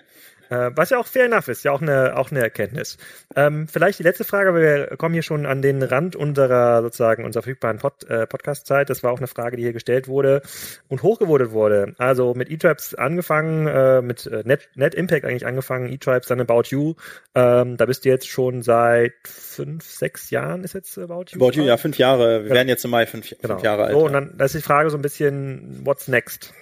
Äh, 0.51 0.71
was 0.75 0.91
ja 0.91 0.99
auch 0.99 1.07
fair 1.07 1.27
enough 1.27 1.49
ist, 1.49 1.65
ja 1.65 1.73
auch 1.73 1.83
eine, 1.83 2.17
auch 2.17 2.31
eine 2.31 2.41
Erkenntnis. 2.41 2.99
Ähm, 3.37 3.69
vielleicht 3.69 3.99
die 3.99 4.03
letzte 4.03 4.25
Frage, 4.25 4.51
aber 4.51 4.61
wir 4.61 4.87
kommen 4.97 5.15
hier 5.15 5.23
schon 5.23 5.47
an 5.47 5.63
den 5.63 5.83
Rand 5.83 6.17
unserer 6.17 6.83
sozusagen 6.83 7.25
unserer 7.25 7.43
verfügbaren 7.43 7.79
Pod, 7.79 8.05
äh, 8.09 8.27
Podcast-Zeit. 8.27 8.91
Das 8.91 9.03
war 9.03 9.13
auch 9.13 9.19
eine 9.19 9.27
Frage, 9.27 9.57
die 9.57 9.63
hier 9.63 9.73
gestellt 9.73 10.09
wurde 10.09 10.43
und 10.89 11.03
hochgewotet 11.03 11.53
wurde. 11.53 11.95
Also 11.99 12.35
mit 12.35 12.51
E-Tribes 12.51 12.95
angefangen, 12.95 13.67
äh, 13.67 14.03
mit 14.03 14.27
äh, 14.27 14.43
Net, 14.45 14.69
Net 14.75 14.95
Impact 14.95 15.25
eigentlich 15.25 15.47
angefangen, 15.47 15.91
E-Tribes, 15.93 16.29
dann 16.29 16.41
About 16.41 16.65
You. 16.69 16.95
Ähm, 17.35 17.77
da 17.77 17.87
bist 17.87 18.05
du 18.05 18.09
jetzt 18.09 18.29
schon 18.29 18.63
seit 18.63 19.15
fünf, 19.25 19.85
sechs 19.85 20.31
Jahren 20.31 20.65
ist 20.65 20.75
jetzt 20.75 20.99
About 20.99 21.27
You. 21.31 21.37
About 21.37 21.53
You, 21.57 21.65
ja, 21.65 21.77
fünf 21.77 21.99
Jahre. 21.99 22.35
Wir 22.35 22.43
genau. 22.45 22.55
werden 22.55 22.69
jetzt 22.69 22.85
im 22.85 22.91
Mai 22.91 23.07
fünf, 23.07 23.31
genau. 23.31 23.55
fünf 23.55 23.63
Jahre 23.63 23.85
alt. 23.85 23.93
So, 23.93 24.05
und 24.05 24.13
dann 24.13 24.35
das 24.37 24.55
ist 24.55 24.63
die 24.63 24.67
Frage 24.67 24.91
so 24.91 24.99
ein 24.99 25.03
bisschen, 25.03 25.81
what's 25.85 26.09
next? 26.09 26.53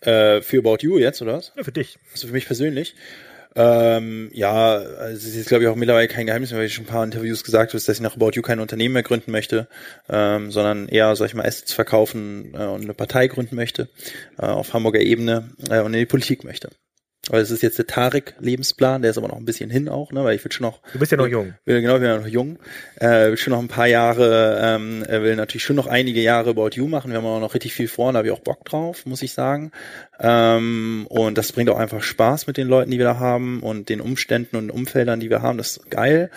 Äh, 0.00 0.40
für 0.42 0.58
About 0.58 0.78
You 0.80 0.98
jetzt, 0.98 1.20
oder 1.22 1.34
was? 1.34 1.52
Ja, 1.56 1.64
für 1.64 1.72
dich. 1.72 1.98
Also 2.12 2.26
für 2.28 2.32
mich 2.32 2.46
persönlich. 2.46 2.94
Ähm, 3.56 4.30
ja, 4.32 4.76
also 4.76 5.16
es 5.16 5.24
ist 5.24 5.36
jetzt 5.36 5.48
glaube 5.48 5.64
ich 5.64 5.68
auch 5.68 5.74
mittlerweile 5.74 6.06
kein 6.06 6.26
Geheimnis, 6.26 6.54
weil 6.54 6.66
ich 6.66 6.74
schon 6.74 6.84
ein 6.84 6.88
paar 6.88 7.04
Interviews 7.04 7.42
gesagt 7.42 7.72
habe, 7.72 7.84
dass 7.84 7.88
ich 7.88 8.00
nach 8.00 8.14
About 8.14 8.30
You 8.34 8.42
kein 8.42 8.60
Unternehmen 8.60 8.92
mehr 8.92 9.02
gründen 9.02 9.32
möchte, 9.32 9.66
ähm, 10.08 10.52
sondern 10.52 10.86
eher, 10.88 11.16
sag 11.16 11.26
ich 11.26 11.34
mal, 11.34 11.46
Assets 11.46 11.72
verkaufen 11.72 12.54
äh, 12.54 12.64
und 12.64 12.82
eine 12.82 12.94
Partei 12.94 13.26
gründen 13.26 13.56
möchte, 13.56 13.88
äh, 14.38 14.46
auf 14.46 14.72
Hamburger 14.72 15.00
Ebene 15.00 15.50
äh, 15.68 15.80
und 15.80 15.92
in 15.94 16.00
die 16.00 16.06
Politik 16.06 16.44
möchte. 16.44 16.70
Aber 17.28 17.38
es 17.38 17.50
ist 17.50 17.62
jetzt 17.62 17.78
der 17.78 17.86
Tarek-Lebensplan, 17.86 19.02
der 19.02 19.10
ist 19.10 19.18
aber 19.18 19.28
noch 19.28 19.36
ein 19.36 19.44
bisschen 19.44 19.68
hin 19.68 19.88
auch, 19.88 20.10
ne, 20.10 20.24
weil 20.24 20.34
ich 20.34 20.44
will 20.44 20.50
schon 20.50 20.66
noch. 20.66 20.80
Du 20.92 20.98
bist 20.98 21.12
ja 21.12 21.18
noch 21.18 21.26
jung. 21.26 21.54
Will, 21.66 21.80
genau, 21.80 21.94
ich 21.94 22.00
bin 22.00 22.08
ja 22.08 22.16
noch 22.16 22.26
jung. 22.26 22.58
Äh, 22.96 23.28
will 23.28 23.36
schon 23.36 23.52
noch 23.52 23.60
ein 23.60 23.68
paar 23.68 23.86
Jahre, 23.86 24.58
ähm, 24.62 25.04
will 25.06 25.36
natürlich 25.36 25.62
schon 25.62 25.76
noch 25.76 25.86
einige 25.86 26.22
Jahre 26.22 26.50
About 26.50 26.70
You 26.72 26.88
machen. 26.88 27.10
Wir 27.10 27.18
haben 27.18 27.26
auch 27.26 27.38
noch 27.38 27.54
richtig 27.54 27.74
viel 27.74 27.88
vor, 27.88 28.12
da 28.12 28.18
habe 28.18 28.28
ich 28.28 28.32
auch 28.32 28.40
Bock 28.40 28.64
drauf, 28.64 29.04
muss 29.04 29.22
ich 29.22 29.32
sagen. 29.32 29.70
Ähm, 30.18 31.06
und 31.10 31.36
das 31.36 31.52
bringt 31.52 31.68
auch 31.68 31.78
einfach 31.78 32.02
Spaß 32.02 32.46
mit 32.46 32.56
den 32.56 32.68
Leuten, 32.68 32.90
die 32.90 32.98
wir 32.98 33.04
da 33.04 33.18
haben 33.18 33.60
und 33.60 33.90
den 33.90 34.00
Umständen 34.00 34.56
und 34.56 34.70
Umfeldern, 34.70 35.20
die 35.20 35.30
wir 35.30 35.42
haben. 35.42 35.58
Das 35.58 35.76
ist 35.76 35.90
geil. 35.90 36.30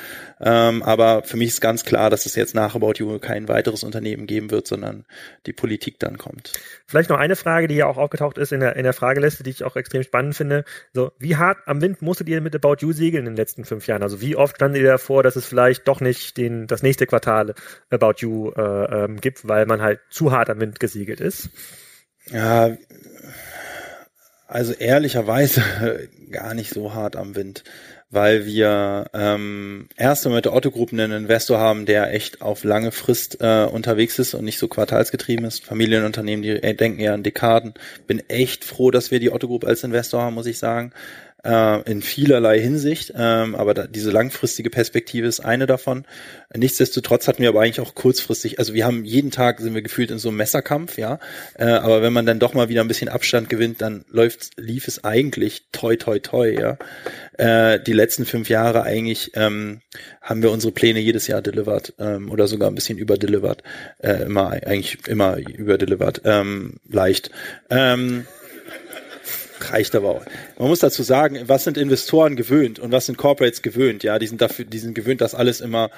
Ähm, 0.45 0.83
aber 0.83 1.23
für 1.23 1.37
mich 1.37 1.49
ist 1.49 1.61
ganz 1.61 1.85
klar, 1.85 2.09
dass 2.09 2.25
es 2.25 2.35
jetzt 2.35 2.53
nach 2.53 2.75
About 2.75 2.93
You 2.97 3.17
kein 3.19 3.47
weiteres 3.47 3.83
Unternehmen 3.83 4.27
geben 4.27 4.51
wird, 4.51 4.67
sondern 4.67 5.05
die 5.45 5.53
Politik 5.53 5.99
dann 5.99 6.17
kommt. 6.17 6.51
Vielleicht 6.85 7.09
noch 7.09 7.17
eine 7.17 7.37
Frage, 7.37 7.69
die 7.69 7.75
ja 7.75 7.87
auch 7.87 7.97
aufgetaucht 7.97 8.37
ist 8.37 8.51
in 8.51 8.59
der, 8.59 8.75
in 8.75 8.83
der 8.83 8.91
Frageliste, 8.91 9.43
die 9.43 9.51
ich 9.51 9.63
auch 9.63 9.77
extrem 9.77 10.03
spannend 10.03 10.35
finde. 10.35 10.65
So, 10.91 11.13
wie 11.17 11.37
hart 11.37 11.59
am 11.65 11.81
Wind 11.81 12.01
musstet 12.01 12.27
ihr 12.27 12.41
mit 12.41 12.55
About 12.55 12.77
You 12.79 12.91
segeln 12.91 13.25
in 13.25 13.33
den 13.33 13.37
letzten 13.37 13.63
fünf 13.63 13.87
Jahren? 13.87 14.03
Also 14.03 14.19
wie 14.19 14.35
oft 14.35 14.57
standet 14.57 14.81
ihr 14.81 14.89
davor, 14.89 15.23
dass 15.23 15.37
es 15.37 15.45
vielleicht 15.45 15.87
doch 15.87 16.01
nicht 16.01 16.35
den, 16.35 16.67
das 16.67 16.83
nächste 16.83 17.07
Quartal 17.07 17.55
About 17.89 18.15
You 18.17 18.51
äh, 18.51 19.05
ähm, 19.05 19.21
gibt, 19.21 19.47
weil 19.47 19.65
man 19.65 19.81
halt 19.81 20.01
zu 20.09 20.33
hart 20.33 20.49
am 20.49 20.59
Wind 20.59 20.81
gesegelt 20.81 21.21
ist? 21.21 21.49
Ja, 22.31 22.75
also 24.53 24.73
ehrlicherweise 24.73 25.63
gar 26.31 26.53
nicht 26.53 26.71
so 26.71 26.93
hart 26.93 27.15
am 27.15 27.35
Wind, 27.35 27.63
weil 28.11 28.45
wir 28.45 29.07
ähm, 29.13 29.89
erst 29.97 30.27
mit 30.27 30.45
der 30.45 30.53
Otto 30.53 30.69
Group 30.69 30.93
einen 30.93 31.11
Investor 31.11 31.59
haben, 31.59 31.87
der 31.87 32.13
echt 32.13 32.41
auf 32.41 32.63
lange 32.63 32.91
Frist 32.91 33.37
äh, 33.41 33.65
unterwegs 33.65 34.19
ist 34.19 34.35
und 34.35 34.45
nicht 34.45 34.59
so 34.59 34.67
quartalsgetrieben 34.67 35.45
ist. 35.45 35.65
Familienunternehmen, 35.65 36.43
die 36.43 36.59
denken 36.75 36.99
eher 36.99 37.13
an 37.13 37.23
Dekaden. 37.23 37.73
Bin 38.05 38.21
echt 38.29 38.63
froh, 38.63 38.91
dass 38.91 39.09
wir 39.09 39.19
die 39.19 39.31
Otto 39.31 39.47
Group 39.47 39.65
als 39.65 39.83
Investor 39.83 40.21
haben, 40.21 40.35
muss 40.35 40.45
ich 40.45 40.59
sagen 40.59 40.93
äh, 41.43 41.81
in 41.89 42.01
vielerlei 42.01 42.59
Hinsicht, 42.59 43.13
ähm, 43.15 43.55
aber 43.55 43.73
da, 43.73 43.87
diese 43.87 44.11
langfristige 44.11 44.69
Perspektive 44.69 45.27
ist 45.27 45.41
eine 45.41 45.65
davon. 45.65 46.05
Nichtsdestotrotz 46.55 47.27
hatten 47.27 47.41
wir 47.41 47.49
aber 47.49 47.61
eigentlich 47.61 47.81
auch 47.81 47.95
kurzfristig, 47.95 48.59
also 48.59 48.73
wir 48.73 48.85
haben 48.85 49.03
jeden 49.03 49.31
Tag 49.31 49.59
sind 49.59 49.73
wir 49.73 49.81
gefühlt 49.81 50.11
in 50.11 50.19
so 50.19 50.29
einem 50.29 50.37
Messerkampf, 50.37 50.97
ja, 50.97 51.19
äh, 51.55 51.65
aber 51.65 52.01
wenn 52.01 52.13
man 52.13 52.25
dann 52.25 52.39
doch 52.39 52.53
mal 52.53 52.69
wieder 52.69 52.81
ein 52.81 52.87
bisschen 52.87 53.09
Abstand 53.09 53.49
gewinnt, 53.49 53.81
dann 53.81 54.05
läuft, 54.09 54.51
lief 54.57 54.87
es 54.87 55.03
eigentlich 55.03 55.67
toi 55.71 55.95
toi 55.95 56.19
toi, 56.19 56.49
ja. 56.49 56.77
Äh, 57.37 57.79
die 57.81 57.93
letzten 57.93 58.25
fünf 58.25 58.49
Jahre 58.49 58.83
eigentlich 58.83 59.31
ähm, 59.35 59.81
haben 60.21 60.43
wir 60.43 60.51
unsere 60.51 60.71
Pläne 60.71 60.99
jedes 60.99 61.27
Jahr 61.27 61.41
delivered 61.41 61.93
ähm, 61.99 62.31
oder 62.31 62.47
sogar 62.47 62.69
ein 62.69 62.75
bisschen 62.75 62.97
überdelivered, 62.97 63.63
äh, 63.99 64.23
immer 64.23 64.51
eigentlich 64.51 65.07
immer 65.07 65.37
überdelivered, 65.37 66.21
ähm, 66.25 66.79
leicht. 66.89 67.31
Ähm, 67.69 68.25
reicht 69.71 69.95
aber 69.95 70.09
auch. 70.09 70.25
Man 70.57 70.67
muss 70.67 70.79
dazu 70.79 71.03
sagen, 71.03 71.43
was 71.47 71.63
sind 71.63 71.77
Investoren 71.77 72.35
gewöhnt 72.35 72.79
und 72.79 72.91
was 72.91 73.05
sind 73.05 73.17
Corporates 73.17 73.61
gewöhnt? 73.61 74.03
Ja, 74.03 74.19
die 74.19 74.27
sind 74.27 74.41
dafür, 74.41 74.65
die 74.65 74.79
sind 74.79 74.95
gewöhnt, 74.95 75.21
dass 75.21 75.35
alles 75.35 75.61
immer 75.61 75.89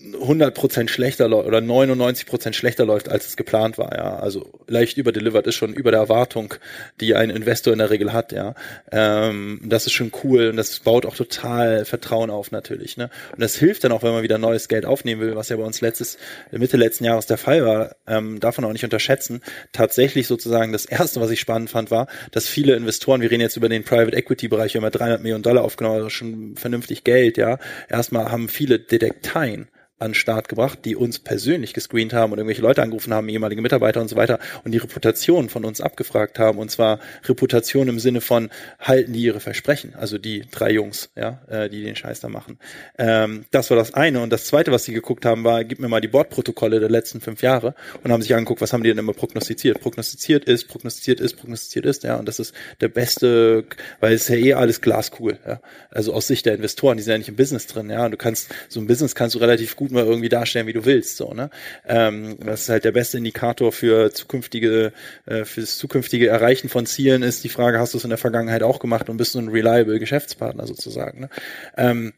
100% 0.00 0.88
schlechter 0.88 1.28
läuft 1.28 1.48
oder 1.48 1.58
99% 1.58 2.52
schlechter 2.52 2.86
läuft, 2.86 3.08
als 3.08 3.26
es 3.26 3.36
geplant 3.36 3.78
war, 3.78 3.96
ja. 3.96 4.16
Also 4.18 4.48
leicht 4.68 4.96
überdelivered 4.96 5.46
ist 5.46 5.56
schon 5.56 5.74
über 5.74 5.90
der 5.90 6.00
Erwartung, 6.00 6.54
die 7.00 7.14
ein 7.14 7.30
Investor 7.30 7.72
in 7.72 7.80
der 7.80 7.90
Regel 7.90 8.12
hat, 8.12 8.32
ja. 8.32 8.54
Ähm, 8.92 9.60
das 9.64 9.86
ist 9.86 9.92
schon 9.92 10.12
cool 10.22 10.48
und 10.48 10.56
das 10.56 10.78
baut 10.80 11.04
auch 11.04 11.16
total 11.16 11.84
Vertrauen 11.84 12.30
auf 12.30 12.52
natürlich, 12.52 12.96
ne. 12.96 13.10
Und 13.32 13.40
das 13.40 13.56
hilft 13.56 13.82
dann 13.84 13.92
auch, 13.92 14.02
wenn 14.02 14.12
man 14.12 14.22
wieder 14.22 14.38
neues 14.38 14.68
Geld 14.68 14.86
aufnehmen 14.86 15.20
will, 15.20 15.36
was 15.36 15.48
ja 15.48 15.56
bei 15.56 15.64
uns 15.64 15.80
letztes, 15.80 16.16
Mitte 16.52 16.76
letzten 16.76 17.04
Jahres 17.04 17.26
der 17.26 17.38
Fall 17.38 17.64
war, 17.64 17.96
ähm, 18.06 18.38
davon 18.38 18.64
auch 18.64 18.72
nicht 18.72 18.84
unterschätzen. 18.84 19.42
Tatsächlich 19.72 20.28
sozusagen 20.28 20.72
das 20.72 20.84
erste, 20.84 21.20
was 21.20 21.30
ich 21.30 21.40
spannend 21.40 21.70
fand, 21.70 21.90
war, 21.90 22.06
dass 22.30 22.46
viele 22.46 22.76
Investoren, 22.76 23.20
wir 23.20 23.30
reden 23.30 23.40
jetzt 23.40 23.56
über 23.56 23.68
den 23.68 23.82
Private 23.82 24.16
Equity 24.16 24.46
Bereich, 24.48 24.74
wir 24.74 24.80
haben 24.80 24.86
ja 24.86 24.90
300 24.90 25.22
Millionen 25.22 25.42
Dollar 25.42 25.64
aufgenommen, 25.64 25.96
also 25.96 26.08
schon 26.08 26.56
vernünftig 26.56 27.02
Geld, 27.02 27.36
ja. 27.36 27.58
Erstmal 27.88 28.30
haben 28.30 28.48
viele 28.48 28.78
Detekteien 28.78 29.68
an 29.98 30.14
Start 30.14 30.48
gebracht, 30.48 30.80
die 30.84 30.96
uns 30.96 31.18
persönlich 31.18 31.74
gescreent 31.74 32.12
haben 32.12 32.32
und 32.32 32.38
irgendwelche 32.38 32.62
Leute 32.62 32.82
angerufen 32.82 33.12
haben, 33.12 33.28
ehemalige 33.28 33.62
Mitarbeiter 33.62 34.00
und 34.00 34.08
so 34.08 34.16
weiter 34.16 34.38
und 34.64 34.72
die 34.72 34.78
Reputation 34.78 35.48
von 35.48 35.64
uns 35.64 35.80
abgefragt 35.80 36.38
haben 36.38 36.58
und 36.58 36.70
zwar 36.70 37.00
Reputation 37.24 37.88
im 37.88 37.98
Sinne 37.98 38.20
von 38.20 38.50
halten 38.78 39.12
die 39.12 39.22
ihre 39.22 39.40
Versprechen, 39.40 39.94
also 39.94 40.18
die 40.18 40.44
drei 40.50 40.70
Jungs, 40.70 41.10
ja, 41.16 41.40
äh, 41.48 41.68
die 41.68 41.82
den 41.82 41.96
Scheiß 41.96 42.20
da 42.20 42.28
machen. 42.28 42.58
Ähm, 42.96 43.44
das 43.50 43.70
war 43.70 43.76
das 43.76 43.94
eine 43.94 44.20
und 44.20 44.30
das 44.30 44.46
zweite, 44.46 44.70
was 44.70 44.84
sie 44.84 44.92
geguckt 44.92 45.24
haben, 45.24 45.44
war, 45.44 45.64
gib 45.64 45.80
mir 45.80 45.88
mal 45.88 46.00
die 46.00 46.08
Bordprotokolle 46.08 46.80
der 46.80 46.90
letzten 46.90 47.20
fünf 47.20 47.42
Jahre 47.42 47.74
und 48.04 48.12
haben 48.12 48.22
sich 48.22 48.34
angeguckt, 48.34 48.60
was 48.60 48.72
haben 48.72 48.82
die 48.82 48.90
denn 48.90 48.98
immer 48.98 49.14
prognostiziert? 49.14 49.80
Prognostiziert 49.80 50.44
ist, 50.44 50.68
prognostiziert 50.68 51.20
ist, 51.20 51.34
prognostiziert 51.34 51.86
ist, 51.86 52.04
ja, 52.04 52.16
und 52.16 52.26
das 52.26 52.38
ist 52.38 52.54
der 52.80 52.88
beste, 52.88 53.64
weil 54.00 54.12
es 54.12 54.22
ist 54.22 54.28
ja 54.28 54.36
eh 54.36 54.54
alles 54.54 54.80
glaskugel, 54.80 55.38
ja. 55.46 55.60
Also 55.90 56.12
aus 56.12 56.28
Sicht 56.28 56.46
der 56.46 56.54
Investoren, 56.54 56.96
die 56.96 57.02
sind 57.02 57.12
ja 57.12 57.18
nicht 57.18 57.28
im 57.28 57.36
Business 57.36 57.66
drin, 57.66 57.90
ja, 57.90 58.04
und 58.04 58.12
du 58.12 58.16
kannst 58.16 58.54
so 58.68 58.80
ein 58.80 58.86
Business 58.86 59.14
kannst 59.14 59.34
du 59.34 59.40
relativ 59.40 59.76
gut 59.76 59.87
gut 59.88 59.94
mal 59.94 60.04
irgendwie 60.04 60.28
darstellen, 60.28 60.66
wie 60.66 60.72
du 60.72 60.84
willst. 60.84 61.16
So, 61.16 61.32
ne? 61.32 61.50
Ähm, 61.86 62.38
ist 62.46 62.68
halt 62.68 62.84
der 62.84 62.92
beste 62.92 63.18
Indikator 63.18 63.72
für 63.72 64.12
zukünftige, 64.12 64.92
äh, 65.26 65.44
fürs 65.44 65.78
zukünftige 65.78 66.28
Erreichen 66.28 66.68
von 66.68 66.86
Zielen 66.86 67.22
ist 67.22 67.44
die 67.44 67.48
Frage, 67.48 67.78
hast 67.78 67.94
du 67.94 67.98
es 67.98 68.04
in 68.04 68.10
der 68.10 68.18
Vergangenheit 68.18 68.62
auch 68.62 68.78
gemacht 68.78 69.08
und 69.08 69.16
bist 69.16 69.34
du 69.34 69.38
ein 69.38 69.48
reliable 69.48 69.98
Geschäftspartner 69.98 70.66
sozusagen. 70.66 71.20
Ne? 71.20 71.28
Ähm, 71.76 72.12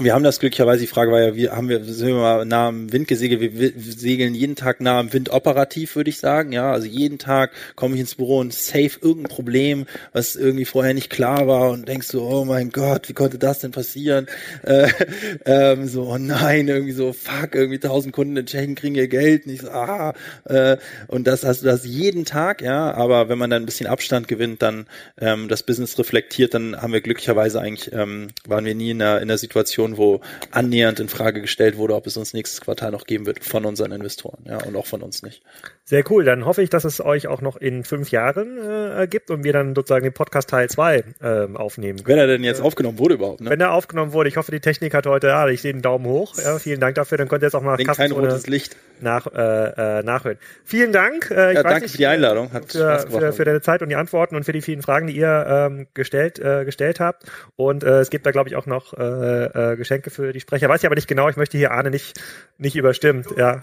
wir 0.00 0.14
haben 0.14 0.24
das 0.24 0.38
glücklicherweise, 0.38 0.80
die 0.80 0.86
Frage 0.86 1.10
war 1.10 1.20
ja, 1.20 1.34
wie 1.34 1.48
haben 1.48 1.68
wir, 1.68 1.82
sind 1.84 2.08
wir 2.08 2.14
mal 2.14 2.44
nah 2.44 2.68
am 2.68 2.92
Wind 2.92 3.08
gesegelt, 3.08 3.40
wir 3.40 3.72
segeln 3.76 4.34
jeden 4.34 4.56
Tag 4.56 4.80
nah 4.80 4.98
am 5.00 5.12
Wind 5.12 5.30
operativ, 5.30 5.96
würde 5.96 6.10
ich 6.10 6.18
sagen, 6.18 6.52
ja, 6.52 6.70
also 6.72 6.86
jeden 6.86 7.18
Tag 7.18 7.52
komme 7.74 7.94
ich 7.94 8.00
ins 8.00 8.14
Büro 8.14 8.38
und 8.38 8.52
safe 8.52 8.98
irgendein 9.00 9.34
Problem, 9.34 9.86
was 10.12 10.36
irgendwie 10.36 10.64
vorher 10.64 10.94
nicht 10.94 11.10
klar 11.10 11.46
war 11.46 11.70
und 11.70 11.88
denkst 11.88 12.08
so, 12.08 12.22
oh 12.22 12.44
mein 12.44 12.70
Gott, 12.70 13.08
wie 13.08 13.12
konnte 13.12 13.38
das 13.38 13.60
denn 13.60 13.72
passieren? 13.72 14.26
Äh, 14.62 14.88
ähm, 15.44 15.88
so, 15.88 16.04
oh 16.04 16.18
nein, 16.18 16.68
irgendwie 16.68 16.92
so, 16.92 17.12
fuck, 17.12 17.54
irgendwie 17.54 17.78
tausend 17.78 18.14
Kunden 18.14 18.36
in 18.36 18.46
Tschechien 18.46 18.74
kriegen 18.74 18.94
ihr 18.94 19.08
Geld, 19.08 19.46
nicht 19.46 19.62
so, 19.62 19.70
ah, 19.70 20.14
äh, 20.44 20.76
und 21.08 21.26
das 21.26 21.44
hast 21.44 21.62
du 21.62 21.66
das 21.66 21.84
jeden 21.84 22.24
Tag, 22.24 22.62
ja, 22.62 22.92
aber 22.92 23.28
wenn 23.28 23.38
man 23.38 23.50
dann 23.50 23.62
ein 23.62 23.66
bisschen 23.66 23.86
Abstand 23.86 24.28
gewinnt, 24.28 24.62
dann 24.62 24.86
ähm, 25.20 25.48
das 25.48 25.62
Business 25.62 25.98
reflektiert, 25.98 26.54
dann 26.54 26.80
haben 26.80 26.92
wir 26.92 27.00
glücklicherweise 27.00 27.60
eigentlich, 27.60 27.92
ähm, 27.92 28.28
waren 28.46 28.64
wir 28.64 28.74
nie 28.74 28.90
in 28.90 29.02
einer, 29.02 29.16
in 29.16 29.22
einer 29.22 29.38
Situation, 29.38 29.87
Situation, 29.88 29.96
wo 29.96 30.20
annähernd 30.50 31.00
in 31.00 31.08
Frage 31.08 31.40
gestellt 31.40 31.76
wurde, 31.76 31.94
ob 31.94 32.06
es 32.06 32.16
uns 32.16 32.34
nächstes 32.34 32.60
Quartal 32.60 32.90
noch 32.90 33.04
geben 33.04 33.26
wird 33.26 33.44
von 33.44 33.64
unseren 33.64 33.92
Investoren, 33.92 34.44
ja, 34.44 34.58
und 34.64 34.76
auch 34.76 34.86
von 34.86 35.02
uns 35.02 35.22
nicht. 35.22 35.42
Sehr 35.88 36.04
cool. 36.10 36.24
Dann 36.24 36.44
hoffe 36.44 36.62
ich, 36.62 36.68
dass 36.68 36.84
es 36.84 37.00
euch 37.00 37.28
auch 37.28 37.40
noch 37.40 37.56
in 37.56 37.82
fünf 37.82 38.10
Jahren 38.10 38.58
äh, 38.58 39.06
gibt 39.08 39.30
und 39.30 39.42
wir 39.42 39.54
dann 39.54 39.74
sozusagen 39.74 40.04
den 40.04 40.12
Podcast 40.12 40.50
Teil 40.50 40.68
2 40.68 41.04
äh, 41.22 41.46
aufnehmen. 41.54 42.00
Wenn 42.04 42.18
er 42.18 42.26
denn 42.26 42.44
jetzt 42.44 42.60
äh, 42.60 42.62
aufgenommen 42.62 42.98
wurde 42.98 43.14
überhaupt, 43.14 43.40
ne? 43.40 43.48
Wenn 43.48 43.60
er 43.60 43.72
aufgenommen 43.72 44.12
wurde. 44.12 44.28
Ich 44.28 44.36
hoffe, 44.36 44.52
die 44.52 44.60
Technik 44.60 44.92
hat 44.92 45.06
heute, 45.06 45.28
ja, 45.28 45.48
ich 45.48 45.62
sehe 45.62 45.72
einen 45.72 45.80
Daumen 45.80 46.04
hoch. 46.04 46.34
Ja, 46.36 46.58
vielen 46.58 46.78
Dank 46.78 46.96
dafür. 46.96 47.16
Dann 47.16 47.28
könnt 47.28 47.42
ihr 47.42 47.46
jetzt 47.46 47.54
auch 47.54 47.62
mal 47.62 47.78
kein 47.78 48.12
rotes 48.12 48.46
Licht 48.46 48.76
nach, 49.00 49.26
äh, 49.28 50.00
äh, 50.00 50.02
nachhören. 50.02 50.36
Vielen 50.62 50.92
Dank. 50.92 51.30
Äh, 51.30 51.54
ja, 51.54 51.62
danke 51.62 51.84
nicht, 51.84 51.92
für 51.92 51.98
die 51.98 52.06
Einladung. 52.06 52.52
Hat 52.52 52.70
für, 52.70 53.06
für, 53.08 53.32
für, 53.32 53.44
deine 53.46 53.62
Zeit 53.62 53.80
und 53.80 53.88
die 53.88 53.96
Antworten 53.96 54.36
und 54.36 54.44
für 54.44 54.52
die 54.52 54.60
vielen 54.60 54.82
Fragen, 54.82 55.06
die 55.06 55.16
ihr 55.16 55.46
ähm, 55.48 55.86
gestellt, 55.94 56.38
äh, 56.38 56.66
gestellt 56.66 57.00
habt. 57.00 57.24
Und 57.56 57.82
äh, 57.82 58.00
es 58.00 58.10
gibt 58.10 58.26
da, 58.26 58.30
glaube 58.30 58.50
ich, 58.50 58.56
auch 58.56 58.66
noch 58.66 58.92
äh, 58.92 59.72
äh, 59.72 59.76
Geschenke 59.78 60.10
für 60.10 60.32
die 60.32 60.40
Sprecher. 60.40 60.68
Weiß 60.68 60.82
ich 60.82 60.86
aber 60.86 60.94
nicht 60.94 61.08
genau. 61.08 61.28
Ich 61.28 61.36
möchte 61.36 61.56
hier 61.56 61.70
Arne 61.70 61.90
nicht, 61.90 62.20
nicht 62.58 62.76
überstimmt. 62.76 63.28
Ja. 63.36 63.62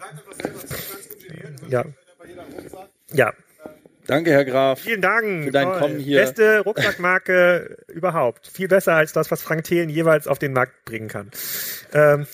Ja. 1.70 1.86
Ja. 3.14 3.34
Danke, 4.08 4.32
Herr 4.32 4.46
Graf. 4.46 4.82
Vielen 4.82 5.02
Dank. 5.02 5.46
Für 5.46 5.52
dein 5.52 5.68
Toll. 5.68 5.80
Kommen 5.80 6.00
hier. 6.00 6.20
Beste 6.20 6.60
Rucksackmarke 6.60 7.78
überhaupt. 7.88 8.48
Viel 8.48 8.68
besser 8.68 8.94
als 8.94 9.14
das, 9.14 9.32
was 9.32 9.42
Frank 9.42 9.64
Thelen 9.64 9.90
jeweils 9.90 10.28
auf 10.28 10.38
den 10.38 10.54
Markt 10.54 10.86
bringen 10.86 11.08
kann. 11.08 11.32
Ähm, 11.94 12.28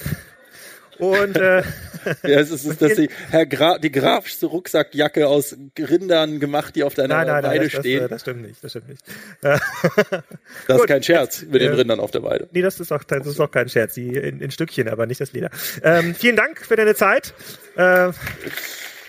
und 1.02 1.36
äh, 1.36 1.64
ja, 2.24 2.40
es 2.40 2.52
ist, 2.52 2.64
ist 2.64 2.82
das 2.82 2.94
die, 2.94 3.10
Herr 3.32 3.48
Gra 3.48 3.80
die 3.80 3.92
grafischste 3.92 4.46
Rucksackjacke 4.46 5.28
aus 5.28 5.58
Rindern 5.78 6.40
gemacht, 6.40 6.76
die 6.76 6.84
auf 6.84 6.94
deiner 6.94 7.16
nein, 7.16 7.28
nein, 7.28 7.44
Weide 7.44 7.60
nein, 7.60 7.70
das, 7.72 7.80
stehen. 7.80 8.00
Das, 8.02 8.10
das, 8.10 8.22
stimmt 8.22 8.42
nicht, 8.44 8.64
das 8.64 8.72
stimmt 8.72 8.90
nicht. 8.90 9.04
das 9.42 10.78
ist 10.78 10.88
kein 10.88 11.02
Scherz 11.02 11.42
mit 11.42 11.60
den 11.62 11.72
äh, 11.72 11.76
Rindern 11.76 12.00
auf 12.00 12.12
der 12.12 12.22
Weide. 12.22 12.48
Nee, 12.52 12.62
das 12.62 12.80
ist 12.80 12.92
auch, 12.92 13.04
das 13.04 13.26
ist 13.26 13.40
auch 13.40 13.50
kein 13.50 13.68
Scherz. 13.68 13.96
Die 13.96 14.10
in, 14.10 14.42
in 14.42 14.52
Stückchen, 14.52 14.88
aber 14.88 15.08
nicht 15.08 15.20
das 15.20 15.34
Leder. 15.34 15.50
Ähm, 15.84 16.14
vielen 16.14 16.36
Dank 16.36 16.64
für 16.64 16.76
deine 16.76 16.94
Zeit. 16.94 17.34
Äh, 17.76 18.12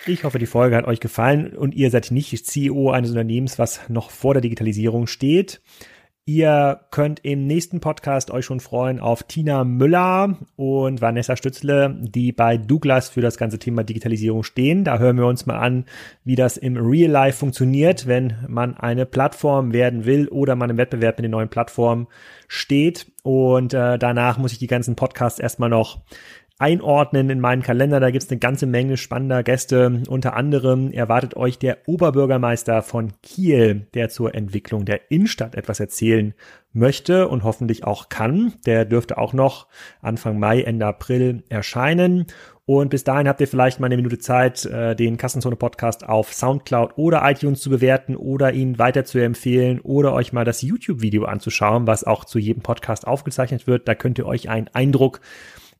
ich 0.07 0.23
hoffe, 0.23 0.39
die 0.39 0.47
Folge 0.47 0.75
hat 0.75 0.85
euch 0.85 0.99
gefallen 0.99 1.55
und 1.55 1.75
ihr 1.75 1.91
seid 1.91 2.09
nicht 2.09 2.45
CEO 2.45 2.89
eines 2.89 3.11
Unternehmens, 3.11 3.59
was 3.59 3.87
noch 3.87 4.09
vor 4.09 4.33
der 4.33 4.41
Digitalisierung 4.41 5.05
steht. 5.05 5.61
Ihr 6.25 6.79
könnt 6.89 7.19
im 7.25 7.47
nächsten 7.47 7.81
Podcast 7.81 8.31
euch 8.31 8.45
schon 8.45 8.61
freuen 8.61 9.01
auf 9.01 9.23
Tina 9.23 9.65
Müller 9.65 10.37
und 10.55 11.01
Vanessa 11.01 11.35
Stützle, 11.35 11.97
die 11.99 12.31
bei 12.31 12.55
Douglas 12.55 13.09
für 13.09 13.19
das 13.19 13.35
ganze 13.35 13.59
Thema 13.59 13.83
Digitalisierung 13.83 14.43
stehen. 14.43 14.85
Da 14.85 14.99
hören 14.99 15.17
wir 15.17 15.25
uns 15.25 15.45
mal 15.45 15.59
an, 15.59 15.83
wie 16.23 16.35
das 16.35 16.55
im 16.55 16.77
Real 16.77 17.11
Life 17.11 17.39
funktioniert, 17.39 18.07
wenn 18.07 18.37
man 18.47 18.77
eine 18.77 19.05
Plattform 19.05 19.73
werden 19.73 20.05
will 20.05 20.29
oder 20.29 20.55
man 20.55 20.69
im 20.69 20.77
Wettbewerb 20.77 21.17
mit 21.17 21.25
den 21.25 21.31
neuen 21.31 21.49
Plattformen 21.49 22.07
steht. 22.47 23.11
Und 23.23 23.73
äh, 23.73 23.97
danach 23.97 24.37
muss 24.37 24.53
ich 24.53 24.59
die 24.59 24.67
ganzen 24.67 24.95
Podcasts 24.95 25.39
erstmal 25.39 25.69
noch 25.69 26.03
einordnen 26.59 27.29
in 27.29 27.39
meinen 27.39 27.63
Kalender. 27.63 27.99
Da 27.99 28.11
gibt's 28.11 28.29
eine 28.29 28.39
ganze 28.39 28.65
Menge 28.65 28.97
spannender 28.97 29.43
Gäste. 29.43 30.03
Unter 30.07 30.35
anderem 30.35 30.91
erwartet 30.91 31.35
euch 31.35 31.57
der 31.57 31.79
Oberbürgermeister 31.87 32.81
von 32.81 33.13
Kiel, 33.21 33.87
der 33.93 34.09
zur 34.09 34.35
Entwicklung 34.35 34.85
der 34.85 35.11
Innenstadt 35.11 35.55
etwas 35.55 35.79
erzählen 35.79 36.33
möchte 36.71 37.27
und 37.27 37.43
hoffentlich 37.43 37.83
auch 37.83 38.09
kann. 38.09 38.53
Der 38.65 38.85
dürfte 38.85 39.17
auch 39.17 39.33
noch 39.33 39.67
Anfang 40.01 40.39
Mai, 40.39 40.61
Ende 40.61 40.85
April 40.85 41.43
erscheinen. 41.49 42.27
Und 42.65 42.91
bis 42.91 43.03
dahin 43.03 43.27
habt 43.27 43.41
ihr 43.41 43.47
vielleicht 43.47 43.81
mal 43.81 43.87
eine 43.87 43.97
Minute 43.97 44.19
Zeit, 44.19 44.65
äh, 44.65 44.95
den 44.95 45.17
Kassenzone 45.17 45.57
Podcast 45.57 46.07
auf 46.07 46.33
Soundcloud 46.33 46.93
oder 46.95 47.29
iTunes 47.29 47.61
zu 47.61 47.69
bewerten 47.69 48.15
oder 48.15 48.53
ihn 48.53 48.79
weiter 48.79 49.03
zu 49.03 49.19
empfehlen 49.19 49.81
oder 49.81 50.13
euch 50.13 50.31
mal 50.31 50.45
das 50.45 50.61
YouTube-Video 50.61 51.25
anzuschauen, 51.25 51.87
was 51.87 52.05
auch 52.05 52.23
zu 52.23 52.39
jedem 52.39 52.63
Podcast 52.63 53.05
aufgezeichnet 53.05 53.67
wird. 53.67 53.87
Da 53.87 53.95
könnt 53.95 54.17
ihr 54.17 54.25
euch 54.25 54.49
einen 54.49 54.69
Eindruck 54.71 55.19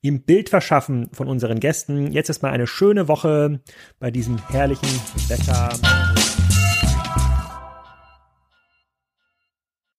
im 0.04 0.24
Bild 0.24 0.50
verschaffen 0.50 1.10
von 1.14 1.28
unseren 1.28 1.60
Gästen. 1.60 2.12
Jetzt 2.12 2.30
ist 2.30 2.44
mal 2.44 2.52
eine 2.52 2.68
schöne 2.68 3.08
Woche 3.08 3.62
bei 4.00 4.12
diesem 4.12 4.38
herrlichen 4.50 4.90
Wetter. 5.30 5.70